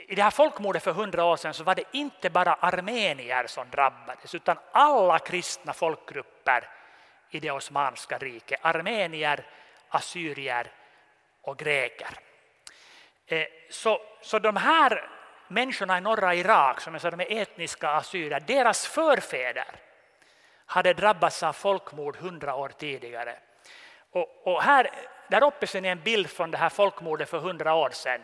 I 0.08 0.14
det 0.14 0.22
här 0.22 0.30
folkmordet 0.30 0.82
för 0.82 0.92
hundra 0.92 1.24
år 1.24 1.36
sedan 1.36 1.54
så 1.54 1.64
var 1.64 1.74
det 1.74 1.84
inte 1.92 2.30
bara 2.30 2.54
armenier 2.54 3.46
som 3.46 3.70
drabbades 3.70 4.34
utan 4.34 4.56
alla 4.72 5.18
kristna 5.18 5.72
folkgrupper 5.72 6.68
i 7.30 7.40
det 7.40 7.50
osmanska 7.50 8.18
riket. 8.18 8.60
Armenier, 8.62 9.46
assyrier 9.88 10.70
och 11.42 11.58
greker. 11.58 12.18
Eh, 13.26 13.46
så, 13.70 14.00
så 14.22 14.38
de 14.38 14.56
här 14.56 15.10
människorna 15.48 15.98
i 15.98 16.00
norra 16.00 16.34
Irak, 16.34 16.80
som 16.80 16.94
jag 16.94 17.02
sa, 17.02 17.10
de 17.10 17.20
är 17.20 17.42
etniska 17.42 17.90
assyrier, 17.90 18.40
deras 18.40 18.86
förfäder 18.86 19.66
hade 20.66 20.92
drabbats 20.92 21.42
av 21.42 21.52
folkmord 21.52 22.16
hundra 22.16 22.54
år 22.54 22.68
tidigare. 22.68 23.38
Och, 24.18 24.54
och, 24.54 24.62
här, 24.62 24.90
där 25.28 25.44
uppe 25.44 25.66
ser 25.66 25.80
ni 25.80 25.88
en 25.88 26.02
bild 26.02 26.30
från 26.30 26.50
det 26.50 26.58
här 26.58 26.68
folkmordet 26.68 27.28
för 27.28 27.38
hundra 27.38 27.74
år 27.74 27.90
sedan 27.90 28.20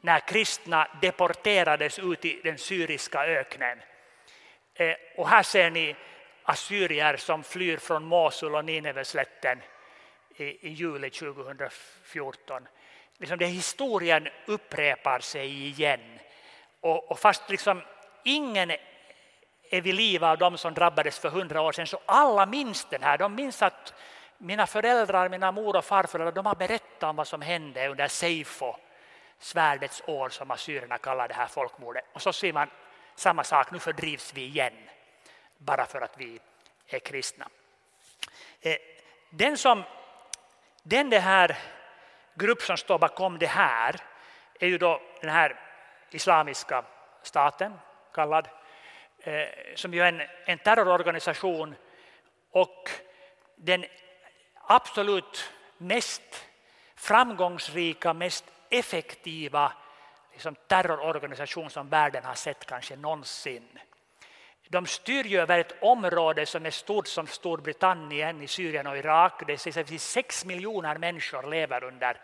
när 0.00 0.20
kristna 0.20 0.88
deporterades 1.02 1.98
ut 1.98 2.24
i 2.24 2.40
den 2.44 2.58
syriska 2.58 3.24
öknen. 3.24 3.82
Eh, 4.74 4.94
och 5.16 5.28
här 5.28 5.42
ser 5.42 5.70
ni 5.70 5.96
assyrier 6.42 7.16
som 7.16 7.44
flyr 7.44 7.76
från 7.76 8.04
Mosul 8.04 8.54
och 8.54 8.64
Nineveslätten 8.64 9.62
i, 10.36 10.44
i 10.44 10.68
juli 10.68 11.10
2014 11.10 12.68
liksom 13.22 13.38
det 13.38 13.46
historien 13.46 14.28
upprepar 14.46 15.18
sig 15.18 15.66
igen. 15.66 16.18
Och, 16.80 17.10
och 17.10 17.18
fast 17.18 17.50
liksom 17.50 17.82
ingen 18.22 18.70
är 19.70 19.80
vid 19.80 19.94
liv 19.94 20.24
av 20.24 20.38
de 20.38 20.58
som 20.58 20.74
drabbades 20.74 21.18
för 21.18 21.28
hundra 21.28 21.60
år 21.60 21.72
sedan 21.72 21.86
så 21.86 22.00
alla 22.06 22.46
minns 22.46 22.84
den 22.84 23.02
här. 23.02 23.18
De 23.18 23.34
minns 23.34 23.62
att 23.62 23.94
mina 24.42 24.66
föräldrar, 24.66 25.28
mina 25.28 25.52
mor 25.52 25.76
och 25.76 25.84
farföräldrar, 25.84 26.32
de 26.32 26.46
har 26.46 26.54
berättat 26.54 27.02
om 27.02 27.16
vad 27.16 27.26
som 27.26 27.40
hände 27.42 27.88
under 27.88 28.08
Seifo, 28.08 28.76
svärdets 29.38 30.02
år 30.06 30.28
som 30.28 30.50
assyrierna 30.50 30.98
kallar 30.98 31.28
det 31.28 31.34
här 31.34 31.46
folkmordet. 31.46 32.04
Och 32.12 32.22
så 32.22 32.32
ser 32.32 32.52
man 32.52 32.70
samma 33.14 33.44
sak, 33.44 33.70
nu 33.70 33.78
fördrivs 33.78 34.34
vi 34.34 34.44
igen 34.44 34.72
bara 35.58 35.86
för 35.86 36.00
att 36.00 36.18
vi 36.18 36.40
är 36.88 36.98
kristna. 36.98 37.48
Eh, 38.60 38.76
den 39.30 39.56
som 39.56 39.82
den 40.82 41.10
det 41.10 41.18
här 41.18 41.58
grupp 42.34 42.62
som 42.62 42.76
står 42.76 42.98
bakom 42.98 43.38
det 43.38 43.46
här 43.46 43.96
är 44.60 44.66
ju 44.66 44.78
då 44.78 45.00
den 45.20 45.30
här 45.30 45.60
islamiska 46.10 46.84
staten 47.22 47.78
kallad, 48.14 48.48
eh, 49.18 49.48
som 49.74 49.94
ju 49.94 50.02
är 50.02 50.08
en, 50.08 50.22
en 50.44 50.58
terrororganisation 50.58 51.74
och 52.50 52.90
den 53.56 53.84
absolut 54.66 55.50
mest 55.78 56.46
framgångsrika, 56.96 58.12
mest 58.12 58.44
effektiva 58.70 59.72
liksom 60.32 60.54
terrororganisation 60.66 61.70
som 61.70 61.88
världen 61.88 62.24
har 62.24 62.34
sett 62.34 62.66
kanske 62.66 62.96
någonsin. 62.96 63.78
De 64.68 64.86
styr 64.86 65.24
ju 65.24 65.40
över 65.40 65.58
ett 65.58 65.82
område 65.82 66.46
som 66.46 66.66
är 66.66 66.70
stort 66.70 67.08
som 67.08 67.26
Storbritannien 67.26 68.42
i 68.42 68.46
Syrien 68.46 68.86
och 68.86 68.98
Irak. 68.98 69.42
Det 69.46 69.58
sägs 69.58 69.76
att 69.76 70.00
6 70.00 70.44
miljoner 70.44 70.98
människor 70.98 71.50
lever 71.50 71.84
under 71.84 72.20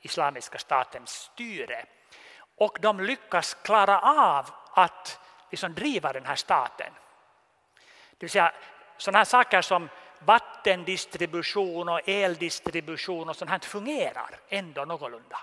Islamiska 0.00 0.58
statens 0.58 1.10
styre. 1.10 1.84
Och 2.56 2.78
de 2.80 3.00
lyckas 3.00 3.54
klara 3.54 4.00
av 4.00 4.50
att 4.70 5.20
liksom 5.50 5.74
driva 5.74 6.12
den 6.12 6.26
här 6.26 6.34
staten. 6.34 6.92
Det 8.10 8.20
vill 8.20 8.30
säga 8.30 8.52
sådana 8.96 9.18
här 9.18 9.24
saker 9.24 9.62
som 9.62 9.88
vattendistribution 10.26 11.88
och 11.88 12.08
eldistribution 12.08 13.28
och 13.28 13.36
sånt 13.36 13.50
här 13.50 13.58
fungerar 13.58 14.30
ändå 14.48 14.84
någorlunda. 14.84 15.38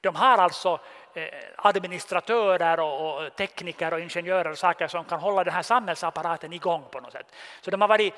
De 0.00 0.16
har 0.16 0.38
alltså 0.38 0.80
eh, 1.14 1.28
administratörer 1.56 2.80
och 2.80 3.36
tekniker 3.36 3.92
och 3.92 4.00
ingenjörer 4.00 4.50
och 4.50 4.58
saker 4.58 4.88
som 4.88 5.04
kan 5.04 5.20
hålla 5.20 5.44
den 5.44 5.54
här 5.54 5.62
samhällsapparaten 5.62 6.52
igång 6.52 6.84
på 6.90 7.00
något 7.00 7.12
sätt. 7.12 7.26
Så 7.60 7.70
de 7.70 7.80
har 7.80 7.88
varit 7.88 8.14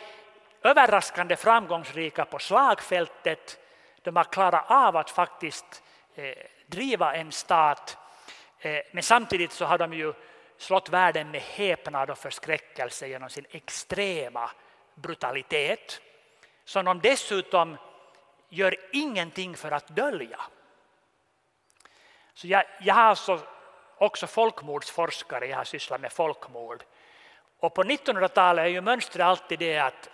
överraskande 0.63 1.37
framgångsrika 1.37 2.25
på 2.25 2.39
slagfältet. 2.39 3.59
De 4.03 4.17
har 4.17 4.25
klarat 4.25 4.71
av 4.71 4.97
att 4.97 5.11
faktiskt 5.11 5.83
eh, 6.15 6.35
driva 6.67 7.15
en 7.15 7.33
stat. 7.33 7.99
Eh, 8.59 8.81
men 8.93 9.03
samtidigt 9.03 9.53
så 9.53 9.65
har 9.65 9.79
de 9.79 9.93
ju 9.93 10.13
slått 10.59 10.89
världen 10.89 11.31
med 11.31 11.41
häpnad 11.41 12.11
och 12.11 12.19
förskräckelse 12.19 13.09
genom 13.09 13.31
sin 13.31 13.47
extrema 13.51 14.51
brutalitet 14.95 16.01
som 16.65 16.85
de 16.85 17.01
dessutom 17.01 17.77
gör 18.49 18.77
ingenting 18.93 19.57
för 19.57 19.71
att 19.71 19.89
dölja. 19.89 20.41
Så 22.35 22.47
jag, 22.47 22.65
jag 22.81 22.95
har 22.95 23.03
alltså 23.03 23.41
också 23.99 24.27
folkmordsforskare, 24.27 25.47
jag 25.47 25.57
har 25.57 25.65
sysslat 25.65 26.01
med 26.01 26.13
folkmord. 26.13 26.85
Och 27.59 27.75
på 27.75 27.85
1900-talet 27.85 28.63
är 28.63 28.69
ju 28.69 28.81
mönstret 28.81 29.25
alltid 29.27 29.59
det 29.59 29.79
att, 29.79 30.11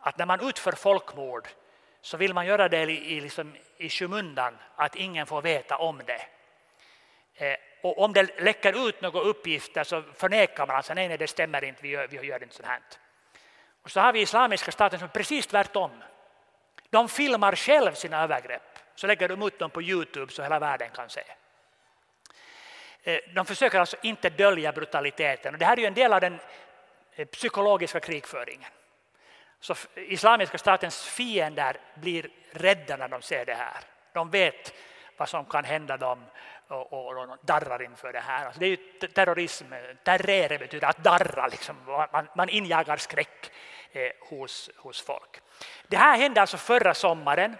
att 0.00 0.18
när 0.18 0.26
man 0.26 0.48
utför 0.48 0.72
folkmord 0.72 1.48
så 2.00 2.16
vill 2.16 2.34
man 2.34 2.46
göra 2.46 2.68
det 2.68 2.82
i, 2.82 3.16
i, 3.16 3.20
liksom, 3.20 3.56
i 3.76 3.88
skymundan, 3.88 4.58
att 4.76 4.96
ingen 4.96 5.26
får 5.26 5.42
veta 5.42 5.76
om 5.76 6.02
det. 6.06 6.26
Eh, 7.34 7.56
och 7.82 7.98
om 7.98 8.12
det 8.12 8.40
läcker 8.40 8.88
ut 8.88 9.00
några 9.00 9.20
uppgifter 9.20 9.84
så 9.84 10.02
förnekar 10.02 10.66
man 10.66 10.76
alltså, 10.76 10.94
nej, 10.94 11.08
nej 11.08 11.18
det 11.18 11.26
stämmer 11.26 11.64
inte, 11.64 11.82
vi 11.82 11.88
gör, 11.88 12.08
vi 12.08 12.26
gör 12.26 12.42
inte 12.42 12.54
sånt 12.54 12.68
här. 12.68 12.80
Och 13.82 13.90
så 13.90 14.00
har 14.00 14.12
vi 14.12 14.20
Islamiska 14.20 14.72
staten 14.72 14.98
som 14.98 15.08
är 15.08 15.12
precis 15.12 15.46
tvärtom. 15.46 15.90
De 16.90 17.08
filmar 17.08 17.56
själv 17.56 17.94
sina 17.94 18.22
övergrepp, 18.22 18.78
så 18.94 19.06
lägger 19.06 19.28
de 19.28 19.42
ut 19.42 19.58
dem 19.58 19.70
på 19.70 19.82
Youtube 19.82 20.32
så 20.32 20.42
hela 20.42 20.58
världen 20.58 20.90
kan 20.90 21.10
se. 21.10 21.22
Eh, 23.02 23.18
de 23.34 23.46
försöker 23.46 23.80
alltså 23.80 23.96
inte 24.02 24.30
dölja 24.30 24.72
brutaliteten. 24.72 25.54
Och 25.54 25.58
det 25.58 25.64
här 25.64 25.76
är 25.76 25.80
ju 25.80 25.86
en 25.86 25.94
del 25.94 26.12
av 26.12 26.20
den 26.20 26.40
eh, 27.14 27.26
psykologiska 27.26 28.00
krigföringen. 28.00 28.70
Så 29.60 29.74
Islamiska 29.94 30.58
statens 30.58 31.04
fiender 31.04 31.76
blir 31.94 32.30
rädda 32.50 32.96
när 32.96 33.08
de 33.08 33.22
ser 33.22 33.44
det 33.44 33.54
här. 33.54 33.80
De 34.12 34.30
vet 34.30 34.74
vad 35.16 35.28
som 35.28 35.44
kan 35.44 35.64
hända 35.64 35.96
dem 35.96 36.24
och, 36.68 36.92
och, 36.92 37.30
och 37.30 37.38
darrar 37.42 37.82
inför 37.82 38.12
det 38.12 38.20
här. 38.20 38.44
Alltså 38.46 38.60
det 38.60 38.66
är 38.66 38.70
ju 38.70 39.08
terrorism, 39.08 39.66
terrere 40.04 40.58
betyder 40.58 40.88
att 40.88 41.04
darra, 41.04 41.46
liksom. 41.46 41.76
man, 42.12 42.28
man 42.36 42.48
injagar 42.48 42.96
skräck 42.96 43.52
Eh, 43.94 44.12
hos, 44.20 44.70
hos 44.76 45.00
folk. 45.00 45.40
Det 45.88 45.96
här 45.96 46.18
hände 46.18 46.40
alltså 46.40 46.56
förra 46.56 46.94
sommaren. 46.94 47.56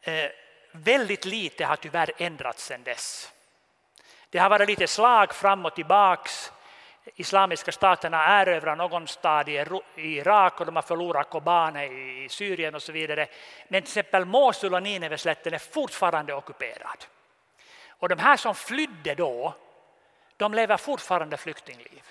Eh, 0.00 0.30
väldigt 0.72 1.24
lite 1.24 1.64
har 1.64 1.76
tyvärr 1.76 2.12
ändrats 2.16 2.64
sedan 2.64 2.82
dess. 2.82 3.32
Det 4.30 4.38
har 4.38 4.50
varit 4.50 4.68
lite 4.68 4.86
slag 4.86 5.34
fram 5.34 5.66
och 5.66 5.74
tillbaks. 5.74 6.52
Islamiska 7.14 7.72
staterna 7.72 8.40
erövrar 8.40 8.76
någon 8.76 9.08
stad 9.08 9.48
i 9.48 9.64
Irak 9.96 10.60
och 10.60 10.66
de 10.66 10.76
har 10.76 10.82
förlorat 10.82 11.30
Kobane 11.30 11.86
i 11.86 12.28
Syrien 12.28 12.74
och 12.74 12.82
så 12.82 12.92
vidare. 12.92 13.28
Men 13.68 13.82
till 13.82 13.88
exempel 13.88 14.24
Mosul 14.24 14.74
och 14.74 14.82
Nineveslätten 14.82 15.54
är 15.54 15.58
fortfarande 15.58 16.34
ockuperad. 16.34 17.04
Och 17.88 18.08
de 18.08 18.18
här 18.18 18.36
som 18.36 18.54
flydde 18.54 19.14
då, 19.14 19.54
de 20.36 20.54
lever 20.54 20.76
fortfarande 20.76 21.36
flyktingliv. 21.36 22.02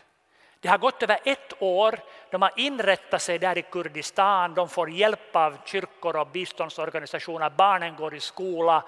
Det 0.61 0.69
har 0.69 0.77
gått 0.77 1.03
över 1.03 1.19
ett 1.25 1.53
år, 1.61 1.99
de 2.29 2.41
har 2.41 2.51
inrättat 2.55 3.21
sig 3.21 3.39
där 3.39 3.57
i 3.57 3.61
Kurdistan, 3.61 4.53
de 4.53 4.69
får 4.69 4.89
hjälp 4.89 5.35
av 5.35 5.57
kyrkor 5.65 6.15
och 6.15 6.27
biståndsorganisationer, 6.27 7.49
barnen 7.49 7.95
går 7.95 8.15
i 8.15 8.19
skola 8.19 8.83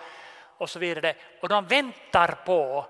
och 0.58 0.70
så 0.70 0.80
vidare. 0.80 1.16
Och 1.42 1.50
de 1.50 1.66
väntar 1.66 2.38
på 2.46 2.86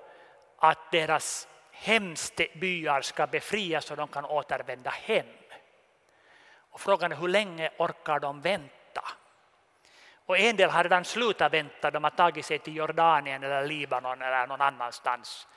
att 0.57 0.91
deras 0.91 1.47
hembyar 1.71 3.01
ska 3.01 3.27
befrias 3.27 3.85
så 3.85 3.95
de 3.95 4.07
kan 4.07 4.25
återvända 4.25 4.89
hem. 4.89 5.25
Och 6.71 6.81
frågan 6.81 7.11
är 7.11 7.15
hur 7.15 7.27
länge 7.27 7.69
orkar 7.77 8.19
de 8.19 8.41
vänta? 8.41 9.07
Och 10.25 10.37
en 10.37 10.55
del 10.55 10.69
har 10.69 10.83
redan 10.83 11.05
slutat 11.05 11.53
vänta, 11.53 11.91
de 11.91 12.03
har 12.03 12.11
tagit 12.11 12.45
sig 12.45 12.59
till 12.59 12.75
Jordanien 12.75 13.43
eller 13.43 13.67
Libanon 13.67 14.21
eller 14.21 14.47
någon 14.47 14.61
annanstans. 14.61 15.47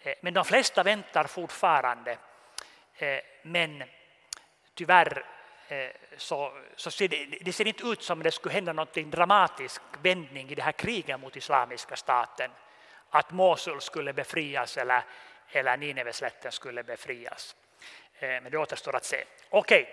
Eh, 0.00 0.14
men 0.22 0.34
de 0.34 0.44
flesta 0.44 0.82
väntar 0.82 1.24
fortfarande. 1.24 2.18
Eh, 2.98 3.20
men 3.42 3.84
tyvärr 4.74 5.24
eh, 5.68 5.88
så, 6.16 6.52
så 6.76 6.90
ser 6.90 7.08
det, 7.08 7.38
det, 7.40 7.52
ser 7.52 7.66
inte 7.66 7.86
ut 7.86 8.02
som 8.02 8.22
det 8.22 8.30
skulle 8.30 8.54
hända 8.54 8.72
någon 8.72 9.10
dramatisk 9.10 9.82
vändning 10.02 10.50
i 10.50 10.54
det 10.54 10.62
här 10.62 10.72
kriget 10.72 11.20
mot 11.20 11.36
Islamiska 11.36 11.96
staten. 11.96 12.50
Att 13.10 13.30
Mosul 13.30 13.80
skulle 13.80 14.12
befrias 14.12 14.76
eller, 14.76 15.02
eller 15.48 15.76
Nineveslätten 15.76 16.52
skulle 16.52 16.82
befrias. 16.82 17.56
Eh, 18.18 18.28
men 18.28 18.50
det 18.50 18.58
återstår 18.58 18.96
att 18.96 19.04
se. 19.04 19.24
Okej, 19.50 19.88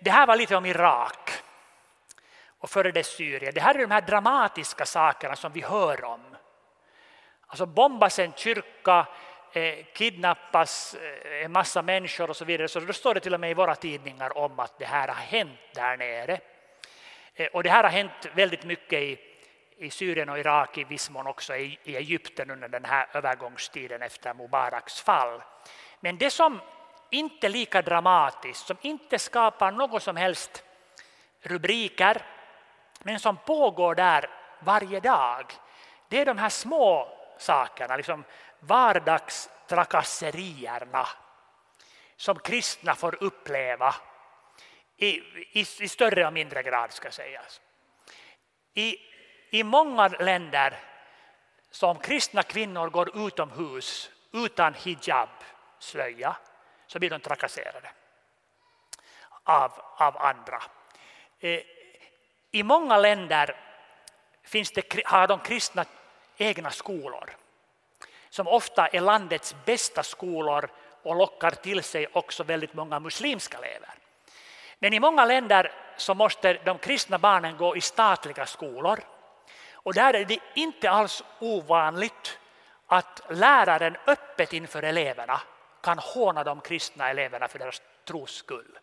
det 0.00 0.10
här 0.10 0.26
var 0.26 0.36
lite 0.36 0.56
om 0.56 0.66
Irak 0.66 1.30
och 2.58 2.70
före 2.70 2.92
det 2.92 3.04
Syrien. 3.04 3.54
Det 3.54 3.60
här 3.60 3.74
är 3.74 3.78
de 3.78 3.90
här 3.90 4.00
dramatiska 4.00 4.86
sakerna 4.86 5.36
som 5.36 5.52
vi 5.52 5.60
hör 5.60 6.04
om. 6.04 6.36
Alltså 7.46 7.66
bombas 7.66 8.18
en 8.18 8.32
kyrka, 8.32 9.06
Eh, 9.56 9.84
kidnappas 9.92 10.94
eh, 10.94 11.44
en 11.44 11.52
massa 11.52 11.82
människor 11.82 12.30
och 12.30 12.36
så 12.36 12.44
vidare. 12.44 12.68
Så 12.68 12.80
då 12.80 12.92
står 12.92 13.14
det 13.14 13.20
till 13.20 13.34
och 13.34 13.40
med 13.40 13.50
i 13.50 13.54
våra 13.54 13.74
tidningar 13.74 14.38
om 14.38 14.60
att 14.60 14.78
det 14.78 14.84
här 14.84 15.08
har 15.08 15.14
hänt 15.14 15.60
där 15.74 15.96
nere. 15.96 16.40
Eh, 17.34 17.46
och 17.46 17.62
det 17.62 17.70
här 17.70 17.82
har 17.82 17.90
hänt 17.90 18.26
väldigt 18.34 18.64
mycket 18.64 19.02
i, 19.02 19.18
i 19.76 19.90
Syrien 19.90 20.28
och 20.28 20.38
Irak, 20.38 20.78
i 20.78 20.84
viss 20.84 21.10
mån 21.10 21.26
också 21.26 21.56
i, 21.56 21.78
i 21.84 21.96
Egypten 21.96 22.50
under 22.50 22.68
den 22.68 22.84
här 22.84 23.08
övergångstiden 23.12 24.02
efter 24.02 24.34
Mubaraks 24.34 25.00
fall. 25.00 25.42
Men 26.00 26.18
det 26.18 26.30
som 26.30 26.60
inte 27.10 27.46
är 27.46 27.50
lika 27.50 27.82
dramatiskt, 27.82 28.66
som 28.66 28.76
inte 28.80 29.18
skapar 29.18 29.70
något 29.70 30.02
som 30.02 30.16
helst 30.16 30.64
rubriker, 31.40 32.22
men 33.02 33.20
som 33.20 33.36
pågår 33.36 33.94
där 33.94 34.30
varje 34.60 35.00
dag, 35.00 35.52
det 36.08 36.20
är 36.20 36.26
de 36.26 36.38
här 36.38 36.48
små 36.48 37.16
sakerna. 37.38 37.96
Liksom 37.96 38.24
vardagstrakasserierna 38.60 41.08
som 42.16 42.38
kristna 42.38 42.94
får 42.94 43.24
uppleva 43.24 43.94
i, 44.96 45.08
i, 45.60 45.66
i 45.80 45.88
större 45.88 46.26
och 46.26 46.32
mindre 46.32 46.62
grad 46.62 46.92
ska 46.92 47.10
sägas. 47.10 47.60
I, 48.74 48.96
I 49.50 49.64
många 49.64 50.08
länder 50.08 50.78
som 51.70 51.98
kristna 51.98 52.42
kvinnor 52.42 52.90
går 52.90 53.26
utomhus 53.26 54.10
utan 54.32 54.74
hijab, 54.74 55.28
slöja, 55.78 56.36
så 56.86 56.98
blir 56.98 57.10
de 57.10 57.20
trakasserade 57.20 57.90
av, 59.44 59.72
av 59.96 60.16
andra. 60.16 60.62
Eh, 61.40 61.60
I 62.50 62.62
många 62.62 62.98
länder 62.98 63.56
finns 64.42 64.72
det, 64.72 65.06
har 65.06 65.26
de 65.26 65.40
kristna 65.40 65.84
egna 66.36 66.70
skolor 66.70 67.36
som 68.36 68.48
ofta 68.48 68.86
är 68.86 69.00
landets 69.00 69.56
bästa 69.64 70.02
skolor 70.02 70.70
och 71.02 71.16
lockar 71.16 71.50
till 71.50 71.82
sig 71.82 72.06
också 72.12 72.44
väldigt 72.44 72.74
många 72.74 73.00
muslimska 73.00 73.58
elever. 73.58 73.94
Men 74.78 74.92
i 74.92 75.00
många 75.00 75.24
länder 75.24 75.72
så 75.96 76.14
måste 76.14 76.58
de 76.64 76.78
kristna 76.78 77.18
barnen 77.18 77.56
gå 77.56 77.76
i 77.76 77.80
statliga 77.80 78.46
skolor. 78.46 79.00
Och 79.72 79.94
där 79.94 80.14
är 80.14 80.24
det 80.24 80.38
inte 80.54 80.90
alls 80.90 81.24
ovanligt 81.38 82.38
att 82.86 83.22
läraren 83.30 83.96
öppet 84.06 84.52
inför 84.52 84.82
eleverna 84.82 85.40
kan 85.82 85.98
håna 85.98 86.44
de 86.44 86.60
kristna 86.60 87.10
eleverna 87.10 87.48
för 87.48 87.58
deras 87.58 87.82
tros 88.04 88.30
skull. 88.34 88.78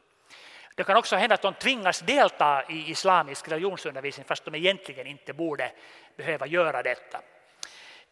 Det 0.75 0.83
kan 0.83 0.97
också 0.97 1.15
hända 1.15 1.35
att 1.35 1.41
de 1.41 1.53
tvingas 1.53 1.99
delta 1.99 2.63
i 2.69 2.89
islamisk 2.91 3.47
religionsundervisning 3.47 4.25
fast 4.25 4.45
de 4.45 4.55
egentligen 4.55 5.07
inte 5.07 5.33
borde 5.33 5.71
behöva 6.15 6.47
göra 6.47 6.83
detta. 6.83 7.21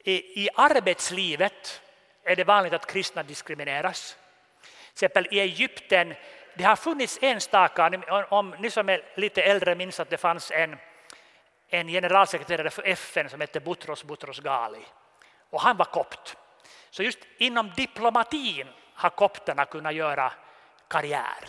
I, 0.03 0.43
I 0.43 0.49
arbetslivet 0.55 1.81
är 2.23 2.35
det 2.35 2.43
vanligt 2.43 2.73
att 2.73 2.85
kristna 2.85 3.23
diskrimineras. 3.23 4.17
Till 4.61 5.05
exempel 5.05 5.27
i 5.31 5.39
Egypten, 5.39 6.13
det 6.53 6.63
har 6.63 6.75
funnits 6.75 7.19
enstaka, 7.21 8.01
om 8.29 8.55
ni 8.59 8.69
som 8.69 8.89
är 8.89 9.03
lite 9.15 9.43
äldre 9.43 9.75
minns 9.75 9.99
att 9.99 10.09
det 10.09 10.17
fanns 10.17 10.51
en, 10.51 10.77
en 11.69 11.87
generalsekreterare 11.87 12.69
för 12.69 12.87
FN 12.87 13.29
som 13.29 13.41
hette 13.41 13.59
Butros 13.59 14.03
Butros 14.03 14.39
Ghali. 14.39 14.85
Och 15.49 15.61
han 15.61 15.77
var 15.77 15.85
kopt. 15.85 16.37
Så 16.89 17.03
just 17.03 17.19
inom 17.37 17.71
diplomatin 17.75 18.67
har 18.93 19.09
kopterna 19.09 19.65
kunnat 19.65 19.93
göra 19.93 20.33
karriär. 20.87 21.45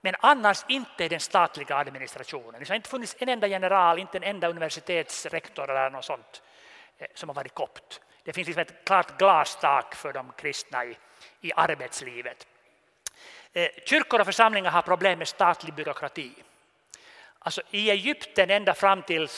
Men 0.00 0.14
annars 0.20 0.64
inte 0.68 1.04
i 1.04 1.08
den 1.08 1.20
statliga 1.20 1.76
administrationen. 1.76 2.60
Det 2.60 2.68
har 2.68 2.76
inte 2.76 2.88
funnits 2.88 3.16
en 3.18 3.28
enda 3.28 3.46
general, 3.46 3.98
inte 3.98 4.18
en 4.18 4.22
enda 4.22 4.48
universitetsrektor 4.48 5.70
eller 5.70 5.90
något 5.90 6.04
sånt 6.04 6.42
Eh, 7.02 7.08
som 7.14 7.28
har 7.28 7.34
varit 7.34 7.54
kopt. 7.54 8.00
Det 8.24 8.32
finns 8.32 8.46
liksom 8.46 8.62
ett 8.62 8.84
klart 8.84 9.18
glastak 9.18 9.94
för 9.94 10.12
de 10.12 10.32
kristna 10.36 10.84
i, 10.84 10.96
i 11.40 11.52
arbetslivet. 11.56 12.46
Eh, 13.52 13.68
kyrkor 13.86 14.20
och 14.20 14.26
församlingar 14.26 14.70
har 14.70 14.82
problem 14.82 15.18
med 15.18 15.28
statlig 15.28 15.74
byråkrati. 15.74 16.32
Alltså 17.38 17.62
I 17.70 17.90
Egypten 17.90 18.50
ända 18.50 18.74
fram 18.74 19.02
till 19.02 19.28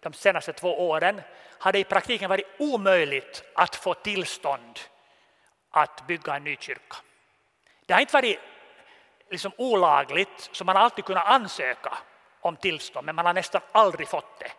de 0.00 0.12
senaste 0.12 0.52
två 0.52 0.88
åren 0.88 1.20
har 1.58 1.72
det 1.72 1.78
i 1.78 1.84
praktiken 1.84 2.28
varit 2.28 2.46
omöjligt 2.58 3.44
att 3.54 3.76
få 3.76 3.94
tillstånd 3.94 4.80
att 5.70 6.06
bygga 6.06 6.36
en 6.36 6.44
ny 6.44 6.56
kyrka. 6.60 6.96
Det 7.86 7.92
har 7.92 8.00
inte 8.00 8.12
varit 8.12 8.38
liksom 9.30 9.52
olagligt, 9.56 10.48
så 10.52 10.64
man 10.64 10.76
har 10.76 10.82
alltid 10.82 11.04
kunnat 11.04 11.26
ansöka 11.26 11.98
om 12.40 12.56
tillstånd, 12.56 13.06
men 13.06 13.14
man 13.14 13.26
har 13.26 13.34
nästan 13.34 13.60
aldrig 13.72 14.08
fått 14.08 14.38
det. 14.38 14.52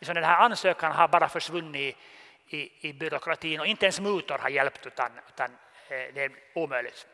Liksom 0.00 0.14
den 0.14 0.24
här 0.24 0.36
ansökan 0.36 0.92
har 0.92 1.08
bara 1.08 1.28
försvunnit 1.28 1.96
i, 2.48 2.56
i, 2.56 2.88
i 2.88 2.92
byråkratin 2.92 3.60
och 3.60 3.66
inte 3.66 3.86
ens 3.86 4.00
mutor 4.00 4.38
har 4.38 4.48
hjälpt, 4.48 4.86
utan, 4.86 5.10
utan 5.28 5.50
eh, 5.88 6.14
det 6.14 6.24
är 6.24 6.30
omöjligt. 6.54 7.06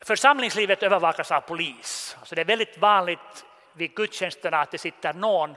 Församlingslivet 0.00 0.82
övervakas 0.82 1.32
av 1.32 1.40
polis. 1.40 2.16
Så 2.24 2.34
det 2.34 2.40
är 2.40 2.44
väldigt 2.44 2.78
vanligt 2.78 3.44
vid 3.72 3.94
gudstjänsterna 3.94 4.60
att 4.60 4.70
det 4.70 4.78
sitter 4.78 5.12
någon 5.12 5.56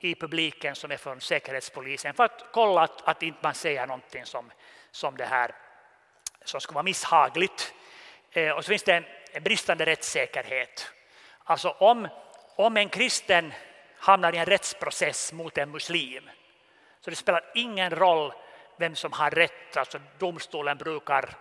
i 0.00 0.14
publiken 0.14 0.74
som 0.74 0.90
är 0.90 0.96
från 0.96 1.20
Säkerhetspolisen 1.20 2.14
för 2.14 2.24
att 2.24 2.44
kolla 2.52 2.82
att, 2.82 3.08
att 3.08 3.22
inte 3.22 3.38
man 3.42 3.54
säger 3.54 3.86
någonting 3.86 4.24
som, 4.24 4.50
som 4.90 5.16
det 5.16 5.24
här 5.24 5.54
som 6.44 6.60
skulle 6.60 6.74
vara 6.74 6.82
misshagligt. 6.82 7.74
Eh, 8.30 8.50
och 8.50 8.64
så 8.64 8.68
finns 8.68 8.82
det 8.82 8.94
en, 8.94 9.04
en 9.32 9.42
bristande 9.42 9.86
rättssäkerhet. 9.86 10.92
Alltså 11.44 11.70
om, 11.70 12.08
om 12.56 12.76
en 12.76 12.88
kristen 12.88 13.52
hamnar 14.04 14.34
i 14.34 14.38
en 14.38 14.46
rättsprocess 14.46 15.32
mot 15.32 15.58
en 15.58 15.70
muslim 15.70 16.30
så 17.00 17.10
det 17.10 17.16
spelar 17.16 17.44
ingen 17.54 17.90
roll 17.90 18.32
vem 18.76 18.94
som 18.94 19.12
har 19.12 19.30
rätt. 19.30 19.76
Alltså 19.76 19.98
domstolen 20.18 20.78
brukar 20.78 21.36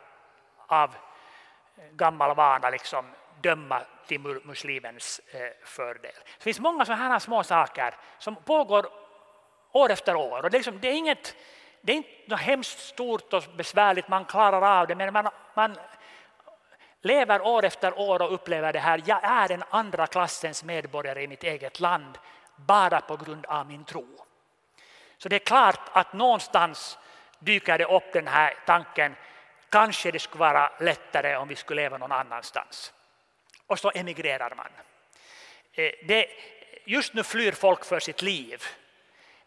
av 0.68 0.90
eh, 0.90 1.84
gammal 1.92 2.36
vana 2.36 2.70
liksom 2.70 3.06
döma 3.42 3.82
till 4.08 4.20
muslimens 4.20 5.22
eh, 5.32 5.40
fördel. 5.64 6.12
Det 6.38 6.44
finns 6.44 6.60
många 6.60 6.86
sådana 6.86 7.04
här 7.04 7.20
små 7.20 7.44
saker 7.44 7.96
som 8.20 8.36
pågår 8.36 8.86
år 9.72 9.92
efter 9.92 10.16
år. 10.16 10.44
Och 10.44 10.52
det, 10.52 10.58
är 10.58 10.60
liksom, 10.60 10.80
det, 10.80 10.88
är 10.88 10.94
inget, 10.94 11.36
det 11.82 11.92
är 11.92 11.98
inte 11.98 12.10
något 12.28 12.40
hemskt 12.40 12.80
stort 12.80 13.34
och 13.34 13.44
besvärligt, 13.56 14.08
man 14.08 14.26
klarar 14.26 14.80
av 14.80 14.88
det, 14.88 14.96
men 14.96 15.14
man, 15.14 15.30
man 15.54 15.78
lever 17.02 17.42
år 17.42 17.66
efter 17.66 18.00
år 18.00 18.22
och 18.22 18.34
upplever 18.34 18.74
det 18.74 18.80
här. 18.80 19.02
Jag 19.06 19.24
är 19.24 19.52
en 19.52 19.64
andra 19.70 20.08
klassens 20.08 20.64
medborgare 20.64 21.24
i 21.24 21.28
mitt 21.28 21.44
eget 21.44 21.80
land 21.80 22.18
bara 22.56 23.02
på 23.02 23.18
grund 23.18 23.46
av 23.46 23.68
min 23.68 23.86
tro. 23.86 24.08
Så 25.18 25.30
det 25.30 25.36
är 25.36 25.40
klart 25.40 25.90
att 25.92 26.14
någonstans 26.14 26.98
dyker 27.40 27.78
det 27.78 27.86
upp 27.86 28.14
den 28.14 28.28
här 28.28 28.58
tanken, 28.66 29.16
kanske 29.70 30.12
det 30.12 30.20
skulle 30.20 30.40
vara 30.40 30.72
lättare 30.80 31.36
om 31.36 31.48
vi 31.48 31.56
skulle 31.56 31.82
leva 31.82 31.98
någon 31.98 32.12
annanstans 32.12 32.94
och 33.68 33.80
så 33.80 33.92
emigrerar 33.96 34.56
man. 34.56 34.70
Eh, 35.74 35.92
det, 36.04 36.28
just 36.86 37.14
nu 37.14 37.24
flyr 37.24 37.52
folk 37.52 37.86
för 37.86 38.00
sitt 38.00 38.22
liv, 38.22 38.64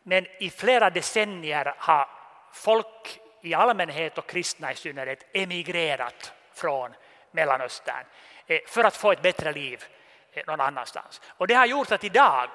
men 0.03 0.27
i 0.39 0.51
flera 0.51 0.91
decennier 0.91 1.75
har 1.79 2.09
folk 2.53 3.21
i 3.43 3.55
allmänhet 3.55 4.19
och 4.19 4.27
kristna 4.27 4.73
i 4.73 4.75
synnerhet 4.75 5.27
emigrerat 5.33 6.33
från 6.53 6.95
Mellanöstern 7.31 8.05
eh, 8.47 8.61
för 8.67 8.85
att 8.85 8.97
få 8.97 9.13
ett 9.13 9.23
bättre 9.23 9.53
liv 9.53 9.85
eh, 10.33 10.43
någon 10.47 10.61
annanstans. 10.61 11.21
Och 11.27 11.47
det 11.47 11.55
har 11.55 11.67
gjort 11.67 11.93
att 11.93 12.05
idag, 12.05 12.49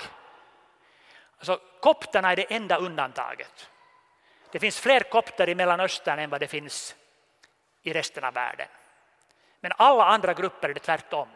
alltså 1.42 1.60
kopterna 1.80 2.32
är 2.32 2.36
det 2.36 2.54
enda 2.54 2.78
undantaget. 2.78 3.70
Det 4.52 4.60
finns 4.60 4.80
fler 4.80 5.00
kopter 5.00 5.50
i 5.50 5.56
Mellanöstern 5.56 6.20
än 6.20 6.30
vad 6.30 6.40
det 6.40 6.48
finns 6.48 6.96
i 7.82 7.94
resten 7.94 8.24
av 8.24 8.34
världen. 8.34 8.68
Men 9.60 9.72
alla 9.78 10.06
andra 10.06 10.34
grupper 10.34 10.70
är 10.70 10.74
det 10.74 10.80
tvärtom. 10.80 11.28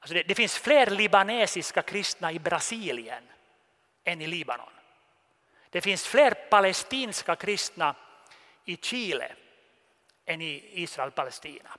Alltså 0.00 0.14
det, 0.14 0.22
det, 0.22 0.34
finns 0.34 0.58
fler 0.58 0.86
libanesiska 0.86 1.82
kristna 1.82 2.32
i 2.32 2.38
Brasilien 2.38 3.22
än 4.04 4.22
i 4.22 4.26
Libanon. 4.26 4.72
Det 5.70 5.80
finns 5.80 6.06
fler 6.06 6.30
palestinska 6.30 7.36
kristna 7.36 7.94
i 8.64 8.76
Chile 8.76 9.32
än 10.26 10.40
i 10.40 10.82
Israel-Palestina. 10.82 11.70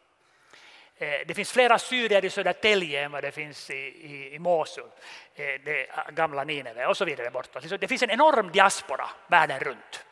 Eh, 1.00 1.28
det 1.28 1.34
finns 1.34 1.52
flera 1.52 1.80
syrier 1.80 2.26
i 2.26 2.30
Södertälje 2.30 3.04
än 3.06 3.12
vad 3.12 3.24
det 3.24 3.32
finns 3.32 3.70
i, 3.70 3.74
i, 3.74 4.36
i 4.36 4.40
Mosul, 4.40 4.90
eh, 5.36 5.46
det 5.46 5.90
gamla 6.14 6.44
Nineve 6.44 6.86
och 6.86 6.98
så 6.98 7.06
vidare 7.06 7.32
bortåt. 7.32 7.80
Det 7.80 7.88
finns 7.88 8.04
en 8.04 8.12
enorm 8.12 8.52
diaspora 8.52 9.10
världen 9.28 9.60
runt. 9.60 10.06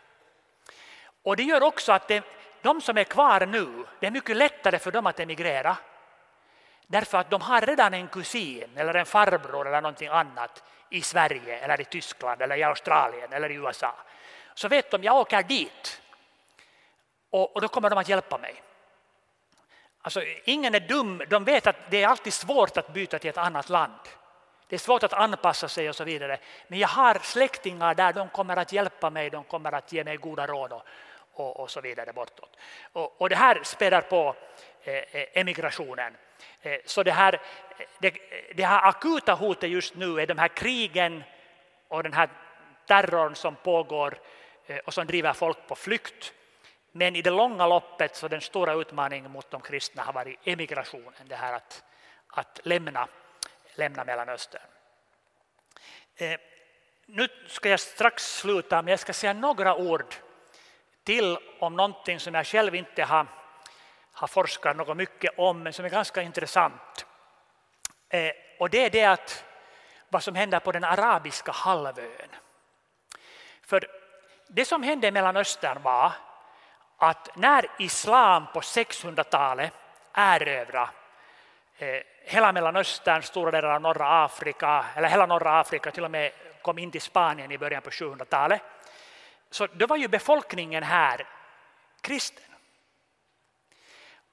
Och 1.23 1.35
det 1.35 1.43
gör 1.43 1.63
också 1.63 1.91
att 1.91 2.07
det, 2.07 2.23
de 2.61 2.81
som 2.81 2.97
är 2.97 3.03
kvar 3.03 3.45
nu, 3.45 3.85
det 3.99 4.07
är 4.07 4.11
mycket 4.11 4.37
lättare 4.37 4.79
för 4.79 4.91
dem 4.91 5.05
att 5.05 5.19
emigrera 5.19 5.77
Därför 6.87 7.17
att 7.17 7.29
de 7.29 7.41
har 7.41 7.61
redan 7.61 7.93
en 7.93 8.07
kusin 8.07 8.69
eller 8.75 8.93
en 8.93 9.05
farbror 9.05 9.67
eller 9.67 9.81
någonting 9.81 10.07
annat 10.07 10.63
i 10.89 11.01
Sverige 11.01 11.59
eller 11.59 11.81
i 11.81 11.85
Tyskland 11.85 12.41
eller 12.41 12.57
i 12.57 12.63
Australien 12.63 13.33
eller 13.33 13.51
i 13.51 13.55
USA. 13.55 13.95
Så 14.53 14.67
vet 14.67 14.91
de, 14.91 15.03
jag 15.03 15.15
åker 15.15 15.43
dit 15.43 16.01
och, 17.29 17.55
och 17.55 17.61
då 17.61 17.67
kommer 17.67 17.89
de 17.89 17.99
att 17.99 18.09
hjälpa 18.09 18.37
mig. 18.37 18.61
Alltså, 20.05 20.23
ingen 20.43 20.75
är 20.75 20.79
dum, 20.79 21.23
de 21.27 21.43
vet 21.43 21.67
att 21.67 21.75
det 21.89 22.03
är 22.03 22.07
alltid 22.07 22.33
svårt 22.33 22.77
att 22.77 22.93
byta 22.93 23.19
till 23.19 23.29
ett 23.29 23.37
annat 23.37 23.69
land. 23.69 23.99
Det 24.67 24.75
är 24.75 24.79
svårt 24.79 25.03
att 25.03 25.13
anpassa 25.13 25.67
sig 25.67 25.89
och 25.89 25.95
så 25.95 26.03
vidare. 26.03 26.37
Men 26.67 26.79
jag 26.79 26.87
har 26.87 27.19
släktingar 27.21 27.95
där, 27.95 28.13
de 28.13 28.29
kommer 28.29 28.57
att 28.57 28.73
hjälpa 28.73 29.09
mig, 29.09 29.29
de 29.29 29.43
kommer 29.43 29.71
att 29.71 29.93
ge 29.93 30.03
mig 30.03 30.17
goda 30.17 30.47
råd 30.47 30.73
och, 30.73 30.83
och, 31.33 31.59
och 31.59 31.71
så 31.71 31.81
vidare 31.81 32.13
bortåt. 32.13 32.57
Och, 32.93 33.21
och 33.21 33.29
det 33.29 33.35
här 33.35 33.63
späder 33.63 34.01
på 34.01 34.35
eh, 34.83 34.93
eh 34.93 35.27
emigrationen. 35.33 36.17
Eh, 36.61 36.79
så 36.85 37.03
det 37.03 37.11
här, 37.11 37.41
det, 37.99 38.13
det 38.55 38.63
här 38.63 38.89
akuta 38.89 39.33
hotet 39.33 39.69
just 39.69 39.95
nu 39.95 40.21
är 40.21 40.27
de 40.27 40.37
här 40.37 40.47
krigen 40.47 41.23
och 41.87 42.03
den 42.03 42.13
här 42.13 42.29
terrorn 42.87 43.35
som 43.35 43.55
pågår 43.55 44.17
eh, 44.67 44.77
och 44.77 44.93
som 44.93 45.07
driver 45.07 45.33
folk 45.33 45.67
på 45.67 45.75
flykt. 45.75 46.33
Men 46.97 47.15
i 47.15 47.21
det 47.21 47.29
långa 47.29 47.67
loppet 47.67 48.15
så 48.15 48.27
den 48.27 48.41
stora 48.41 48.73
utmaningen 48.73 49.31
mot 49.31 49.51
de 49.51 49.61
kristna 49.61 50.03
har 50.03 50.13
varit 50.13 50.39
emigrationen, 50.43 51.27
det 51.27 51.35
här 51.35 51.53
att, 51.53 51.83
att 52.27 52.59
lämna, 52.63 53.07
lämna 53.75 54.03
Mellanöstern. 54.03 54.61
Eh, 56.15 56.39
nu 57.05 57.27
ska 57.47 57.69
jag 57.69 57.79
strax 57.79 58.37
sluta, 58.37 58.81
men 58.81 58.91
jag 58.91 58.99
ska 58.99 59.13
säga 59.13 59.33
några 59.33 59.75
ord 59.75 60.15
till 61.03 61.37
om 61.59 61.75
någonting 61.75 62.19
som 62.19 62.33
jag 62.33 62.47
själv 62.47 62.75
inte 62.75 63.03
har 63.03 63.27
har 64.11 64.27
forskat 64.27 64.77
något 64.77 64.97
mycket 64.97 65.39
om, 65.39 65.63
men 65.63 65.73
som 65.73 65.85
är 65.85 65.89
ganska 65.89 66.21
intressant. 66.21 67.05
Eh, 68.09 68.31
och 68.59 68.69
det 68.69 68.85
är 68.85 68.89
det 68.89 69.05
att 69.05 69.45
vad 70.09 70.23
som 70.23 70.35
händer 70.35 70.59
på 70.59 70.71
den 70.71 70.83
arabiska 70.83 71.51
halvön. 71.51 72.29
För 73.61 73.87
det 74.47 74.65
som 74.65 74.83
hände 74.83 75.07
i 75.07 75.11
Mellanöstern 75.11 75.81
var 75.81 76.11
att 76.97 77.35
när 77.35 77.65
islam 77.79 78.47
på 78.53 78.59
600-talet 78.59 79.73
erövrade 80.13 80.89
eh, 81.77 82.01
hela 82.23 82.51
Mellanöstern, 82.51 83.23
stora 83.23 83.51
delar 83.51 83.69
av 83.69 83.81
norra 83.81 84.23
Afrika, 84.23 84.85
eller 84.95 85.07
hela 85.07 85.25
norra 85.25 85.59
Afrika 85.59 85.91
till 85.91 86.03
och 86.03 86.11
med 86.11 86.31
kom 86.61 86.77
in 86.77 86.91
till 86.91 87.01
Spanien 87.01 87.51
i 87.51 87.57
början 87.57 87.81
på 87.81 87.89
700-talet, 87.89 88.61
så 89.49 89.67
då 89.67 89.87
var 89.87 89.97
ju 89.97 90.07
befolkningen 90.07 90.83
här 90.83 91.27
kristen. 92.01 92.43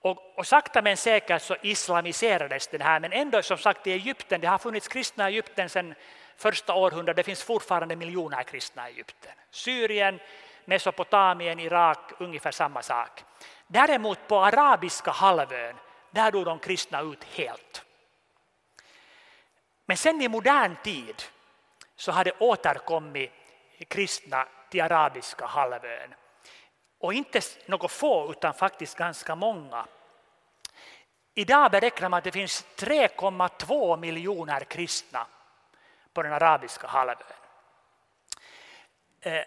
Och, 0.00 0.38
och 0.38 0.46
sakta 0.46 0.82
men 0.82 0.96
säkert 0.96 1.42
så 1.42 1.56
islamiserades 1.62 2.68
det 2.68 2.82
här, 2.82 3.00
men 3.00 3.12
ändå 3.12 3.42
som 3.42 3.58
sagt 3.58 3.86
i 3.86 3.92
Egypten, 3.92 4.40
det 4.40 4.46
har 4.46 4.58
funnits 4.58 4.88
kristna 4.88 5.30
i 5.30 5.32
Egypten 5.32 5.68
sedan 5.68 5.94
första 6.36 6.74
århundradet, 6.74 7.16
det 7.16 7.22
finns 7.22 7.42
fortfarande 7.42 7.96
miljoner 7.96 8.42
kristna 8.42 8.90
i 8.90 8.92
Egypten. 8.92 9.32
Syrien, 9.50 10.20
Mesopotamien, 10.64 11.60
Irak, 11.60 12.12
ungefär 12.18 12.50
samma 12.50 12.82
sak. 12.82 13.24
Däremot 13.66 14.28
på 14.28 14.44
arabiska 14.44 15.10
halvön, 15.10 15.76
där 16.10 16.30
dog 16.30 16.44
de 16.44 16.58
kristna 16.58 17.00
ut 17.00 17.24
helt. 17.24 17.84
Men 19.86 19.96
sen 19.96 20.22
i 20.22 20.28
modern 20.28 20.76
tid 20.84 21.22
så 21.96 22.12
har 22.12 22.24
det 22.24 22.32
återkommit 22.38 23.32
kristna 23.88 24.48
till 24.70 24.80
arabiska 24.80 25.46
halvön. 25.46 26.14
Och 26.98 27.14
inte 27.14 27.40
några 27.66 27.88
få, 27.88 28.30
utan 28.30 28.54
faktiskt 28.54 28.96
ganska 28.96 29.34
många. 29.34 29.86
Idag 31.34 31.70
beräknar 31.70 32.08
man 32.08 32.18
att 32.18 32.24
det 32.24 32.32
finns 32.32 32.66
3,2 32.76 33.96
miljoner 33.96 34.60
kristna 34.60 35.26
på 36.12 36.22
den 36.22 36.32
arabiska 36.32 36.86
halvön. 36.86 37.16
Eh, 39.20 39.44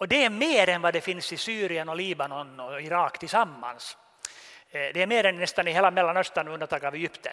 och 0.00 0.08
det 0.08 0.24
är 0.24 0.30
mer 0.30 0.68
än 0.68 0.82
vad 0.82 0.94
det 0.94 1.00
finns 1.00 1.32
i 1.32 1.36
Syrien, 1.36 1.88
och 1.88 1.96
Libanon 1.96 2.60
och 2.60 2.82
Irak 2.82 3.18
tillsammans. 3.18 3.96
Eh, 4.70 4.90
det 4.94 5.02
är 5.02 5.06
mer 5.06 5.26
än 5.26 5.36
nästan 5.36 5.68
i 5.68 5.72
hela 5.72 5.90
Mellanöstern 5.90 6.44
med 6.44 6.54
undantag 6.54 6.84
av 6.84 6.94
Egypten. 6.94 7.32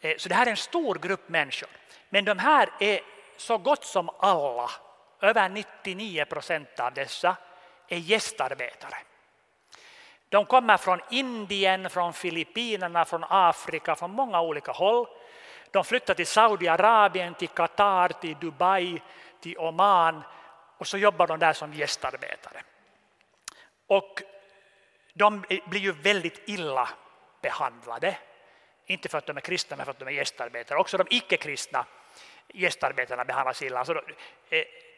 Eh, 0.00 0.16
så 0.16 0.28
det 0.28 0.34
här 0.34 0.46
är 0.46 0.50
en 0.50 0.56
stor 0.56 0.94
grupp 0.94 1.28
människor. 1.28 1.68
Men 2.08 2.24
de 2.24 2.38
här 2.38 2.70
är 2.80 3.00
så 3.36 3.58
gott 3.58 3.84
som 3.84 4.10
alla, 4.18 4.70
över 5.20 5.48
99 5.48 6.24
procent 6.24 6.80
av 6.80 6.94
dessa, 6.94 7.36
är 7.88 7.98
gästarbetare. 7.98 8.96
De 10.28 10.44
kommer 10.44 10.76
från 10.76 11.00
Indien, 11.10 11.90
från 11.90 12.12
Filippinerna, 12.12 13.04
från 13.04 13.24
Afrika, 13.28 13.96
från 13.96 14.10
många 14.10 14.40
olika 14.40 14.72
håll. 14.72 15.06
De 15.70 15.84
flyttar 15.84 16.14
till 16.14 16.26
Saudiarabien, 16.26 17.34
till 17.34 17.48
Qatar, 17.48 18.08
till 18.08 18.36
Dubai, 18.40 19.00
till 19.40 19.58
Oman 19.58 20.22
och 20.78 20.86
så 20.86 20.98
jobbar 20.98 21.26
de 21.26 21.38
där 21.38 21.52
som 21.52 21.72
gästarbetare. 21.72 22.62
Och 23.86 24.22
de 25.14 25.44
blir 25.66 25.80
ju 25.80 25.92
väldigt 25.92 26.42
illa 26.48 26.88
behandlade. 27.42 28.18
Inte 28.86 29.08
för 29.08 29.18
att 29.18 29.26
de 29.26 29.36
är 29.36 29.40
kristna, 29.40 29.76
men 29.76 29.86
för 29.86 29.90
att 29.90 29.98
de 29.98 30.08
är 30.08 30.12
gästarbetare. 30.12 30.78
Också 30.78 30.98
de 30.98 31.06
icke-kristna 31.10 31.86
gästarbetarna 32.54 33.24
behandlas 33.24 33.62
illa. 33.62 33.78
Alltså, 33.78 34.02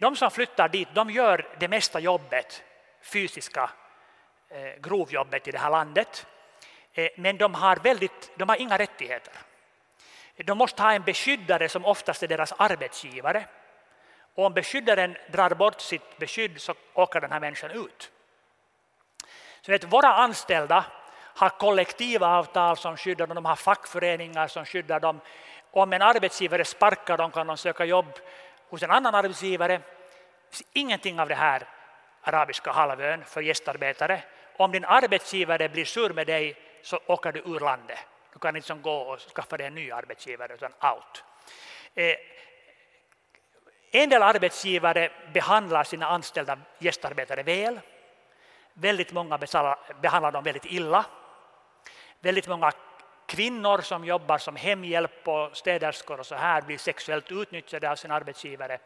de 0.01 0.17
som 0.17 0.31
flyttar 0.31 0.69
dit 0.69 0.89
de 0.95 1.11
gör 1.11 1.49
det 1.59 1.69
mesta 1.69 2.01
jobbet, 2.01 2.63
fysiska 3.03 3.71
eh, 4.49 4.81
grovjobbet 4.81 5.49
i 5.49 5.51
det 5.51 5.59
här 5.59 5.71
landet. 5.71 6.27
Eh, 6.93 7.09
men 7.17 7.37
de 7.37 7.55
har, 7.55 7.77
väldigt, 7.77 8.31
de 8.37 8.49
har 8.49 8.57
inga 8.57 8.79
rättigheter. 8.79 9.35
De 10.37 10.59
måste 10.59 10.83
ha 10.83 10.93
en 10.93 11.03
beskyddare 11.03 11.69
som 11.69 11.85
oftast 11.85 12.23
är 12.23 12.29
deras 12.29 12.53
arbetsgivare. 12.53 13.45
Och 14.35 14.45
om 14.45 14.53
beskyddaren 14.55 15.17
drar 15.33 15.51
bort 15.51 15.81
sitt 15.81 16.19
beskydd 16.19 16.61
så 16.61 16.75
åker 16.95 17.21
den 17.21 17.33
här 17.33 17.41
människan 17.41 17.71
ut. 17.71 18.11
Så 19.61 19.73
vet, 19.73 19.85
våra 19.85 20.15
anställda 20.15 20.85
har 21.35 21.49
kollektiva 21.49 22.27
avtal 22.27 22.77
som 22.77 22.97
skyddar 22.97 23.27
dem, 23.27 23.35
de 23.35 23.45
har 23.45 23.57
fackföreningar 23.57 24.49
som 24.49 24.65
skyddar 24.65 25.01
dem. 25.01 25.21
Om 25.71 25.93
en 25.93 26.03
arbetsgivare 26.03 26.65
sparkar 26.65 27.17
dem 27.17 27.31
kan 27.31 27.47
de 27.47 27.57
söka 27.57 27.85
jobb 27.85 28.19
hos 28.69 28.83
en 28.83 28.91
annan 28.91 29.15
arbetsgivare. 29.15 29.81
Ingenting 30.73 31.21
av 31.21 31.29
det 31.29 31.35
här 31.35 31.69
arabiska 32.23 32.73
halvön 32.73 33.25
för 33.25 33.41
gästarbetare. 33.41 34.23
Om 34.57 34.73
din 34.73 34.85
arbetsgivare 34.85 35.69
blir 35.69 35.85
sur 35.85 36.11
med 36.11 36.27
dig 36.27 36.57
så 36.83 37.01
åker 37.07 37.33
du 37.33 37.41
ur 37.41 37.61
landet. 37.61 37.99
Du 38.33 38.39
kan 38.39 38.57
inte 38.57 38.75
gå 38.75 38.93
och 38.93 39.21
skaffa 39.21 39.57
dig 39.57 39.67
en 39.67 39.75
ny 39.75 39.91
arbetsgivare 39.91 40.55
utan 40.55 40.73
out. 40.73 41.25
Eh, 41.95 42.15
en 43.91 44.09
del 44.09 44.23
arbetsgivare 44.23 45.11
behandlar 45.33 45.85
sina 45.85 46.07
anställda 46.07 46.59
gästarbetare 46.79 47.43
väl. 47.43 47.81
Väldigt 48.73 49.13
många 49.13 49.39
behandlar 50.01 50.33
dem 50.33 50.45
väldigt 50.45 50.67
illa. 50.67 51.05
Väldigt 52.21 52.49
många 52.49 52.73
kvinnor 53.27 53.81
som 53.81 54.05
jobbar 54.05 54.39
som 54.39 54.57
hemhjälp 54.57 55.29
och 55.29 55.57
städerskor 55.57 56.21
och 56.21 56.27
så 56.27 56.35
här 56.35 56.63
blir 56.63 56.79
sexuellt 56.79 57.33
utnyttjade 57.33 57.91
av 57.91 57.97
sin 57.97 58.11
arbetsgivare 58.11 58.79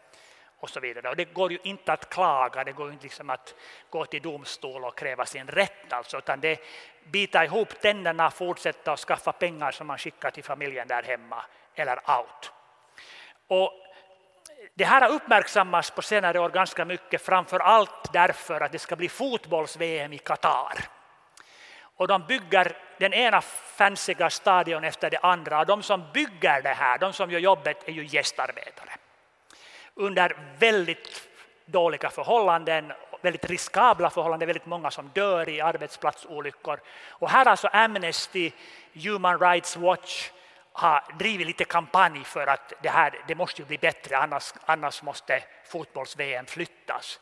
och 0.61 0.71
så 0.71 0.81
vidare. 0.81 1.09
Och 1.09 1.17
det 1.17 1.25
går 1.25 1.53
ju 1.53 1.59
inte 1.63 1.93
att 1.93 2.11
klaga, 2.11 2.65
det 2.65 2.73
går 2.73 2.93
inte 2.93 3.03
liksom 3.03 3.31
att 3.31 3.55
gå 3.91 4.05
till 4.05 4.23
domstol 4.23 4.85
och 4.85 4.99
kräva 4.99 5.27
sin 5.27 5.47
rätt, 5.47 5.93
alltså, 5.93 6.19
utan 6.19 6.41
det 6.41 6.61
bita 7.05 7.45
ihop 7.45 7.81
tänderna, 7.81 8.31
fortsätta 8.31 8.93
och 8.93 8.99
skaffa 8.99 9.33
pengar 9.33 9.71
som 9.71 9.87
man 9.87 9.99
skickar 9.99 10.31
till 10.31 10.45
familjen 10.45 10.89
där 10.89 11.03
hemma 11.03 11.45
eller 11.75 11.97
out. 12.19 12.53
Och 13.47 13.84
det 14.75 14.85
här 14.85 15.01
har 15.01 15.09
uppmärksammats 15.09 15.91
på 15.91 16.03
senare 16.03 16.39
år 16.39 16.51
ganska 16.51 16.85
mycket, 16.85 17.23
framför 17.23 17.61
allt 17.61 18.13
därför 18.13 18.61
att 18.61 18.73
det 18.73 18.79
ska 18.79 18.97
bli 18.97 19.09
fotbolls-VM 19.09 20.13
i 20.13 20.19
Qatar. 20.19 20.79
Och 21.97 22.09
de 22.09 22.27
bygger 22.27 22.77
den 22.99 23.13
ena 23.13 23.41
fansiga 23.77 24.31
stadion 24.31 24.85
efter 24.85 25.11
det 25.11 25.19
andra. 25.19 25.61
Och 25.61 25.67
de 25.67 25.83
som 25.83 26.05
bygger 26.15 26.63
det 26.63 26.69
här, 26.69 26.99
de 26.99 27.13
som 27.13 27.31
gör 27.31 27.41
jobbet, 27.41 27.89
är 27.89 27.93
ju 27.93 28.07
gästarbetare. 28.07 28.91
Under 29.95 30.37
väldigt 30.59 31.29
dåliga 31.67 32.11
förhållanden, 32.11 32.93
väldigt 33.21 33.45
riskabla 33.45 34.11
förhållanden, 34.11 34.47
väldigt 34.47 34.67
många 34.67 34.91
som 34.91 35.09
dör 35.09 35.49
i 35.49 35.61
arbetsplatsolyckor. 35.61 36.81
Och 37.09 37.31
här 37.31 37.45
har 37.45 37.51
alltså 37.51 37.69
Amnesty, 37.69 38.53
Human 38.93 39.39
Rights 39.39 39.77
Watch 39.77 40.31
har 40.77 41.05
drivit 41.19 41.47
lite 41.47 41.65
kampanj 41.65 42.25
för 42.25 42.47
att 42.47 42.73
det 42.83 42.89
här 42.89 43.21
det 43.27 43.35
måste 43.35 43.63
bli 43.63 43.79
bättre, 43.79 44.17
annars, 44.17 44.53
annars 44.65 45.03
måste 45.03 45.43
fotbolls-VM 45.65 46.47
flyttas. 46.47 47.21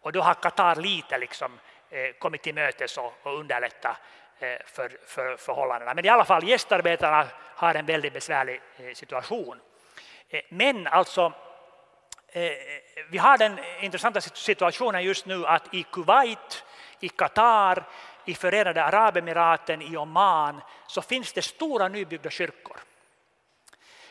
Och 0.00 0.12
då 0.12 0.20
har 0.22 0.34
Qatar 0.34 0.76
lite 0.76 1.18
liksom, 1.18 1.58
eh, 1.90 2.12
kommit 2.18 2.42
till 2.42 2.54
mötes 2.54 2.98
och, 2.98 3.14
och 3.22 3.38
underlättat 3.38 3.96
eh, 4.38 4.56
för, 4.66 4.98
för 5.06 5.36
förhållandena. 5.36 5.94
Men 5.94 6.04
i 6.04 6.08
alla 6.08 6.24
fall, 6.24 6.48
gästarbetarna 6.48 7.26
har 7.54 7.74
en 7.74 7.86
väldigt 7.86 8.12
besvärlig 8.12 8.60
eh, 8.76 8.94
situation. 8.94 9.60
Eh, 10.28 10.40
men 10.48 10.86
alltså, 10.86 11.32
eh, 12.28 12.52
vi 13.10 13.18
har 13.18 13.38
den 13.38 13.58
intressanta 13.80 14.20
situationen 14.20 15.02
just 15.02 15.26
nu 15.26 15.46
att 15.46 15.74
i 15.74 15.82
Kuwait, 15.82 16.64
i 17.00 17.08
Qatar, 17.08 17.84
i 18.24 18.34
Förenade 18.34 18.84
Arabemiraten, 18.84 19.82
i 19.82 19.96
Oman, 19.96 20.60
så 20.86 21.02
finns 21.02 21.32
det 21.32 21.42
stora 21.42 21.88
nybyggda 21.88 22.30
kyrkor 22.30 22.76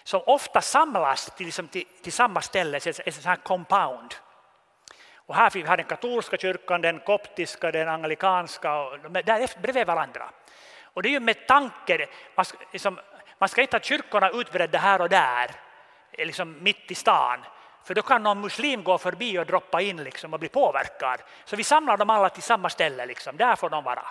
som 0.04 0.22
ofta 0.26 0.62
samlas 0.62 1.32
till, 1.36 1.46
liksom 1.46 1.68
till, 1.68 1.86
till 2.02 2.14
samma 2.14 2.42
ställe, 2.42 2.80
en 3.06 3.14
sån 3.14 3.24
här 3.24 3.36
compound. 3.36 4.16
Och 5.16 5.36
här 5.36 5.50
vi 5.54 5.62
har 5.62 5.78
den 5.78 5.86
katolska 5.86 6.38
kyrkan, 6.38 6.82
den 6.82 7.00
koptiska, 7.00 7.72
den 7.72 7.90
anglikanska, 7.90 8.80
och 8.80 9.12
där 9.12 9.62
bredvid 9.62 9.88
varandra. 9.88 10.30
Och 10.84 11.04
det 11.04 11.10
är 11.10 11.12
ju 11.12 11.20
med 11.20 11.48
tanke, 11.48 12.08
man 12.36 12.46
ska, 12.46 12.58
liksom, 12.72 13.00
man 13.38 13.50
ska 13.50 13.62
inte 13.62 13.78
ha 13.78 13.82
kyrkorna 13.82 14.30
utbredda 14.30 14.78
här 14.78 15.02
och 15.02 15.10
där, 15.10 15.52
liksom 16.18 16.64
mitt 16.64 16.92
i 16.92 16.96
stan, 16.96 17.40
för 17.84 17.94
då 17.94 18.02
kan 18.02 18.24
någon 18.24 18.42
muslim 18.42 18.84
gå 18.84 18.98
förbi 18.98 19.40
och 19.40 19.46
droppa 19.46 19.82
in 19.82 20.04
liksom 20.04 20.34
och 20.34 20.40
bli 20.40 20.50
påverkad. 20.50 21.22
Så 21.46 21.56
vi 21.56 21.64
samlar 21.64 21.98
dem 21.98 22.10
alla 22.10 22.30
till 22.30 22.44
samma 22.44 22.70
ställe, 22.70 23.06
liksom. 23.06 23.38
där 23.38 23.56
får 23.56 23.70
de 23.70 23.84
vara. 23.84 24.06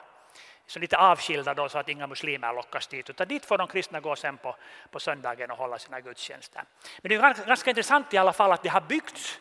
Så 0.66 0.78
lite 0.78 0.98
avskilda 0.98 1.54
då, 1.54 1.68
så 1.68 1.78
att 1.78 1.88
inga 1.88 2.06
muslimer 2.06 2.52
lockas 2.52 2.86
dit, 2.86 3.10
utan 3.10 3.28
dit 3.28 3.44
får 3.44 3.58
de 3.58 3.68
kristna 3.68 4.00
gå 4.00 4.16
sen 4.16 4.36
på, 4.36 4.56
på 4.90 5.00
söndagen 5.00 5.50
och 5.50 5.56
hålla 5.56 5.78
sina 5.78 6.00
gudstjänster. 6.00 6.62
Men 7.02 7.08
det 7.08 7.14
är 7.14 7.20
ganska, 7.20 7.44
ganska 7.44 7.70
intressant 7.70 8.14
i 8.14 8.18
alla 8.18 8.32
fall 8.32 8.52
att 8.52 8.62
det 8.62 8.68
har 8.68 8.80
byggts 8.80 9.40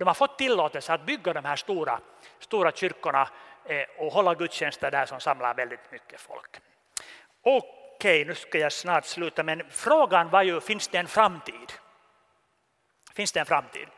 de 0.00 0.06
har 0.06 0.14
fått 0.14 0.38
tillåtelse 0.38 0.92
att 0.92 1.06
bygga 1.06 1.32
de 1.32 1.44
här 1.44 1.56
stora, 1.56 2.00
stora 2.38 2.72
kyrkorna 2.72 3.28
eh, 3.64 3.82
och 3.98 4.12
hålla 4.12 4.34
gudstjänster 4.34 4.90
där 4.90 5.06
som 5.06 5.20
samlar 5.20 5.54
väldigt 5.54 5.92
mycket 5.92 6.20
folk. 6.20 6.60
Okej, 7.42 8.24
nu 8.24 8.34
ska 8.34 8.58
jag 8.58 8.72
snart 8.72 9.04
sluta, 9.04 9.42
men 9.42 9.62
frågan 9.70 10.30
var 10.30 10.42
ju, 10.42 10.60
finns 10.60 10.88
det 10.88 10.98
en 10.98 11.08
framtid? 11.08 11.72
Finns 13.14 13.32
det 13.32 13.40
en 13.40 13.46
framtid 13.46 13.88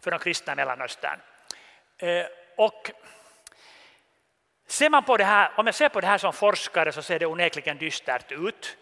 för 0.00 0.10
de 0.10 0.18
kristna 0.18 0.52
i 0.52 0.56
Mellanöstern? 0.56 1.20
Eh, 1.98 2.26
och 2.56 2.90
ser 4.66 4.90
man 4.90 5.04
på 5.04 5.16
det 5.16 5.24
här, 5.24 5.50
om 5.56 5.66
jag 5.66 5.74
ser 5.74 5.88
på 5.88 6.00
det 6.00 6.06
här 6.06 6.18
som 6.18 6.32
forskare 6.32 6.92
så 6.92 7.02
ser 7.02 7.18
det 7.18 7.26
onekligen 7.26 7.78
dystert 7.78 8.32
ut. 8.32 8.76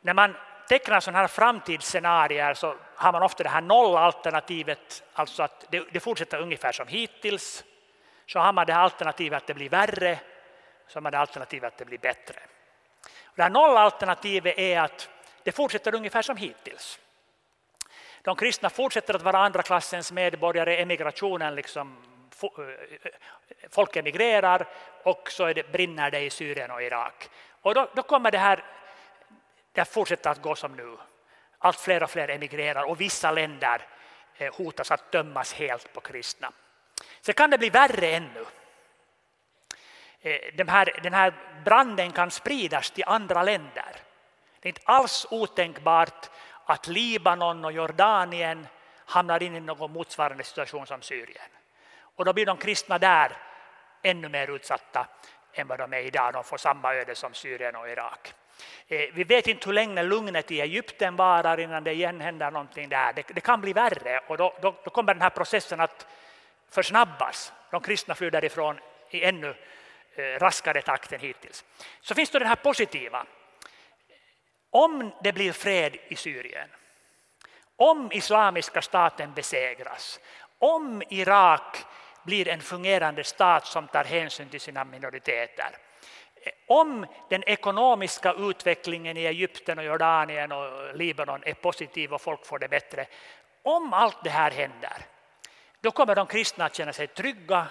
När 0.00 0.14
man 0.14 0.36
tecknar 0.68 1.00
sådana 1.00 1.18
här 1.18 1.28
framtidsscenarier 1.28 2.54
så 2.54 2.76
har 2.94 3.12
man 3.12 3.22
ofta 3.22 3.42
det 3.42 3.48
här 3.48 3.60
nollalternativet, 3.60 5.02
alltså 5.12 5.42
att 5.42 5.64
det, 5.70 5.84
det 5.92 6.00
fortsätter 6.00 6.40
ungefär 6.40 6.72
som 6.72 6.86
hittills. 6.88 7.64
Så 8.26 8.38
har 8.38 8.52
man 8.52 8.66
det 8.66 8.72
här 8.72 8.80
alternativet 8.80 9.36
att 9.36 9.46
det 9.46 9.54
blir 9.54 9.68
värre, 9.68 10.18
så 10.86 10.96
har 10.96 11.02
man 11.02 11.12
det 11.12 11.18
alternativet 11.18 11.72
att 11.72 11.78
det 11.78 11.84
blir 11.84 11.98
bättre. 11.98 12.36
Och 13.24 13.36
det 13.36 13.42
här 13.42 13.50
nollalternativet 13.50 14.58
är 14.58 14.80
att 14.80 15.08
det 15.42 15.52
fortsätter 15.52 15.94
ungefär 15.94 16.22
som 16.22 16.36
hittills. 16.36 17.00
De 18.26 18.36
kristna 18.36 18.70
fortsätter 18.70 19.14
att 19.14 19.22
vara 19.22 19.38
andra 19.38 19.62
klassens 19.62 20.12
medborgare, 20.12 20.76
emigrationen 20.76 21.54
liksom, 21.54 21.96
eh, 22.42 22.48
folk 23.70 23.96
emigrerar 23.96 24.66
och 25.02 25.30
så 25.30 25.52
det, 25.52 25.72
brinner 25.72 26.10
det 26.10 26.20
i 26.20 26.30
Syrien 26.30 26.70
och 26.70 26.82
Irak. 26.82 27.28
Och 27.62 27.74
då, 27.74 27.88
då 27.94 28.02
kommer 28.02 28.30
det 28.30 28.38
här 28.38 28.64
det 29.72 29.84
fortsätta 29.84 30.30
att 30.30 30.42
gå 30.42 30.54
som 30.54 30.76
nu. 30.76 30.96
Allt 31.58 31.80
fler 31.80 32.02
och 32.02 32.10
fler 32.10 32.28
emigrerar 32.30 32.84
och 32.84 33.00
vissa 33.00 33.30
länder 33.30 33.82
eh, 34.36 34.54
hotas 34.54 34.90
att 34.90 35.12
dömas 35.12 35.54
helt 35.54 35.92
på 35.92 36.00
kristna. 36.00 36.52
Så 37.20 37.32
kan 37.32 37.50
det 37.50 37.58
bli 37.58 37.70
värre 37.70 38.06
ännu. 38.06 38.44
Eh, 40.20 40.40
den 40.54 40.68
här, 40.68 41.00
den 41.02 41.14
här 41.14 41.34
branden 41.64 42.12
kan 42.12 42.30
spridas 42.30 42.90
till 42.90 43.04
andra 43.06 43.42
länder. 43.42 43.96
Det 44.60 44.68
är 44.68 44.70
inte 44.70 44.82
alls 44.84 45.26
otänkbart 45.30 46.30
att 46.66 46.86
Libanon 46.86 47.64
och 47.64 47.72
Jordanien 47.72 48.66
hamnar 49.04 49.42
in 49.42 49.56
i 49.56 49.60
någon 49.60 49.92
motsvarande 49.92 50.44
situation 50.44 50.86
som 50.86 51.02
Syrien. 51.02 51.50
Och 52.00 52.24
då 52.24 52.32
blir 52.32 52.46
de 52.46 52.56
kristna 52.56 52.98
där 52.98 53.32
ännu 54.02 54.28
mer 54.28 54.50
utsatta 54.50 55.06
än 55.52 55.66
vad 55.66 55.78
de 55.78 55.92
är 55.92 56.00
idag. 56.00 56.32
De 56.32 56.44
får 56.44 56.56
samma 56.56 56.94
öde 56.94 57.14
som 57.14 57.34
Syrien 57.34 57.76
och 57.76 57.88
Irak. 57.88 58.34
Eh, 58.88 59.00
vi 59.12 59.24
vet 59.24 59.46
inte 59.46 59.66
hur 59.66 59.72
länge 59.72 60.02
lugnet 60.02 60.50
i 60.50 60.60
Egypten 60.60 61.16
varar 61.16 61.60
innan 61.60 61.84
det 61.84 61.92
igen 61.92 62.20
händer 62.20 62.50
någonting 62.50 62.88
där. 62.88 63.12
Det, 63.12 63.26
det 63.34 63.40
kan 63.40 63.60
bli 63.60 63.72
värre 63.72 64.20
och 64.26 64.36
då, 64.36 64.54
då, 64.60 64.74
då, 64.84 64.90
kommer 64.90 65.14
den 65.14 65.22
här 65.22 65.30
processen 65.30 65.80
att 65.80 66.06
försnabbas. 66.70 67.52
De 67.70 67.80
kristna 67.80 68.14
flyr 68.14 68.30
därifrån 68.30 68.80
i 69.10 69.24
ännu 69.24 69.54
eh, 70.14 70.22
raskare 70.22 70.82
takt 70.82 71.12
än 71.12 71.20
hittills. 71.20 71.64
Så 72.00 72.14
finns 72.14 72.30
det 72.30 72.38
det 72.38 72.46
här 72.46 72.56
positiva. 72.56 73.26
Om 74.70 75.12
det 75.22 75.32
blir 75.32 75.52
fred 75.52 75.96
i 76.08 76.16
Syrien, 76.16 76.68
om 77.76 78.12
Islamiska 78.12 78.82
staten 78.82 79.32
besegras, 79.34 80.20
om 80.58 81.02
Irak 81.10 81.84
blir 82.22 82.48
en 82.48 82.60
fungerande 82.60 83.24
stat 83.24 83.66
som 83.66 83.88
tar 83.88 84.04
hänsyn 84.04 84.48
till 84.48 84.60
sina 84.60 84.84
minoriteter, 84.84 85.78
om 86.68 87.06
den 87.30 87.44
ekonomiska 87.44 88.32
utvecklingen 88.32 89.16
i 89.16 89.24
Egypten 89.24 89.78
och 89.78 89.84
Jordanien 89.84 90.52
och 90.52 90.96
Libanon 90.96 91.42
är 91.44 91.54
positiv 91.54 92.14
och 92.14 92.20
folk 92.20 92.46
får 92.46 92.58
det 92.58 92.68
bättre, 92.68 93.06
om 93.62 93.92
allt 93.92 94.24
det 94.24 94.30
här 94.30 94.50
händer, 94.50 95.06
då 95.80 95.90
kommer 95.90 96.14
de 96.14 96.26
kristna 96.26 96.64
att 96.64 96.74
känna 96.74 96.92
sig 96.92 97.06
trygga 97.06 97.66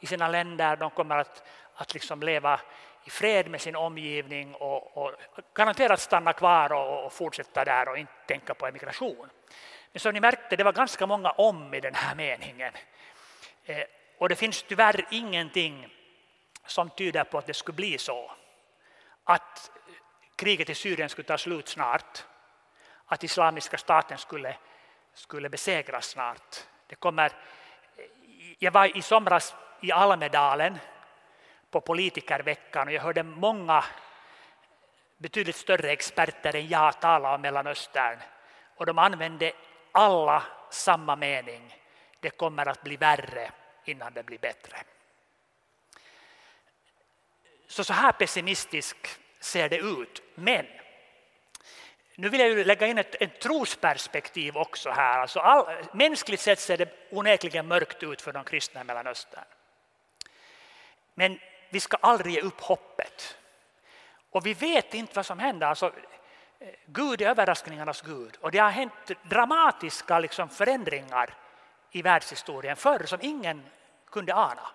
i 0.00 0.06
sina 0.06 0.28
länder. 0.28 0.76
De 0.76 0.90
kommer 0.90 1.16
att, 1.16 1.42
att 1.74 1.94
liksom 1.94 2.20
leva 2.20 2.60
i 3.08 3.10
fred 3.10 3.50
med 3.50 3.60
sin 3.60 3.76
omgivning 3.76 4.54
och, 4.54 4.96
och 4.96 5.12
garanterat 5.54 6.00
stanna 6.00 6.32
kvar 6.32 6.72
och, 6.72 7.04
och, 7.04 7.12
fortsätta 7.12 7.64
där 7.64 7.88
och 7.88 7.98
inte 7.98 8.12
tänka 8.26 8.54
på 8.54 8.66
emigration. 8.66 9.30
Men 9.92 10.00
som 10.00 10.14
ni 10.14 10.20
märkte, 10.20 10.56
det 10.56 10.64
var 10.64 10.72
ganska 10.72 11.06
många 11.06 11.30
om 11.30 11.74
i 11.74 11.80
den 11.80 11.94
här 11.94 12.14
meningen. 12.14 12.72
Eh, 13.64 13.84
och 14.18 14.28
det 14.28 14.36
finns 14.36 14.62
tyvärr 14.62 15.06
ingenting 15.10 15.88
som 16.66 16.90
tyder 16.90 17.24
på 17.24 17.38
att 17.38 17.46
det 17.46 17.54
skulle 17.54 17.76
bli 17.76 17.98
så. 17.98 18.30
Att 19.24 19.70
kriget 20.36 20.70
i 20.70 20.74
Syrien 20.74 21.08
skulle 21.08 21.28
ta 21.28 21.38
slut 21.38 21.68
snart. 21.68 22.24
Att 23.06 23.24
Islamiska 23.24 23.78
staten 23.78 24.18
skulle, 24.18 24.56
skulle 25.14 25.48
besegras 25.48 26.06
snart. 26.06 26.56
Det 26.86 26.94
kommer, 26.94 27.32
jag 28.58 28.72
var 28.72 28.96
i 28.96 29.02
somras 29.02 29.54
i 29.80 29.92
Almedalen 29.92 30.78
på 31.70 31.80
politikerveckan 31.80 32.88
och 32.88 32.94
jag 32.94 33.02
hörde 33.02 33.22
många 33.22 33.84
betydligt 35.18 35.56
större 35.56 35.92
experter 35.92 36.56
än 36.56 36.68
jag 36.68 37.00
tala 37.00 37.34
om 37.34 37.40
Mellanöstern. 37.40 38.18
Och 38.76 38.86
de 38.86 38.98
använde 38.98 39.52
alla 39.92 40.42
samma 40.70 41.16
mening. 41.16 41.76
Det 42.20 42.30
kommer 42.30 42.68
att 42.68 42.82
bli 42.82 42.96
värre 42.96 43.50
innan 43.84 44.12
det 44.12 44.22
blir 44.22 44.38
bättre. 44.38 44.76
Så, 47.66 47.84
så 47.84 47.92
här 47.92 48.12
pessimistisk 48.12 48.96
ser 49.40 49.68
det 49.68 49.78
ut. 49.78 50.22
Men 50.34 50.66
nu 52.14 52.28
vill 52.28 52.40
jag 52.40 52.66
lägga 52.66 52.86
in 52.86 52.98
ett, 52.98 53.14
ett 53.22 53.40
trosperspektiv 53.40 54.56
också 54.56 54.90
här. 54.90 55.18
Alltså 55.18 55.40
all, 55.40 55.66
mänskligt 55.92 56.40
sett 56.40 56.60
ser 56.60 56.76
det 56.76 57.08
onekligen 57.10 57.66
mörkt 57.66 58.02
ut 58.02 58.22
för 58.22 58.32
de 58.32 58.44
kristna 58.44 58.80
i 58.80 58.84
Mellanöstern. 58.84 59.44
Men 61.14 61.38
vi 61.68 61.80
ska 61.80 61.96
aldrig 62.00 62.34
ge 62.34 62.40
upp 62.40 62.60
hoppet. 62.60 63.38
Och 64.30 64.46
vi 64.46 64.54
vet 64.54 64.94
inte 64.94 65.12
vad 65.14 65.26
som 65.26 65.38
händer. 65.38 65.66
Alltså, 65.66 65.86
eh, 66.58 66.68
Gud 66.86 67.22
är 67.22 67.26
överraskningarnas 67.26 68.02
Gud 68.02 68.36
och 68.40 68.50
det 68.50 68.58
har 68.58 68.70
hänt 68.70 69.10
dramatiska 69.22 70.18
liksom, 70.18 70.48
förändringar 70.48 71.34
i 71.90 72.02
världshistorien 72.02 72.76
förr 72.76 73.06
som 73.06 73.18
ingen 73.22 73.66
kunde 74.10 74.34
ana. 74.34 74.70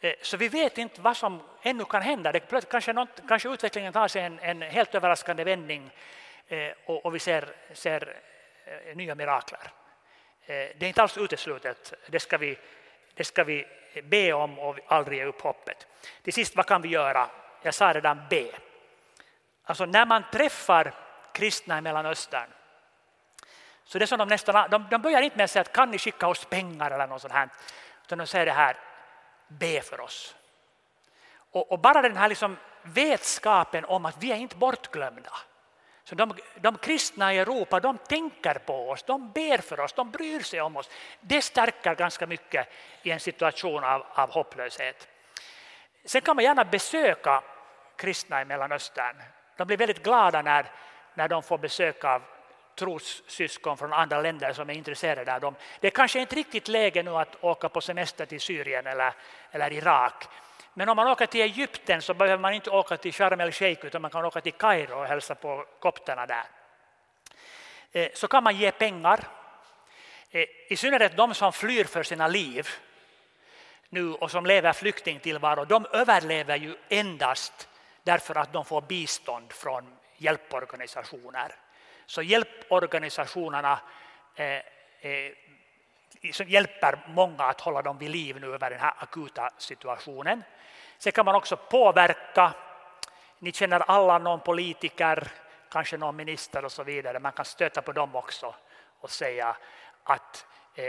Eh, 0.00 0.14
så 0.22 0.36
vi 0.36 0.48
vet 0.48 0.78
inte 0.78 1.00
vad 1.00 1.16
som 1.16 1.42
ännu 1.62 1.84
kan 1.84 2.02
hända. 2.02 2.32
Det, 2.32 2.70
kanske, 2.70 2.92
något, 2.92 3.20
kanske 3.28 3.48
utvecklingen 3.48 3.92
tar 3.92 4.08
sig 4.08 4.22
en, 4.22 4.38
en 4.38 4.62
helt 4.62 4.94
överraskande 4.94 5.44
vändning 5.44 5.90
eh, 6.48 6.72
och, 6.86 7.06
och 7.06 7.14
vi 7.14 7.18
ser, 7.18 7.56
ser 7.72 8.20
nya 8.94 9.14
mirakler. 9.14 9.70
Det 10.46 10.82
är 10.82 10.84
inte 10.84 11.02
alls 11.02 11.18
uteslutet. 11.18 11.92
Det 12.06 12.20
ska, 12.20 12.38
vi, 12.38 12.58
det 13.14 13.24
ska 13.24 13.44
vi 13.44 13.66
be 14.02 14.32
om 14.32 14.58
och 14.58 14.78
aldrig 14.86 15.18
ge 15.18 15.24
upp 15.24 15.40
hoppet. 15.40 15.86
Till 16.22 16.32
sist, 16.32 16.56
vad 16.56 16.66
kan 16.66 16.82
vi 16.82 16.88
göra? 16.88 17.28
Jag 17.62 17.74
sa 17.74 17.92
redan 17.92 18.20
be. 18.30 18.46
Alltså 19.64 19.86
när 19.86 20.06
man 20.06 20.24
träffar 20.32 20.94
kristna 21.32 21.78
i 21.78 21.80
Mellanöstern 21.80 22.48
så 23.84 23.98
det 23.98 24.06
som 24.06 24.18
de 24.18 24.28
nästan, 24.28 24.70
de, 24.70 24.86
de 24.90 25.02
börjar 25.02 25.22
inte 25.22 25.36
med 25.36 25.44
att 25.44 25.50
säga 25.50 25.60
att 25.60 25.72
kan 25.72 25.90
ni 25.90 25.98
skicka 25.98 26.26
oss 26.26 26.44
pengar 26.44 26.90
eller 26.90 27.06
något 27.06 27.20
sånt 27.20 27.32
här. 27.34 27.48
Utan 28.04 28.18
de 28.18 28.26
säger 28.26 28.46
det 28.46 28.52
här, 28.52 28.76
be 29.48 29.80
för 29.80 30.00
oss. 30.00 30.34
Och, 31.50 31.72
och 31.72 31.78
bara 31.78 32.02
den 32.02 32.16
här 32.16 32.28
liksom 32.28 32.56
vetskapen 32.82 33.84
om 33.84 34.06
att 34.06 34.22
vi 34.22 34.32
är 34.32 34.36
inte 34.36 34.56
bortglömda. 34.56 35.30
Så 36.04 36.14
de, 36.14 36.34
de 36.60 36.78
kristna 36.78 37.34
i 37.34 37.38
Europa 37.38 37.80
de 37.80 37.98
tänker 37.98 38.54
på 38.54 38.90
oss, 38.90 39.02
de 39.02 39.32
ber 39.32 39.58
för 39.58 39.80
oss, 39.80 39.92
de 39.92 40.10
bryr 40.10 40.40
sig 40.40 40.60
om 40.60 40.76
oss. 40.76 40.90
Det 41.20 41.42
stärker 41.42 41.94
ganska 41.94 42.26
mycket 42.26 42.68
i 43.02 43.10
en 43.10 43.20
situation 43.20 43.84
av, 43.84 44.06
av 44.14 44.30
hopplöshet. 44.30 45.08
Sen 46.04 46.20
kan 46.20 46.36
man 46.36 46.44
gärna 46.44 46.64
besöka 46.64 47.42
kristna 47.96 48.42
i 48.42 48.44
Mellanöstern. 48.44 49.16
De 49.56 49.66
blir 49.66 49.76
väldigt 49.76 50.02
glada 50.02 50.42
när, 50.42 50.66
när 51.14 51.28
de 51.28 51.42
får 51.42 51.58
besök 51.58 52.04
av 52.04 52.22
trossyskon 52.74 53.76
från 53.76 53.92
andra 53.92 54.20
länder 54.20 54.52
som 54.52 54.70
är 54.70 54.74
intresserade 54.74 55.34
av 55.34 55.40
dem. 55.40 55.54
Det 55.80 55.86
är 55.86 55.90
kanske 55.90 56.20
inte 56.20 56.36
riktigt 56.36 56.68
läge 56.68 57.02
nu 57.02 57.10
att 57.10 57.44
åka 57.44 57.68
på 57.68 57.80
semester 57.80 58.26
till 58.26 58.40
Syrien 58.40 58.86
eller, 58.86 59.12
eller 59.50 59.72
Irak. 59.72 60.24
Men 60.74 60.88
om 60.88 60.96
man 60.96 61.08
åker 61.08 61.26
till 61.26 61.40
Egypten 61.40 62.02
så 62.02 62.14
behöver 62.14 62.40
man 62.40 62.54
inte 62.54 62.70
åka 62.70 62.96
till 62.96 63.12
Sharm 63.12 63.40
el-Sheikh 63.40 63.86
utan 63.86 64.02
man 64.02 64.10
kan 64.10 64.24
åka 64.24 64.40
till 64.40 64.52
Kairo 64.52 64.98
och 65.00 65.06
hälsa 65.06 65.34
på 65.34 65.66
kopterna 65.80 66.26
där. 66.26 66.44
Eh, 67.92 68.08
så 68.14 68.28
kan 68.28 68.44
man 68.44 68.56
ge 68.56 68.70
pengar. 68.70 69.24
Eh, 70.30 70.46
I 70.68 70.76
synnerhet 70.76 71.16
de 71.16 71.34
som 71.34 71.52
flyr 71.52 71.84
för 71.84 72.02
sina 72.02 72.28
liv 72.28 72.68
nu 73.88 74.12
och 74.14 74.30
som 74.30 74.46
lever 74.46 74.72
flyktingtillvaro, 74.72 75.64
de 75.64 75.86
överlever 75.92 76.56
ju 76.56 76.76
endast 76.88 77.68
därför 78.02 78.34
att 78.34 78.52
de 78.52 78.64
får 78.64 78.80
bistånd 78.80 79.52
från 79.52 79.96
hjälporganisationer. 80.16 81.54
Så 82.06 82.22
hjälporganisationerna 82.22 83.80
eh, 84.36 84.46
eh, 85.00 85.32
som 86.32 86.48
hjälper 86.48 86.98
många 87.06 87.44
att 87.44 87.60
hålla 87.60 87.82
dem 87.82 87.98
vid 87.98 88.10
liv 88.10 88.40
nu 88.40 88.54
över 88.54 88.70
den 88.70 88.80
här 88.80 88.94
akuta 88.98 89.50
situationen. 89.58 90.42
Sen 90.98 91.12
kan 91.12 91.24
man 91.24 91.34
också 91.34 91.56
påverka. 91.56 92.52
Ni 93.38 93.52
känner 93.52 93.80
alla 93.80 94.18
någon 94.18 94.40
politiker, 94.40 95.28
kanske 95.70 95.96
någon 95.96 96.16
minister 96.16 96.64
och 96.64 96.72
så 96.72 96.82
vidare. 96.84 97.18
Man 97.18 97.32
kan 97.32 97.44
stöta 97.44 97.82
på 97.82 97.92
dem 97.92 98.16
också 98.16 98.54
och 99.00 99.10
säga 99.10 99.56
att 100.04 100.46
eh, 100.74 100.84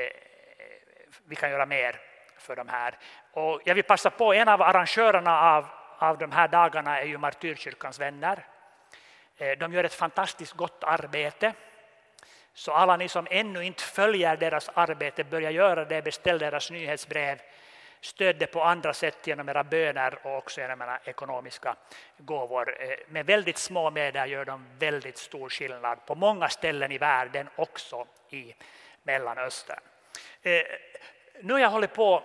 vi 1.25 1.35
kan 1.35 1.49
göra 1.49 1.65
mer 1.65 1.99
för 2.37 2.55
de 2.55 2.69
här. 2.69 2.97
Och 3.31 3.61
jag 3.65 3.75
vill 3.75 3.83
passa 3.83 4.09
på, 4.09 4.33
en 4.33 4.47
av 4.47 4.61
arrangörerna 4.61 5.41
av, 5.41 5.65
av 5.97 6.17
de 6.17 6.31
här 6.31 6.47
dagarna 6.47 6.99
är 6.99 7.05
ju 7.05 7.17
Martyrkyrkans 7.17 7.99
vänner. 7.99 8.45
Eh, 9.37 9.57
de 9.57 9.73
gör 9.73 9.83
ett 9.83 9.93
fantastiskt 9.93 10.53
gott 10.53 10.83
arbete. 10.83 11.53
Så 12.57 12.71
alla 12.71 12.97
ni 12.97 13.07
som 13.07 13.27
ännu 13.31 13.63
inte 13.63 13.83
följer 13.83 14.37
deras 14.37 14.69
arbete, 14.73 15.23
börja 15.23 15.51
göra 15.51 15.85
det, 15.85 16.01
beställ 16.01 16.39
deras 16.39 16.71
nyhetsbrev, 16.71 17.41
stöd 18.01 18.35
det 18.39 18.47
på 18.47 18.63
andra 18.63 18.93
sätt 18.93 19.27
genom 19.27 19.49
era 19.49 19.63
böner 19.63 20.19
och 20.23 20.37
också 20.37 20.61
genom 20.61 20.81
era 20.81 20.99
ekonomiska 21.05 21.75
gåvor. 22.17 22.81
Eh, 22.81 22.97
med 23.07 23.25
väldigt 23.25 23.57
små 23.57 23.91
medel 23.91 24.31
gör 24.31 24.45
de 24.45 24.65
väldigt 24.79 25.17
stor 25.17 25.49
skillnad 25.49 26.05
på 26.05 26.15
många 26.15 26.49
ställen 26.49 26.91
i 26.91 26.97
världen, 26.97 27.49
också 27.55 28.05
i 28.29 28.55
Mellanöstern. 29.03 29.79
Eh, 30.41 30.61
nu 31.41 31.53
har 31.53 31.59
jag 31.59 31.69
hållit 31.69 31.93
på 31.93 32.23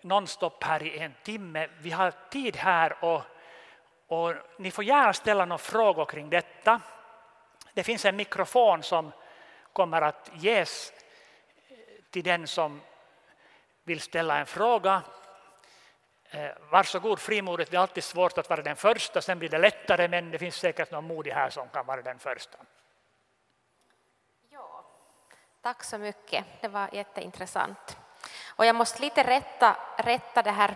nonstop 0.00 0.64
här 0.64 0.82
i 0.82 0.98
en 0.98 1.14
timme. 1.22 1.68
Vi 1.78 1.90
har 1.90 2.12
tid 2.30 2.56
här 2.56 3.04
och 3.04 3.22
och 4.10 4.34
ni 4.58 4.70
får 4.70 4.84
gärna 4.84 5.12
ställa 5.12 5.44
några 5.44 5.58
frågor 5.58 6.04
kring 6.04 6.30
detta. 6.30 6.80
Det 7.74 7.82
finns 7.82 8.04
en 8.04 8.16
mikrofon 8.16 8.82
som 8.82 9.12
kommer 9.80 10.02
att 10.02 10.30
ges 10.34 10.92
till 12.10 12.24
den 12.24 12.46
som 12.46 12.80
vill 13.84 14.00
ställa 14.00 14.38
en 14.38 14.46
fråga. 14.46 15.02
Eh, 16.30 16.50
varsågod 16.70 17.20
frimodigt, 17.20 17.70
det 17.70 17.76
är 17.76 17.80
alltid 17.80 18.04
svårt 18.04 18.38
att 18.38 18.50
vara 18.50 18.62
den 18.62 18.76
första, 18.76 19.22
sen 19.22 19.38
blir 19.38 19.48
det 19.48 19.58
lättare 19.58 20.08
men 20.08 20.30
det 20.30 20.38
finns 20.38 20.56
säkert 20.56 20.90
någon 20.90 21.04
modig 21.04 21.32
här 21.32 21.50
som 21.50 21.68
kan 21.68 21.86
vara 21.86 22.02
den 22.02 22.18
första. 22.18 22.58
Ja, 24.50 24.84
tack 25.62 25.84
så 25.84 25.98
mycket, 25.98 26.44
det 26.60 26.68
var 26.68 26.88
jätteintressant. 26.92 27.96
Och 28.56 28.66
jag 28.66 28.76
måste 28.76 29.02
lite 29.02 29.22
rätta, 29.22 29.76
rätta 29.98 30.42
det 30.42 30.50
här 30.50 30.74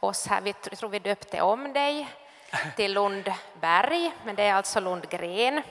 oss 0.00 0.26
här, 0.26 0.40
vi 0.40 0.52
tror 0.52 0.90
vi 0.90 0.98
döpte 0.98 1.42
om 1.42 1.72
dig 1.72 2.08
till 2.76 2.94
Lundberg, 2.94 4.12
men 4.24 4.36
det 4.36 4.42
är 4.42 4.54
alltså 4.54 4.80
Lundgren. 4.80 5.62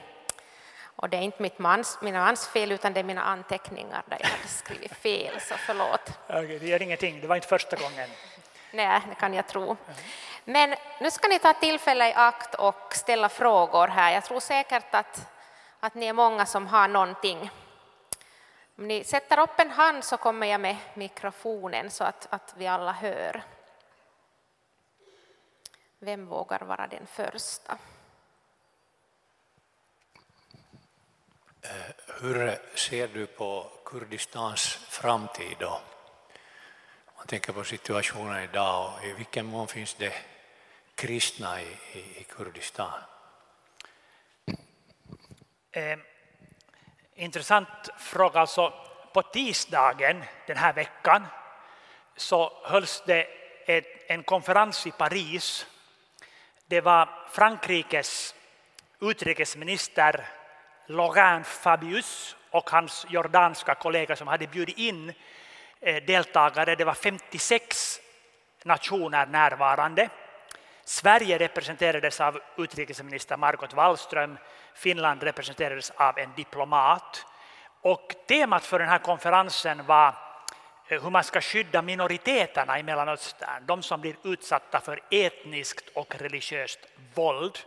Och 0.99 1.09
det 1.09 1.17
är 1.17 1.21
inte 1.21 1.41
mitt 1.41 1.59
mans, 1.59 1.97
mina 2.01 2.19
mans 2.19 2.47
fel, 2.47 2.71
utan 2.71 2.93
det 2.93 2.99
är 2.99 3.03
mina 3.03 3.21
anteckningar 3.23 4.03
där 4.05 4.17
jag 4.21 4.27
hade 4.29 4.47
skrivit 4.47 4.93
fel, 4.93 5.39
så 5.41 5.55
förlåt. 5.57 6.11
Okay, 6.27 6.59
det 6.59 6.67
gör 6.67 6.81
ingenting, 6.81 7.21
det 7.21 7.27
var 7.27 7.35
inte 7.35 7.47
första 7.47 7.75
gången. 7.75 8.09
Nej, 8.71 9.01
det 9.09 9.15
kan 9.15 9.33
jag 9.33 9.47
tro. 9.47 9.77
Men 10.45 10.75
nu 11.01 11.11
ska 11.11 11.27
ni 11.27 11.39
ta 11.39 11.53
tillfälle 11.53 12.09
i 12.09 12.13
akt 12.13 12.55
och 12.55 12.93
ställa 12.95 13.29
frågor 13.29 13.87
här. 13.87 14.13
Jag 14.13 14.23
tror 14.25 14.39
säkert 14.39 14.95
att, 14.95 15.29
att 15.79 15.95
ni 15.95 16.05
är 16.05 16.13
många 16.13 16.45
som 16.45 16.67
har 16.67 16.87
någonting 16.87 17.49
Om 18.77 18.87
ni 18.87 19.03
sätter 19.03 19.39
upp 19.39 19.59
en 19.59 19.71
hand 19.71 20.03
så 20.03 20.17
kommer 20.17 20.47
jag 20.47 20.61
med 20.61 20.75
mikrofonen 20.93 21.91
så 21.91 22.03
att, 22.03 22.27
att 22.29 22.53
vi 22.57 22.67
alla 22.67 22.91
hör. 22.91 23.43
Vem 25.99 26.27
vågar 26.27 26.59
vara 26.59 26.87
den 26.87 27.07
första? 27.07 27.77
Hur 32.21 32.59
ser 32.75 33.07
du 33.07 33.25
på 33.25 33.71
Kurdistans 33.85 34.79
framtid 34.89 35.55
då? 35.59 35.81
Man 37.17 37.27
tänker 37.27 37.53
på 37.53 37.63
situationen 37.63 38.43
idag 38.43 38.93
och 38.93 39.05
i 39.05 39.13
vilken 39.13 39.45
mån 39.45 39.67
finns 39.67 39.93
det 39.93 40.13
kristna 40.95 41.61
i, 41.61 41.77
i, 41.93 41.99
i 41.99 42.25
Kurdistan? 42.29 42.99
Eh, 45.71 45.97
intressant 47.15 47.89
fråga. 47.97 48.39
Alltså, 48.39 48.73
på 49.13 49.21
tisdagen 49.21 50.23
den 50.47 50.57
här 50.57 50.73
veckan 50.73 51.27
så 52.15 52.61
hölls 52.63 53.03
det 53.05 53.27
ett, 53.65 53.85
en 54.07 54.23
konferens 54.23 54.87
i 54.87 54.91
Paris. 54.91 55.65
Det 56.65 56.81
var 56.81 57.27
Frankrikes 57.31 58.35
utrikesminister 58.99 60.36
Laurent 60.87 61.47
Fabius 61.47 62.35
och 62.51 62.69
hans 62.69 63.05
jordanska 63.09 63.75
kollega 63.75 64.15
som 64.15 64.27
hade 64.27 64.47
bjudit 64.47 64.77
in 64.77 65.13
eh, 65.79 66.03
deltagare. 66.03 66.75
Det 66.75 66.85
var 66.85 66.93
56 66.93 68.01
nationer 68.63 69.25
närvarande. 69.25 70.09
Sverige 70.83 71.37
representerades 71.37 72.21
av 72.21 72.39
utrikesminister 72.57 73.37
Margot 73.37 73.73
Wallström. 73.73 74.37
Finland 74.73 75.23
representerades 75.23 75.89
av 75.89 76.19
en 76.19 76.29
diplomat. 76.35 77.25
Och 77.81 78.15
temat 78.27 78.65
för 78.65 78.79
den 78.79 78.89
här 78.89 78.99
konferensen 78.99 79.85
var 79.85 80.07
eh, 80.87 81.03
hur 81.03 81.09
man 81.09 81.23
ska 81.23 81.41
skydda 81.41 81.81
minoriteterna 81.81 82.79
i 82.79 82.83
Mellanöstern, 82.83 83.65
de 83.65 83.83
som 83.83 84.01
blir 84.01 84.15
utsatta 84.23 84.79
för 84.79 84.99
etniskt 85.11 85.89
och 85.93 86.15
religiöst 86.15 86.79
våld. 87.13 87.57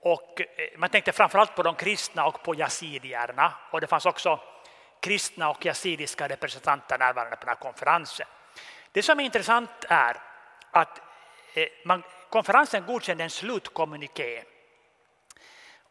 Och 0.00 0.40
eh, 0.40 0.46
man 0.78 0.90
tänkte 0.90 1.12
framförallt 1.12 1.56
på 1.56 1.62
de 1.62 1.74
kristna 1.74 2.26
och 2.26 2.42
på 2.42 2.54
yazidierna. 2.54 3.52
Och 3.70 3.80
det 3.80 3.86
fanns 3.86 4.06
också 4.06 4.40
kristna 5.00 5.50
och 5.50 5.66
yazidiska 5.66 6.28
representanter 6.28 6.98
närvarande 6.98 7.36
på 7.36 7.40
den 7.40 7.48
här 7.48 7.62
konferensen. 7.62 8.26
Det 8.92 9.02
som 9.02 9.20
är 9.20 9.24
intressant 9.24 9.70
är 9.88 10.16
att 10.70 11.00
eh, 11.54 11.68
man, 11.84 12.02
konferensen 12.30 12.86
godkände 12.86 13.24
en 13.24 13.30
slutkommuniké. 13.30 14.44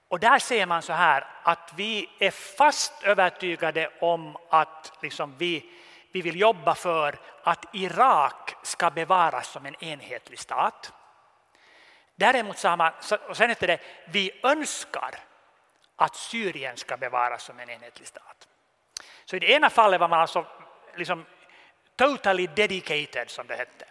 Och 0.07 0.20
där 0.20 0.39
ser 0.39 0.66
man 0.66 0.82
så 0.82 0.93
här 0.93 1.28
att 1.43 1.74
vi 1.76 2.10
är 2.20 2.32
fast 2.32 3.03
övertygade 3.03 3.91
om 4.01 4.38
att 4.49 4.93
liksom 5.01 5.36
vi, 5.38 5.72
vi 6.12 6.22
vill 6.22 6.39
jobba 6.39 6.76
för 6.76 7.20
att 7.43 7.66
Irak 7.74 8.55
ska 8.64 8.89
bevaras 8.89 9.47
som 9.47 9.66
en 9.66 9.84
enhetlig 9.84 10.39
stat. 10.39 10.93
Däremot 12.20 12.57
sa 12.57 12.76
man, 12.76 12.91
och 13.30 13.38
sen 13.38 13.49
heter 13.49 13.67
det, 13.67 13.80
vi 14.05 14.32
önskar 14.43 15.20
att 15.95 16.15
Syrien 16.15 16.78
ska 16.78 16.97
bevaras 16.97 17.43
som 17.43 17.59
en 17.59 17.70
enhetlig 17.70 18.07
stat. 18.07 18.47
Så 19.26 19.36
i 19.36 19.39
det 19.39 19.51
ena 19.51 19.70
fallet 19.70 19.99
var 19.99 20.07
man 20.07 20.20
alltså 20.20 20.45
liksom 20.95 21.26
totally 21.95 22.47
dedicated 22.47 23.30
som 23.30 23.47
det 23.47 23.55
hette. 23.55 23.86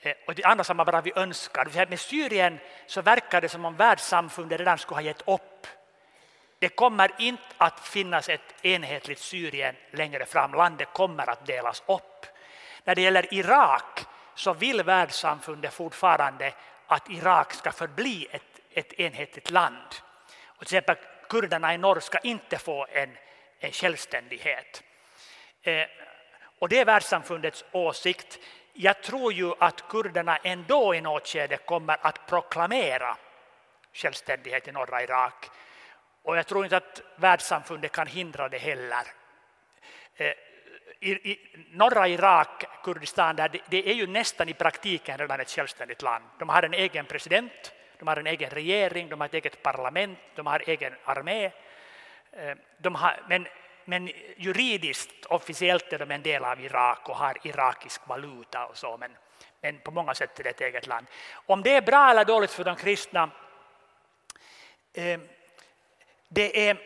Eh, 0.00 0.14
och 0.26 0.34
det 0.34 0.44
andra 0.44 0.64
sa 0.64 0.74
man 0.74 0.86
bara 0.86 1.00
vi 1.00 1.12
önskar. 1.16 1.86
Med 1.88 2.00
Syrien 2.00 2.58
så 2.86 3.02
verkar 3.02 3.40
det 3.40 3.48
som 3.48 3.64
om 3.64 3.76
världssamfundet 3.76 4.58
redan 4.58 4.78
skulle 4.78 4.96
ha 4.96 5.02
gett 5.02 5.28
upp. 5.28 5.66
Det 6.58 6.68
kommer 6.68 7.10
inte 7.18 7.54
att 7.56 7.80
finnas 7.80 8.28
ett 8.28 8.64
enhetligt 8.64 9.18
Syrien 9.20 9.76
längre 9.90 10.24
fram. 10.26 10.54
Landet 10.54 10.88
kommer 10.92 11.30
att 11.30 11.46
delas 11.46 11.82
upp. 11.86 12.26
När 12.84 12.94
det 12.94 13.02
gäller 13.02 13.34
Irak 13.34 14.06
så 14.34 14.52
vill 14.52 14.82
världssamfundet 14.82 15.74
fortfarande 15.74 16.52
att 16.88 17.10
Irak 17.10 17.52
ska 17.52 17.72
förbli 17.72 18.28
ett, 18.30 18.60
ett 18.70 18.92
enhetligt 18.92 19.50
land. 19.50 19.94
Och 20.44 20.66
till 20.66 20.76
exempel 20.76 20.96
kurderna 21.28 21.74
i 21.74 21.78
norr 21.78 22.00
ska 22.00 22.18
inte 22.18 22.58
få 22.58 22.86
en, 22.92 23.16
en 23.58 23.72
självständighet. 23.72 24.82
Eh, 25.62 25.86
och 26.58 26.68
det 26.68 26.78
är 26.78 26.84
världssamfundets 26.84 27.64
åsikt. 27.72 28.38
Jag 28.72 29.02
tror 29.02 29.32
ju 29.32 29.52
att 29.58 29.88
kurderna 29.88 30.36
ändå 30.36 30.94
i 30.94 31.00
något 31.00 31.28
skede 31.28 31.56
kommer 31.56 31.98
att 32.02 32.26
proklamera 32.26 33.16
självständighet 33.92 34.68
i 34.68 34.72
norra 34.72 35.02
Irak. 35.02 35.50
Och 36.22 36.36
jag 36.36 36.46
tror 36.46 36.64
inte 36.64 36.76
att 36.76 37.02
världssamfundet 37.16 37.92
kan 37.92 38.06
hindra 38.06 38.48
det 38.48 38.58
heller. 38.58 39.06
Eh, 40.14 40.32
i, 41.00 41.30
i 41.30 41.38
norra 41.70 42.08
Irak, 42.08 42.64
Kurdistan, 42.82 43.36
där 43.36 43.48
det, 43.48 43.60
det, 43.68 43.90
är 43.90 43.94
ju 43.94 44.06
nästan 44.06 44.48
i 44.48 44.54
praktiken 44.54 45.18
redan 45.18 45.40
ett 45.40 45.50
självständigt 45.50 46.02
land. 46.02 46.24
De 46.38 46.48
har 46.48 46.62
en 46.62 46.74
egen 46.74 47.06
president, 47.06 47.72
de 47.98 48.08
har 48.08 48.16
en 48.16 48.26
egen 48.26 48.50
regering, 48.50 49.08
de 49.08 49.20
har 49.20 49.26
ett 49.26 49.34
eget 49.34 49.62
parlament, 49.62 50.18
de 50.34 50.46
har 50.46 50.62
egen 50.66 50.94
armé. 51.04 51.44
Eh, 52.32 52.56
de 52.78 52.94
har, 52.94 53.20
men, 53.28 53.46
men 53.84 54.10
juridiskt, 54.36 55.26
officiellt 55.26 55.92
är 55.92 55.98
de 55.98 56.10
en 56.10 56.22
del 56.22 56.44
av 56.44 56.60
Irak 56.60 57.08
och 57.08 57.16
har 57.16 57.46
irakisk 57.46 58.08
valuta 58.08 58.66
och 58.66 58.76
så, 58.76 58.96
men, 58.96 59.16
men 59.60 59.78
på 59.80 59.90
många 59.90 60.14
sätt 60.14 60.40
är 60.40 60.44
det 60.44 60.50
ett 60.50 60.60
eget 60.60 60.86
land. 60.86 61.06
Om 61.46 61.62
det 61.62 61.76
är 61.76 61.82
bra 61.82 62.10
eller 62.10 62.24
dåligt 62.24 62.50
för 62.50 62.64
de 62.64 62.76
kristna, 62.76 63.30
eh, 64.92 65.20
det 66.28 66.68
är... 66.68 66.76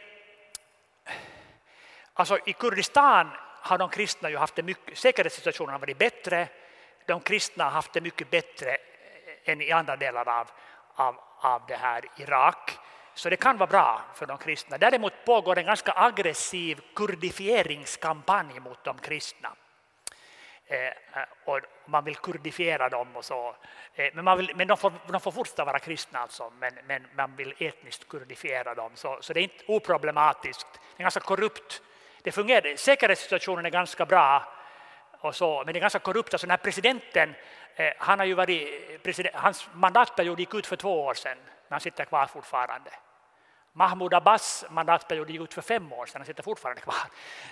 Alltså 2.15 2.39
i 2.47 2.53
Kurdistan 2.53 3.31
har 3.63 3.79
de 3.79 3.89
kristna 3.89 4.31
ju 4.31 4.37
haft 4.37 4.55
det 4.55 4.63
mycket, 4.63 4.99
säkerhetssituationen 4.99 5.73
har 5.73 5.79
varit 5.79 5.99
bättre. 5.99 6.49
De 7.07 7.21
kristna 7.21 7.65
har 7.65 7.71
haft 7.71 7.93
det 7.93 8.01
mycket 8.01 8.31
bättre 8.31 8.71
eh, 8.71 9.53
än 9.53 9.61
i 9.61 9.73
andra 9.73 9.97
delar 9.97 10.29
av, 10.29 10.51
av, 10.95 11.21
av 11.39 11.63
det 11.69 11.77
här 11.77 12.05
Irak. 12.17 12.79
Så 13.15 13.31
det 13.31 13.37
kan 13.37 13.59
vara 13.59 13.71
bra 13.71 14.03
för 14.15 14.27
de 14.27 14.39
kristna. 14.39 14.79
Däremot 14.79 15.13
pågår 15.25 15.59
en 15.59 15.65
ganska 15.65 15.93
aggressiv 15.97 16.81
kurdifieringskampanj 16.95 18.61
mot 18.61 18.85
de 18.85 18.99
kristna. 18.99 19.53
Eh, 20.67 20.87
eh 20.87 20.93
och 21.45 21.61
man 21.87 22.05
vill 22.05 22.17
kurdifiera 22.17 22.89
dem 22.89 23.17
och 23.17 23.25
så. 23.25 23.57
Eh, 23.95 24.11
men, 24.15 24.25
man 24.25 24.39
vill, 24.39 24.53
men 24.57 24.69
de, 24.69 24.77
får, 24.77 24.93
de 25.07 25.21
får 25.21 25.33
fortfarande 25.33 25.73
vara 25.73 25.79
kristna 25.79 26.19
alltså, 26.19 26.53
men, 26.59 26.75
men 26.87 27.07
man 27.17 27.37
vill 27.37 27.55
etniskt 27.59 28.09
kurdifiera 28.09 28.75
dem. 28.75 28.93
Så, 28.95 29.19
så 29.21 29.33
det 29.33 29.41
är 29.41 29.43
inte 29.43 29.65
oproblematiskt. 29.67 30.67
Det 30.73 30.79
är 30.79 31.01
en 31.01 31.05
ganska 31.05 31.21
korrupt 31.21 31.83
det 32.23 32.33
fungerade. 32.33 32.77
säkerhetssituationen 32.77 33.66
är 33.66 33.70
ganska 33.70 34.07
bra, 34.07 34.53
och 35.23 35.35
så, 35.35 35.62
men 35.64 35.73
det 35.73 35.79
är 35.79 35.81
ganska 35.81 35.99
korrupt. 35.99 36.35
Alltså 36.35 36.47
den 36.47 36.51
här 36.51 36.64
presidenten, 36.64 37.35
eh, 37.75 37.93
han 37.99 38.18
har 38.18 38.27
ju 38.27 38.34
varit 38.34 39.03
president, 39.03 39.34
hans 39.34 39.68
mandatperiod 39.72 40.41
gick 40.41 40.55
ut 40.55 40.67
för 40.67 40.76
två 40.76 41.05
år 41.05 41.14
sedan, 41.14 41.38
men 41.38 41.75
han 41.75 41.80
sitter 41.80 42.05
kvar 42.05 42.26
fortfarande. 42.26 42.91
Mahmoud 43.72 44.14
Abbas 44.14 44.64
mandatperiod 44.71 45.30
gick 45.30 45.41
ut 45.41 45.55
för 45.55 45.63
fem 45.63 45.92
år 45.92 46.07
sedan, 46.07 46.21
han 46.21 46.26
sitter 46.26 46.42
fortfarande 46.42 46.83
kvar. 46.83 47.05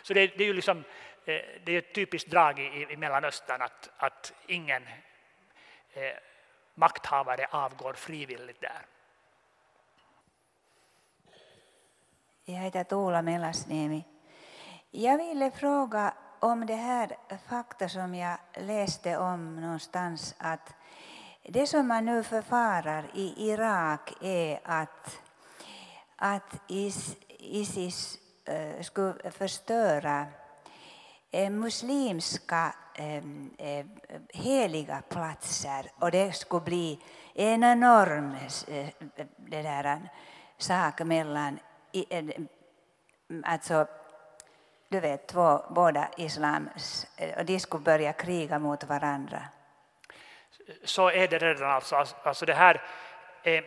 Så 0.03 0.15
det, 0.15 0.27
det 0.27 0.45
är 0.45 0.47
ju 0.47 0.53
liksom, 0.53 0.85
eh, 1.25 1.41
det 1.65 1.73
är 1.73 1.79
ett 1.79 1.95
typiskt 1.95 2.31
drag 2.31 2.59
i, 2.59 2.87
i 2.91 2.97
Mellanöstern 2.97 3.63
att, 3.63 3.91
att 3.97 4.33
ingen 4.47 4.83
eh, 5.93 6.13
makthavare 6.75 7.47
avgår 7.51 7.93
frivilligt 7.93 8.61
där. 8.61 8.87
Jag 12.45 12.57
heter 12.57 12.85
Tuula 12.85 13.23
Melasniemi. 13.23 14.05
Jag 14.93 15.19
ville 15.19 15.51
fråga 15.51 16.15
om 16.41 16.67
det 16.67 16.75
här 16.75 17.17
fakta 17.49 17.89
som 17.89 18.15
jag 18.15 18.39
läste 18.61 19.19
om 19.19 19.61
någonstans 19.61 20.35
att 20.39 20.75
det 21.49 21.67
som 21.67 21.89
man 21.89 22.05
nu 22.05 22.23
förfarar 22.23 23.11
i 23.15 23.51
Irak 23.51 24.13
är 24.21 24.61
att, 24.65 25.21
att 26.17 26.71
Isis 27.39 28.19
äh, 28.45 28.83
skulle 28.83 29.31
förstöra 29.31 30.27
äh, 31.31 31.51
muslimska 31.51 32.75
äh, 32.95 33.87
heliga 34.29 35.03
platser. 35.09 35.93
Och 35.99 36.11
det 36.11 36.33
skulle 36.33 36.65
bli 36.65 37.01
en 37.35 37.65
enorm 37.65 38.37
det 39.37 39.63
där, 39.63 40.11
sak 40.59 41.01
mellan 41.01 41.59
alltså 43.45 43.87
du 44.91 45.01
vet, 45.01 45.27
två, 45.27 45.65
båda 45.71 46.11
islams, 46.17 47.07
och 47.37 47.45
de 47.45 47.61
skulle 47.61 47.85
börja 47.85 48.13
kriga 48.13 48.59
mot 48.59 48.85
varandra. 48.85 49.43
Så 50.85 51.11
är 51.11 51.29
det 51.29 51.39
redan 51.39 51.71
alltså. 51.71 51.97
alltså. 51.97 52.17
alltså 52.23 52.47
det 52.47 52.55
här, 52.55 52.83
eh, 53.43 53.65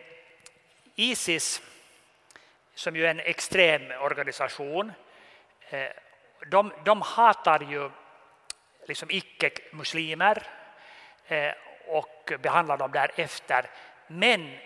Isis, 0.94 1.62
som 2.74 2.96
ju 2.96 3.06
är 3.06 3.10
en 3.10 3.20
extrem 3.20 3.82
organisation, 4.00 4.92
eh, 5.70 5.88
de, 6.50 6.72
de 6.84 7.02
hatar 7.02 7.60
ju 7.60 7.90
liksom 8.86 9.10
icke-muslimer 9.10 10.42
eh, 11.26 11.52
och 11.86 12.32
behandlar 12.42 12.76
dem 12.76 12.92
därefter. 12.92 13.70
Men 14.06 14.56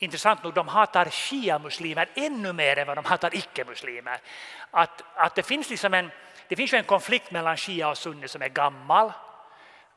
intressant 0.00 0.42
nog, 0.42 0.54
de 0.54 0.68
hatar 0.68 1.10
shia-muslimer 1.10 2.08
ännu 2.14 2.52
mer 2.52 2.78
än 2.78 2.86
vad 2.86 2.96
de 2.96 3.04
hatar 3.04 3.34
icke-muslimer. 3.34 4.20
Att, 4.70 5.02
att 5.14 5.34
det, 5.34 5.42
finns 5.42 5.70
liksom 5.70 5.94
en, 5.94 6.10
det 6.48 6.56
finns 6.56 6.72
en 6.72 6.84
konflikt 6.84 7.30
mellan 7.30 7.56
shia 7.56 7.88
och 7.88 7.98
sunni 7.98 8.28
som 8.28 8.42
är 8.42 8.48
gammal. 8.48 9.12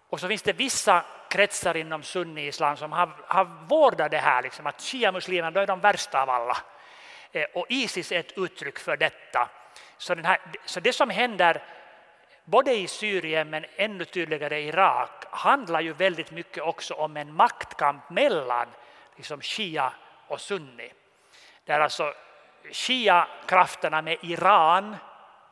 Och 0.09 0.19
så 0.19 0.27
finns 0.27 0.41
det 0.41 0.53
vissa 0.53 1.05
kretsar 1.29 1.77
inom 1.77 2.03
sunni-islam 2.03 2.77
som 2.77 2.91
har, 2.91 3.09
har 3.27 3.45
vårdat 3.45 4.11
det 4.11 4.17
här, 4.17 4.43
liksom, 4.43 4.67
att 4.67 4.81
shia-muslimerna 4.81 5.61
är 5.61 5.67
de 5.67 5.79
värsta 5.79 6.21
av 6.21 6.29
alla. 6.29 6.57
Eh, 7.31 7.45
och 7.53 7.65
Isis 7.69 8.11
är 8.11 8.19
ett 8.19 8.37
uttryck 8.37 8.79
för 8.79 8.97
detta. 8.97 9.49
Så, 9.97 10.15
här, 10.15 10.39
så 10.65 10.79
det 10.79 10.93
som 10.93 11.09
händer 11.09 11.63
både 12.45 12.73
i 12.73 12.87
Syrien 12.87 13.49
men 13.49 13.65
ännu 13.75 14.05
tydligare 14.05 14.59
i 14.59 14.67
Irak 14.67 15.25
handlar 15.31 15.81
ju 15.81 15.93
väldigt 15.93 16.31
mycket 16.31 16.63
också 16.63 16.93
om 16.93 17.17
en 17.17 17.33
maktkamp 17.33 18.09
mellan 18.09 18.67
liksom 19.15 19.41
shia 19.41 19.93
och 20.27 20.41
sunni. 20.41 20.93
Där 21.65 21.79
alltså 21.79 22.13
shia-krafterna 22.71 24.01
med 24.01 24.17
Iran 24.21 24.95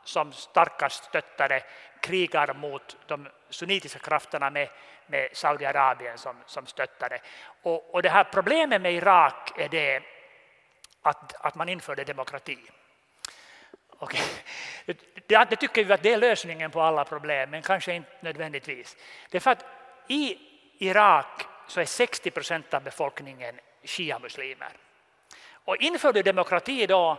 som 0.04 0.32
starkast 0.32 1.04
stöttare 1.04 1.62
krigar 2.00 2.54
mot 2.54 2.96
de 3.06 3.28
sunnitiska 3.50 3.98
krafterna 3.98 4.50
med, 4.50 4.68
med 5.06 5.28
Saudiarabien 5.32 6.18
som, 6.18 6.36
som 6.46 6.66
stöttare. 6.66 7.18
Och, 7.62 7.94
och 7.94 8.02
det 8.02 8.08
här 8.08 8.24
problemet 8.24 8.82
med 8.82 8.94
Irak 8.94 9.58
är 9.58 9.68
det 9.68 10.02
att, 11.02 11.34
att 11.40 11.54
man 11.54 11.68
införde 11.68 12.04
demokrati. 12.04 12.58
Okay. 13.98 14.20
Det, 15.26 15.50
det, 15.50 15.56
tycker 15.56 15.84
vi 15.84 15.92
att 15.92 16.02
det 16.02 16.12
är 16.12 16.16
lösningen 16.16 16.70
på 16.70 16.80
alla 16.80 17.04
problem, 17.04 17.50
men 17.50 17.62
kanske 17.62 17.94
inte 17.94 18.10
nödvändigtvis. 18.20 18.96
Det 19.30 19.38
är 19.38 19.40
för 19.40 19.50
att 19.50 19.64
i 20.08 20.38
Irak 20.78 21.46
så 21.66 21.80
är 21.80 21.84
60 21.84 22.30
procent 22.30 22.74
av 22.74 22.82
befolkningen 22.82 23.60
shia-muslimer. 23.84 24.72
Och 25.64 25.76
inför 25.76 26.12
du 26.12 26.22
demokrati 26.22 26.86
då 26.86 27.18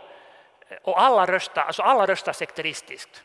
eh, 0.68 0.76
och 0.82 1.02
alla 1.02 1.26
röstar, 1.26 1.62
alltså 1.62 1.82
alla 1.82 2.06
röstar 2.06 2.32
sekteristiskt. 2.32 3.24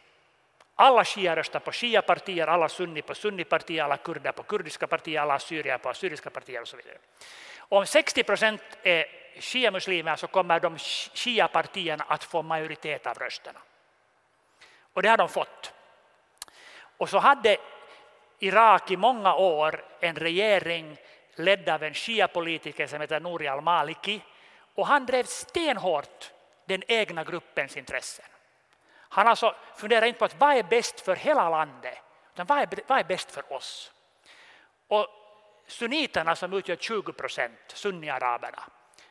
Alla 0.76 1.06
shia 1.06 1.36
röstar 1.36 1.60
på 1.60 1.72
shia-partier, 1.72 2.48
alla 2.48 2.70
sunni 2.70 3.02
på 3.02 3.16
sunni-partier, 3.16 3.84
alla 3.84 3.98
kurder 3.98 4.32
på 4.32 4.44
kurdiska 4.44 4.88
partier, 4.88 5.22
alla 5.22 5.34
assyrier 5.34 5.78
på 5.78 5.90
assyriska 5.90 6.30
partier 6.30 6.62
och 6.62 6.68
så 6.68 6.78
vidare. 6.78 6.98
Om 7.58 7.86
60 7.86 8.24
procent 8.24 8.62
är 8.84 9.06
shia-muslimer 9.40 10.16
så 10.16 10.28
kommer 10.28 10.60
de 10.60 10.78
shia-partierna 11.14 12.06
att 12.08 12.24
få 12.24 12.42
majoritet 12.42 13.08
av 13.08 13.18
rösterna. 13.18 13.60
Och 14.94 15.02
det 15.02 15.10
har 15.10 15.18
de 15.18 15.30
fått. 15.30 15.74
Och 16.98 17.10
så 17.10 17.18
hade 17.18 17.58
Irak 18.40 18.92
i 18.92 18.98
många 18.98 19.36
år 19.36 19.86
en 20.00 20.16
regering 20.16 20.98
ledd 21.36 21.70
av 21.70 21.84
en 21.84 21.94
shia-politiker 21.94 22.88
som 22.88 23.02
heter 23.02 23.20
Nouri 23.20 23.48
al-Maliki 23.48 24.22
och 24.76 24.88
han 24.88 25.06
drev 25.06 25.24
stenhårt 25.24 26.32
den 26.66 26.84
egna 26.88 27.24
gruppens 27.24 27.78
intressen. 27.78 28.26
Han 29.10 29.28
alltså 29.28 29.56
funderar 29.76 30.06
inte 30.06 30.20
på 30.20 30.26
att 30.26 30.40
vad 30.40 30.58
är 30.58 30.64
bäst 30.64 31.02
för 31.02 31.16
hela 31.16 31.50
landet, 31.50 31.98
utan 32.34 32.46
vad 32.46 32.60
är, 32.60 32.70
vad 32.88 33.00
är 33.00 33.04
bäst 33.04 33.32
för 33.32 33.54
oss? 33.54 33.92
Och 34.88 35.08
sunniterna 35.68 36.36
som 36.36 36.54
utgör 36.54 36.76
20 36.76 37.14
procent, 37.14 37.60
sunniaraberna, 37.68 38.64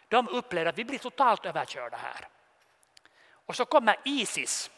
de 0.09 0.28
upplever 0.28 0.70
att 0.70 0.78
vi 0.78 0.84
blir 0.84 0.98
totalt 0.98 1.46
överkörda 1.46 1.96
här. 1.96 2.28
Och 3.30 3.56
så 3.56 3.64
kommer 3.64 3.96
Isis 4.05 4.70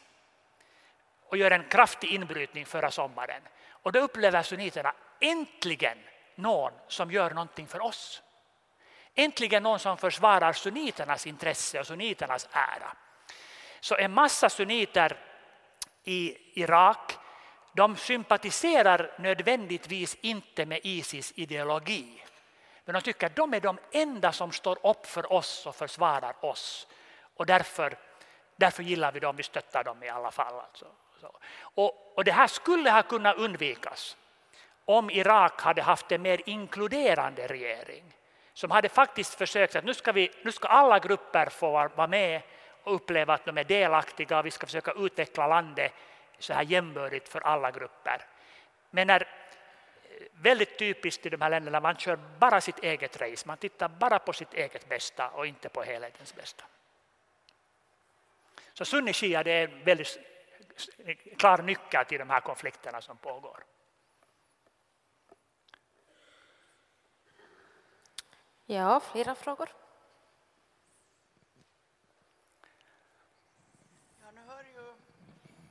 och 1.24 1.36
gör 1.36 1.50
en 1.50 1.68
kraftig 1.68 2.12
inbrytning 2.12 2.66
förra 2.66 2.90
sommaren. 2.90 3.42
Och 3.82 3.92
då 3.92 3.98
upplever 3.98 4.42
sunniterna 4.42 4.94
äntligen 5.20 5.98
någon 6.34 6.72
som 6.88 7.10
gör 7.10 7.30
någonting 7.30 7.66
för 7.66 7.80
oss. 7.80 8.22
Äntligen 9.14 9.62
någon 9.62 9.78
som 9.78 9.96
försvarar 9.96 10.52
sunniternas 10.52 11.26
intresse 11.26 11.80
och 11.80 11.86
sunniternas 11.86 12.48
ära. 12.52 12.96
Så 13.80 13.96
en 13.96 14.12
massa 14.12 14.48
sunniter 14.48 15.16
i 16.04 16.36
Irak 16.60 17.18
de 17.72 17.96
sympatiserar 17.96 19.14
nödvändigtvis 19.18 20.16
inte 20.20 20.66
med 20.66 20.80
Isis 20.82 21.32
ideologi. 21.36 22.24
Men 22.84 22.94
de 22.94 23.00
tycker 23.00 23.26
att 23.26 23.36
de 23.36 23.54
är 23.54 23.60
de 23.60 23.78
enda 23.92 24.32
som 24.32 24.52
står 24.52 24.86
upp 24.86 25.06
för 25.06 25.32
oss 25.32 25.66
och 25.66 25.76
försvarar 25.76 26.44
oss. 26.44 26.86
Och 27.34 27.46
därför, 27.46 27.98
därför 28.56 28.82
gillar 28.82 29.12
vi 29.12 29.20
dem, 29.20 29.36
vi 29.36 29.42
stöttar 29.42 29.84
dem 29.84 30.02
i 30.02 30.08
alla 30.08 30.30
fall. 30.30 30.60
Alltså. 30.60 30.86
Och, 31.60 32.12
och 32.16 32.24
det 32.24 32.32
här 32.32 32.46
skulle 32.46 32.90
ha 32.90 33.02
kunnat 33.02 33.36
undvikas 33.36 34.16
om 34.84 35.10
Irak 35.10 35.60
hade 35.60 35.82
haft 35.82 36.12
en 36.12 36.22
mer 36.22 36.40
inkluderande 36.46 37.46
regering 37.46 38.04
som 38.54 38.70
hade 38.70 38.88
faktiskt 38.88 39.34
försökt 39.34 39.76
att 39.76 39.84
nu 39.84 39.94
ska, 39.94 40.12
vi, 40.12 40.30
nu 40.42 40.52
ska 40.52 40.68
alla 40.68 40.98
grupper 40.98 41.46
få 41.46 41.70
vara 41.70 42.06
med 42.06 42.42
och 42.82 42.94
uppleva 42.94 43.34
att 43.34 43.44
de 43.44 43.58
är 43.58 43.64
delaktiga 43.64 44.38
och 44.38 44.46
vi 44.46 44.50
ska 44.50 44.66
försöka 44.66 44.92
utveckla 44.92 45.46
landet 45.46 45.92
så 46.38 46.52
här 46.52 46.62
jämbördigt 46.62 47.28
för 47.28 47.40
alla 47.40 47.70
grupper. 47.70 48.26
Men 48.90 49.06
när 49.06 49.20
eh, 49.20 49.26
väldigt 50.32 50.78
typiskt 50.78 51.26
i 51.26 51.28
de 51.28 51.40
här 51.40 51.50
länderna, 51.50 51.80
man 51.80 51.96
kör 51.96 52.18
bara 52.38 52.60
sitt 52.60 52.78
eget 52.78 53.20
race, 53.20 53.48
man 53.48 53.56
tittar 53.56 53.88
bara 53.88 54.18
på 54.18 54.32
sitt 54.32 54.54
eget 54.54 54.88
bästa 54.88 55.28
och 55.28 55.46
inte 55.46 55.68
på 55.68 55.82
helhetens 55.82 56.34
bästa. 56.34 56.64
Så 58.72 58.84
sunni 58.84 59.12
shia 59.12 59.42
det 59.42 59.52
är 59.52 59.68
en 59.68 59.84
väldigt 59.84 60.18
klar 61.38 61.62
nyckel 61.62 62.04
till 62.04 62.18
de 62.18 62.30
här 62.30 62.40
konflikterna 62.40 63.00
som 63.00 63.16
pågår. 63.16 63.64
Ja, 68.66 69.00
flera 69.00 69.34
frågor. 69.34 69.68
Ja, 74.22 74.30
nu 74.30 74.40
hör 74.40 74.64
ju 74.64 74.94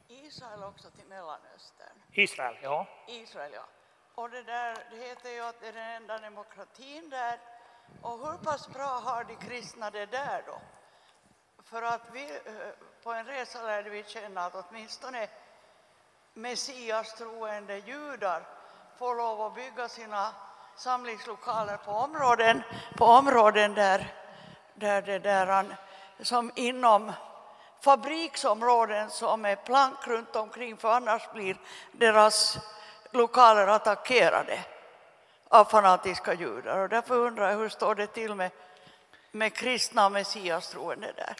Israel 0.07 0.63
också 0.63 0.91
till 0.91 1.05
Mellanöstern. 1.05 2.01
Israel, 2.11 2.57
ja. 2.61 2.87
Israel, 3.07 3.51
ja. 3.53 3.65
Och 4.15 4.29
det, 4.29 4.43
där, 4.43 4.75
det 4.91 4.97
heter 4.97 5.29
ju 5.29 5.39
att 5.39 5.59
det 5.59 5.67
är 5.67 5.73
den 5.73 5.89
enda 5.89 6.17
demokratin 6.17 7.09
där. 7.09 7.39
Och 8.01 8.27
hur 8.27 8.37
pass 8.37 8.67
bra 8.67 8.99
har 9.03 9.23
de 9.23 9.35
kristna 9.35 9.89
det 9.89 10.05
där 10.05 10.43
då? 10.47 10.61
För 11.69 11.81
att 11.81 12.01
vi 12.11 12.29
eh, 12.29 12.51
på 13.03 13.13
en 13.13 13.25
resa 13.25 13.61
lärde 13.61 13.89
vi 13.89 14.03
känna 14.03 14.45
att 14.45 14.65
åtminstone 14.69 15.27
Messias 16.33 17.13
troende 17.13 17.77
judar 17.77 18.43
får 18.97 19.15
lov 19.15 19.41
att 19.41 19.55
bygga 19.55 19.89
sina 19.89 20.31
samlingslokaler 20.75 21.77
på 21.77 21.91
områden, 21.91 22.63
på 22.97 23.05
områden 23.05 23.73
där, 23.73 24.13
där 24.73 25.01
det 25.01 25.19
där, 25.19 25.65
som 26.21 26.51
inom 26.55 27.11
fabriksområden 27.81 29.09
som 29.09 29.45
är 29.45 29.55
plank 29.55 30.07
runt 30.07 30.35
omkring 30.35 30.77
för 30.77 30.91
annars 30.91 31.31
blir 31.31 31.57
deras 31.91 32.57
lokaler 33.11 33.67
attackerade 33.67 34.59
av 35.47 35.65
fanatiska 35.65 36.33
judar. 36.33 36.77
Och 36.77 36.89
därför 36.89 37.15
undrar 37.15 37.51
jag 37.51 37.57
hur 37.57 37.69
står 37.69 37.95
det 37.95 38.07
till 38.07 38.35
med, 38.35 38.51
med 39.31 39.53
kristna 39.53 40.05
och 40.05 40.11
messiastroende 40.11 41.13
där? 41.15 41.35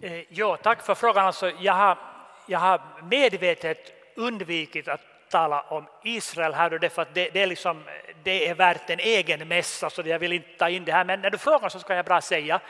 Eh, 0.00 0.24
ja, 0.28 0.56
tack 0.56 0.86
för 0.86 0.94
frågan. 0.94 1.26
Alltså, 1.26 1.52
jag, 1.60 1.72
har, 1.72 1.98
jag 2.46 2.58
har 2.58 2.80
medvetet 3.10 3.92
undvikit 4.16 4.88
att 4.88 5.00
tala 5.28 5.60
om 5.60 5.86
Israel 6.02 6.54
här 6.54 6.72
och 6.72 6.80
därför 6.80 7.02
att 7.02 7.14
det, 7.14 7.30
det, 7.30 7.42
är 7.42 7.46
liksom, 7.46 7.84
det 8.22 8.48
är 8.48 8.54
värt 8.54 8.90
en 8.90 9.00
egen 9.00 9.48
mässa 9.48 9.90
så 9.90 10.02
jag 10.04 10.18
vill 10.18 10.32
inte 10.32 10.56
ta 10.58 10.68
in 10.68 10.84
det 10.84 10.92
här. 10.92 11.04
Men 11.04 11.20
när 11.20 11.30
du 11.30 11.38
frågar 11.38 11.68
så 11.68 11.78
ska 11.78 11.94
jag 11.94 12.04
bra 12.04 12.20
säga. 12.20 12.60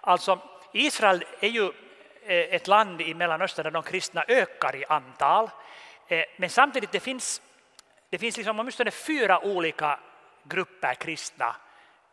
Alltså, 0.00 0.38
Israel 0.72 1.24
är 1.40 1.48
ju 1.48 1.64
eh, 2.26 2.54
ett 2.54 2.66
land 2.66 3.00
i 3.00 3.14
Mellanöstern 3.14 3.64
där 3.64 3.70
de 3.70 3.82
kristna 3.82 4.24
ökar 4.28 4.76
i 4.76 4.84
antal. 4.88 5.50
Eh, 6.08 6.24
men 6.36 6.50
samtidigt 6.50 6.92
det 6.92 7.00
finns 7.00 7.42
det 8.12 8.18
finns 8.18 8.36
liksom 8.36 8.60
åtminstone 8.60 8.90
fyra 8.90 9.40
olika 9.40 10.00
grupper 10.44 10.94
kristna 10.94 11.56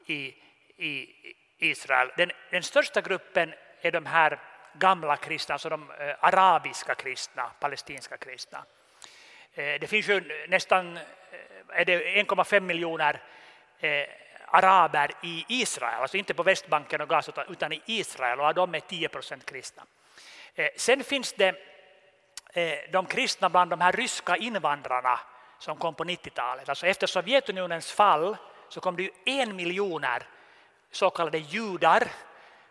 i, 0.05 0.33
i 0.77 1.09
Israel. 1.59 2.11
Den, 2.17 2.31
den 2.51 2.63
största 2.63 3.01
gruppen 3.01 3.53
är 3.81 3.91
de 3.91 4.05
här 4.05 4.39
gamla 4.73 5.17
kristna, 5.17 5.53
alltså 5.53 5.69
de 5.69 5.91
eh, 5.91 6.15
arabiska 6.19 6.95
kristna, 6.95 7.51
palestinska 7.59 8.17
kristna. 8.17 8.63
Eh, 9.53 9.79
det 9.79 9.89
finns 9.89 10.07
ju 10.07 10.45
nästan 10.47 10.97
eh, 10.97 11.83
1,5 11.83 12.59
miljoner 12.59 13.21
araber 14.45 15.11
i 15.23 15.45
Israel, 15.47 16.01
alltså 16.01 16.17
inte 16.17 16.33
på 16.33 16.43
Västbanken 16.43 17.01
och 17.01 17.09
Gaza 17.09 17.45
utan 17.49 17.73
i 17.73 17.81
Israel 17.85 18.39
och 18.39 18.45
av 18.45 18.53
dem 18.53 18.75
är 18.75 18.79
10 18.79 19.09
procent 19.09 19.45
kristna. 19.45 19.83
Sen 20.75 21.03
finns 21.03 21.33
det 21.33 21.55
de 22.91 23.05
kristna 23.05 23.49
bland 23.49 23.69
de 23.69 23.81
här 23.81 23.91
ryska 23.91 24.37
invandrarna 24.37 25.19
som 25.59 25.77
kom 25.77 25.95
på 25.95 26.03
90-talet. 26.03 26.69
Alltså 26.69 26.87
efter 26.87 27.07
Sovjetunionens 27.07 27.91
fall 27.91 28.37
så 28.69 28.81
kom 28.81 28.95
det 28.95 29.03
ju 29.03 29.11
en 29.25 29.55
miljoner 29.55 30.23
så 30.91 31.09
kallade 31.09 31.37
judar 31.37 32.07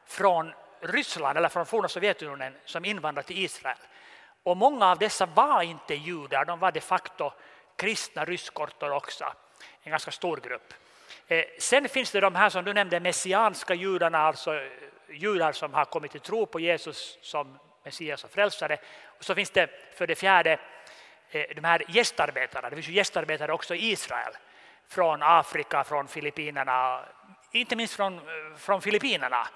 från 0.06 0.52
Ryssland 0.80 1.38
eller 1.38 1.48
från 1.48 1.66
forna 1.66 1.88
Sovjetunionen 1.88 2.56
som 2.64 2.84
invandrade 2.84 3.28
till 3.28 3.44
Israel. 3.44 3.76
Och 4.42 4.56
många 4.56 4.86
av 4.86 4.98
dessa 4.98 5.26
var 5.26 5.62
inte 5.62 5.94
judar, 5.94 6.44
de 6.44 6.58
var 6.58 6.72
de 6.72 6.80
facto 6.80 7.32
kristna 7.76 8.24
rysk-ortodoxa, 8.24 9.32
en 9.82 9.90
ganska 9.90 10.10
stor 10.10 10.36
grupp. 10.36 10.74
Eh, 11.28 11.44
sen 11.58 11.88
finns 11.88 12.10
det 12.10 12.20
de 12.20 12.34
här 12.34 12.50
som 12.50 12.64
du 12.64 12.72
nämnde, 12.72 13.00
messianska 13.00 13.74
judarna, 13.74 14.18
alltså 14.18 14.54
eh, 14.54 14.62
judar 15.08 15.52
som 15.52 15.74
har 15.74 15.84
kommit 15.84 16.10
till 16.10 16.20
tro 16.20 16.46
på 16.46 16.60
Jesus 16.60 17.18
som 17.22 17.58
Messias 17.84 18.24
och 18.24 18.30
frälsare. 18.30 18.78
Och 19.18 19.24
så 19.24 19.34
finns 19.34 19.50
det 19.50 19.70
för 19.94 20.06
det 20.06 20.14
fjärde 20.14 20.58
eh, 21.30 21.44
de 21.54 21.64
här 21.64 21.84
gästarbetarna. 21.88 22.70
Det 22.70 22.76
finns 22.76 22.88
ju 22.88 22.92
gästarbetare 22.92 23.52
också 23.52 23.74
i 23.74 23.90
Israel 23.90 24.32
från 24.88 25.22
Afrika, 25.22 25.84
från 25.84 26.08
Filippinerna, 26.08 27.04
inte 27.52 27.76
minst 27.76 27.94
från, 27.94 28.20
från 28.56 28.82
Filippinerna. 28.82 29.48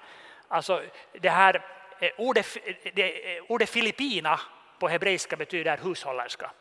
Alltså 0.47 0.83
det 1.21 1.29
här 1.29 1.61
eh, 1.99 2.11
ordet, 2.17 2.57
eh, 2.65 2.75
det, 2.93 3.37
eh, 3.37 3.43
ordet 3.47 3.69
Filippina 3.69 4.39
på 4.79 4.87
hebreiska 4.87 5.35
betyder 5.35 5.77
hushållerska. 5.77 6.51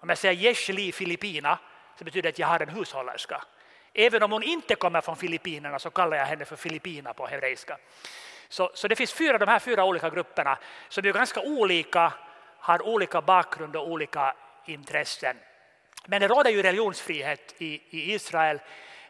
Om 0.00 0.08
jag 0.08 0.18
säger 0.18 0.34
Jeshli 0.34 0.92
Filippina 0.92 1.58
så 1.98 2.04
betyder 2.04 2.22
det 2.22 2.28
att 2.28 2.38
jag 2.38 2.46
har 2.46 2.60
en 2.60 2.68
hushållerska. 2.68 3.42
Även 3.94 4.22
om 4.22 4.32
hon 4.32 4.42
inte 4.42 4.74
kommer 4.74 5.00
från 5.00 5.16
Filippinerna 5.16 5.78
så 5.78 5.90
kallar 5.90 6.16
jag 6.16 6.26
henne 6.26 6.44
för 6.44 6.56
Filippina 6.56 7.14
på 7.14 7.26
hebreiska. 7.26 7.78
Så, 8.48 8.70
så 8.74 8.88
det 8.88 8.96
finns 8.96 9.12
fyra, 9.12 9.38
de 9.38 9.48
här 9.48 9.58
fyra 9.58 9.84
olika 9.84 10.10
grupperna 10.10 10.58
som 10.88 11.06
är 11.06 11.12
ganska 11.12 11.40
olika, 11.40 12.12
har 12.58 12.82
olika 12.82 13.20
bakgrund 13.20 13.76
och 13.76 13.88
olika 13.88 14.34
intressen. 14.66 15.36
Men 16.06 16.20
det 16.20 16.28
råder 16.28 16.50
ju 16.50 16.62
religionsfrihet 16.62 17.54
i, 17.58 17.82
i 17.90 18.14
Israel. 18.14 18.60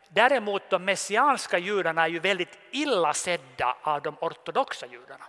Däremot 0.09 0.71
de 0.71 0.85
messianska 0.85 1.59
judarna 1.59 2.03
är 2.03 2.09
ju 2.09 2.19
väldigt 2.19 2.59
illa 2.71 3.15
sedda 3.15 3.77
av 3.83 4.03
de 4.03 4.17
ortodoxa 4.21 4.87
judarna. 4.87 5.25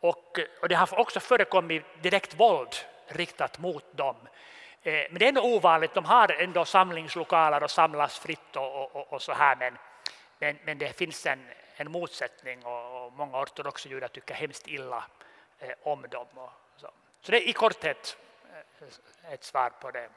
Och, 0.00 0.38
och 0.60 0.68
det 0.68 0.74
har 0.74 0.98
också 0.98 1.20
förekommit 1.20 1.84
direkt 2.02 2.34
våld 2.34 2.76
riktat 3.08 3.58
mot 3.58 3.96
dem. 3.96 4.16
Eh, 4.82 4.92
men 5.10 5.18
det 5.18 5.24
är 5.24 5.28
ändå 5.28 5.42
ovanligt. 5.42 5.94
De 5.94 6.04
har 6.04 6.32
ändå 6.32 6.64
samlingslokaler 6.64 7.62
och 7.62 7.70
samlas 7.70 8.18
fritt 8.18 8.56
och, 8.56 8.96
och, 8.96 9.12
och 9.12 9.22
så 9.22 9.32
här. 9.32 9.56
Men, 9.56 9.78
men, 10.38 10.58
men, 10.64 10.78
det 10.78 10.92
finns 10.96 11.26
en, 11.26 11.48
en 11.76 11.90
motsättning 11.90 12.64
och, 12.64 13.06
och 13.06 13.12
många 13.12 13.40
ortodoxa 13.40 13.88
judar 13.88 14.08
tycker 14.08 14.34
hemskt 14.34 14.68
illa 14.68 15.04
eh, 15.58 15.74
om 15.82 16.06
dem. 16.10 16.26
så. 16.76 16.90
så 17.20 17.32
det 17.32 17.44
är 17.44 17.48
i 17.48 17.52
korthet 17.52 18.16
eh, 19.22 19.32
ett 19.32 19.44
svar 19.44 19.70
på 19.70 19.90
det. 19.90 20.08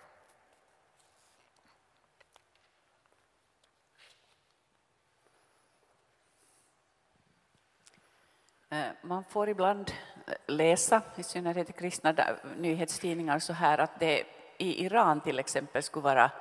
Man 9.02 9.24
får 9.24 9.50
ibland 9.50 9.92
eh, 10.28 10.34
läsa, 10.48 11.02
i 11.16 11.24
synnerhet 11.24 11.70
i 11.70 11.74
kristna 11.74 12.16
nyhetstidningar, 12.58 13.40
så 13.40 13.54
här 13.54 13.78
att 13.78 14.00
det 14.00 14.24
i 14.58 14.86
Iran 14.86 15.22
till 15.22 15.40
exempel 15.40 15.84
skulle 15.84 16.04
vara 16.04 16.32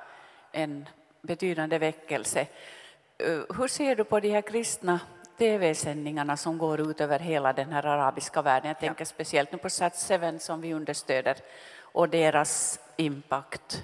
en 0.51 0.89
betydande 1.21 1.77
väckelse. 1.77 2.47
Eh, 3.17 3.41
hur 3.57 3.67
ser 3.67 3.95
du 3.95 4.03
på 4.03 4.19
de 4.19 4.29
här 4.29 4.41
kristna 4.41 4.99
tv-sändningarna 5.37 6.37
som 6.37 6.57
går 6.57 6.81
ut 6.91 7.01
över 7.01 7.19
hela 7.19 7.53
den 7.53 7.71
här 7.71 7.85
arabiska 7.85 8.41
världen? 8.41 8.67
Jag 8.67 8.79
tänker 8.79 9.01
ja. 9.01 9.05
speciellt 9.05 9.51
nu 9.51 9.57
på 9.57 9.67
Sat7 9.67 10.37
som 10.37 10.61
vi 10.61 10.73
understöder 10.73 11.37
och 11.79 12.09
deras 12.09 12.79
impact 12.95 13.83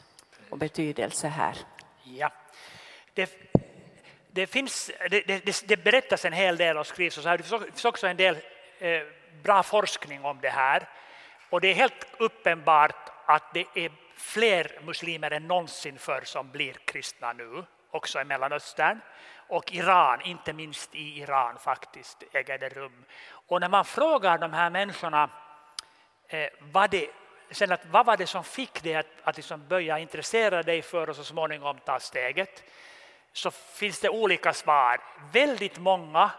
och 0.50 0.58
betydelse 0.58 1.28
här. 1.28 1.58
Ja, 2.04 2.32
det, 3.14 3.30
det, 4.34 4.48
finns, 4.48 4.92
det, 5.10 5.22
det, 5.28 5.64
det, 5.68 5.78
berättas 5.78 6.26
en 6.26 6.34
hel 6.34 6.58
del 6.58 6.78
och 6.78 6.88
skrivs 6.88 7.18
och 7.18 7.24
så 7.24 7.30
här. 7.30 7.38
Det 7.38 7.44
finns 7.44 7.86
också 7.86 8.08
en 8.08 8.18
del 8.18 8.38
eh, 8.80 9.02
bra 9.44 9.64
forskning 9.64 10.26
om 10.26 10.40
det 10.42 10.50
här. 10.50 10.90
Och 11.50 11.62
det 11.62 11.68
är 11.68 11.74
helt 11.74 12.08
uppenbart 12.18 13.10
att 13.26 13.54
det 13.54 13.66
är 13.76 13.92
fler 14.16 14.80
muslimer 14.84 15.32
än 15.32 15.48
någonsin 15.48 15.98
förr 15.98 16.22
som 16.24 16.52
blir 16.52 16.74
kristna 16.74 17.34
nu, 17.34 17.64
också 17.92 18.22
i 18.22 18.24
Mellanöstern. 18.24 19.00
Och 19.48 19.74
Iran, 19.74 20.22
inte 20.22 20.54
minst 20.54 20.96
i 20.96 21.20
Iran 21.20 21.58
faktiskt, 21.58 22.24
äger 22.32 22.58
det 22.58 22.70
rum. 22.70 23.06
Och 23.48 23.62
när 23.62 23.70
man 23.70 23.86
frågar 23.86 24.38
de 24.38 24.54
här 24.54 24.70
människorna 24.70 25.30
eh, 26.28 26.50
vad, 26.60 26.90
det, 26.90 27.10
sen 27.52 27.72
att, 27.72 27.86
vad 27.86 28.06
var 28.06 28.18
det 28.18 28.28
som 28.28 28.44
fick 28.44 28.84
dig 28.84 28.96
att, 28.96 29.08
att 29.24 29.38
liksom 29.38 29.68
börja 29.68 30.00
intressera 30.00 30.64
dig 30.64 30.82
för 30.82 31.10
och 31.10 31.16
så 31.16 31.24
småningom 31.24 31.80
ta 31.80 32.00
steget, 32.00 32.64
så 33.34 33.52
finns 33.52 34.00
det 34.00 34.10
olika 34.10 34.54
svar. 34.54 35.02
Väldigt 35.32 35.78
många 35.78 36.32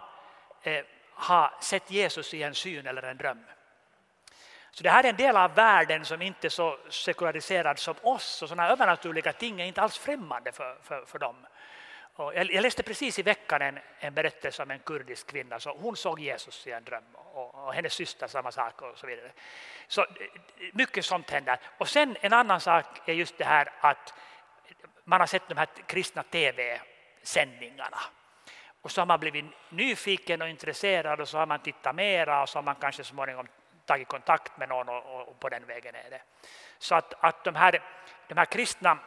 eh, 0.63 0.85
har 1.15 1.55
sett 1.61 1.91
Jesus 1.91 2.35
i 2.35 2.43
en 2.43 2.55
syn 2.55 2.87
eller 2.87 3.03
en 3.03 3.17
dröm. 3.17 3.45
Så 4.71 4.83
det 4.83 4.91
här 4.91 5.05
är 5.05 5.09
en 5.09 5.17
del 5.17 5.37
av 5.37 5.55
världen 5.55 6.05
som 6.05 6.23
inte 6.23 6.47
är 6.47 6.51
så 6.51 6.79
sekulariserad 6.91 7.79
som 7.79 7.95
oss 8.03 8.43
och 8.43 8.49
sådana 8.49 8.69
övernaturliga 8.69 9.33
ting 9.33 9.61
är 9.61 9.65
inte 9.65 9.83
alls 9.83 9.99
främmande 9.99 10.53
för, 10.53 10.79
för, 10.83 11.05
för 11.05 11.19
dem. 11.19 11.47
Och 12.17 12.35
jag, 12.35 12.53
jag 12.53 12.63
läste 12.63 12.83
precis 12.83 13.19
i 13.19 13.23
veckan 13.23 13.63
en, 13.63 13.79
en 13.99 14.15
berättelse 14.15 14.63
om 14.63 14.71
en 14.71 14.79
kurdisk 14.79 15.27
kvinna. 15.27 15.61
Så 15.61 15.77
hon 15.77 15.97
såg 15.97 16.21
Jesus 16.21 16.67
i 16.67 16.71
en 16.71 16.85
dröm 16.85 17.05
och, 17.15 17.55
och 17.55 17.75
hennes 17.75 17.93
syster 17.93 18.27
samma 18.27 18.53
sak 18.53 18.83
och 18.83 18.99
så 18.99 19.07
vidare. 19.07 19.33
Så 19.89 20.01
eh, 20.01 20.07
mycket 20.73 21.05
sånt 21.05 21.31
händer. 21.31 21.59
Och 21.79 21.89
sen 21.89 22.17
en 22.21 22.33
annan 22.33 22.61
sak 22.61 23.09
är 23.09 23.13
just 23.13 23.39
det 23.39 23.45
här 23.45 23.73
att 23.81 24.15
man 25.05 25.21
har 25.21 25.27
sett 25.27 25.49
de 25.49 25.57
här 25.57 25.69
kristna 25.87 26.23
tv-sändningarna. 26.23 27.99
Och 28.83 28.91
så 28.91 29.01
har 29.01 29.07
man 29.07 29.21
blivit 29.21 29.45
nyfiken 29.69 30.43
och 30.43 30.49
intresserad 30.49 31.21
och 31.21 31.29
så 31.29 31.39
har 31.39 31.47
man 31.47 31.59
tittat 31.59 31.95
mera 31.95 32.43
och 32.43 32.49
så 32.49 32.59
har 32.59 32.63
man 32.63 32.75
kanske 32.75 33.05
småningom 33.05 33.47
tagit 33.87 34.09
kontakt 34.09 34.59
med 34.59 34.69
någon 34.69 34.89
och, 34.89 35.29
och 35.29 35.41
på 35.41 35.49
den 35.49 35.67
vägen 35.67 35.95
är 35.95 36.11
det. 36.11 36.23
Så 36.79 36.95
att, 36.95 37.15
att 37.21 37.45
de, 37.45 37.55
här, 37.55 37.83
de 38.29 38.35
här 38.35 38.45
kristna 38.45 38.99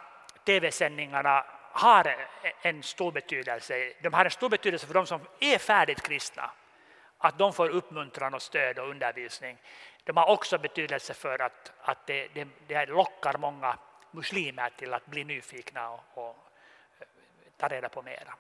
tv-sändningarna 0.46 1.46
har 1.72 2.28
en 2.62 2.84
stor 2.84 3.12
betydelse. 3.12 3.94
De 4.02 4.14
har 4.14 4.26
en 4.26 4.32
stor 4.32 4.50
betydelse 4.50 4.88
för 4.88 4.94
de 4.94 5.06
som 5.06 5.22
är 5.40 5.58
färdigt 5.58 6.02
kristna. 6.02 6.52
Att 7.18 7.38
de 7.38 7.54
får 7.54 7.70
uppmuntran 7.70 8.34
och 8.34 8.42
stöd 8.42 8.80
och 8.80 8.90
undervisning. 8.90 9.58
De 10.04 10.18
har 10.18 10.30
också 10.30 10.58
betydelse 10.58 11.14
för 11.14 11.42
att, 11.42 11.72
att 11.82 12.08
det, 12.08 12.28
det, 12.28 12.48
det 12.68 12.86
lockar 12.86 13.38
många 13.38 13.78
muslimer 14.18 14.70
till 14.70 14.94
att 14.94 15.06
bli 15.06 15.24
nyfikna 15.24 15.90
och, 15.90 16.04
och 16.14 16.36
eh, 17.00 17.08
ta 17.58 17.68
reda 17.68 17.90
på 17.90 18.02
mera. 18.02 18.34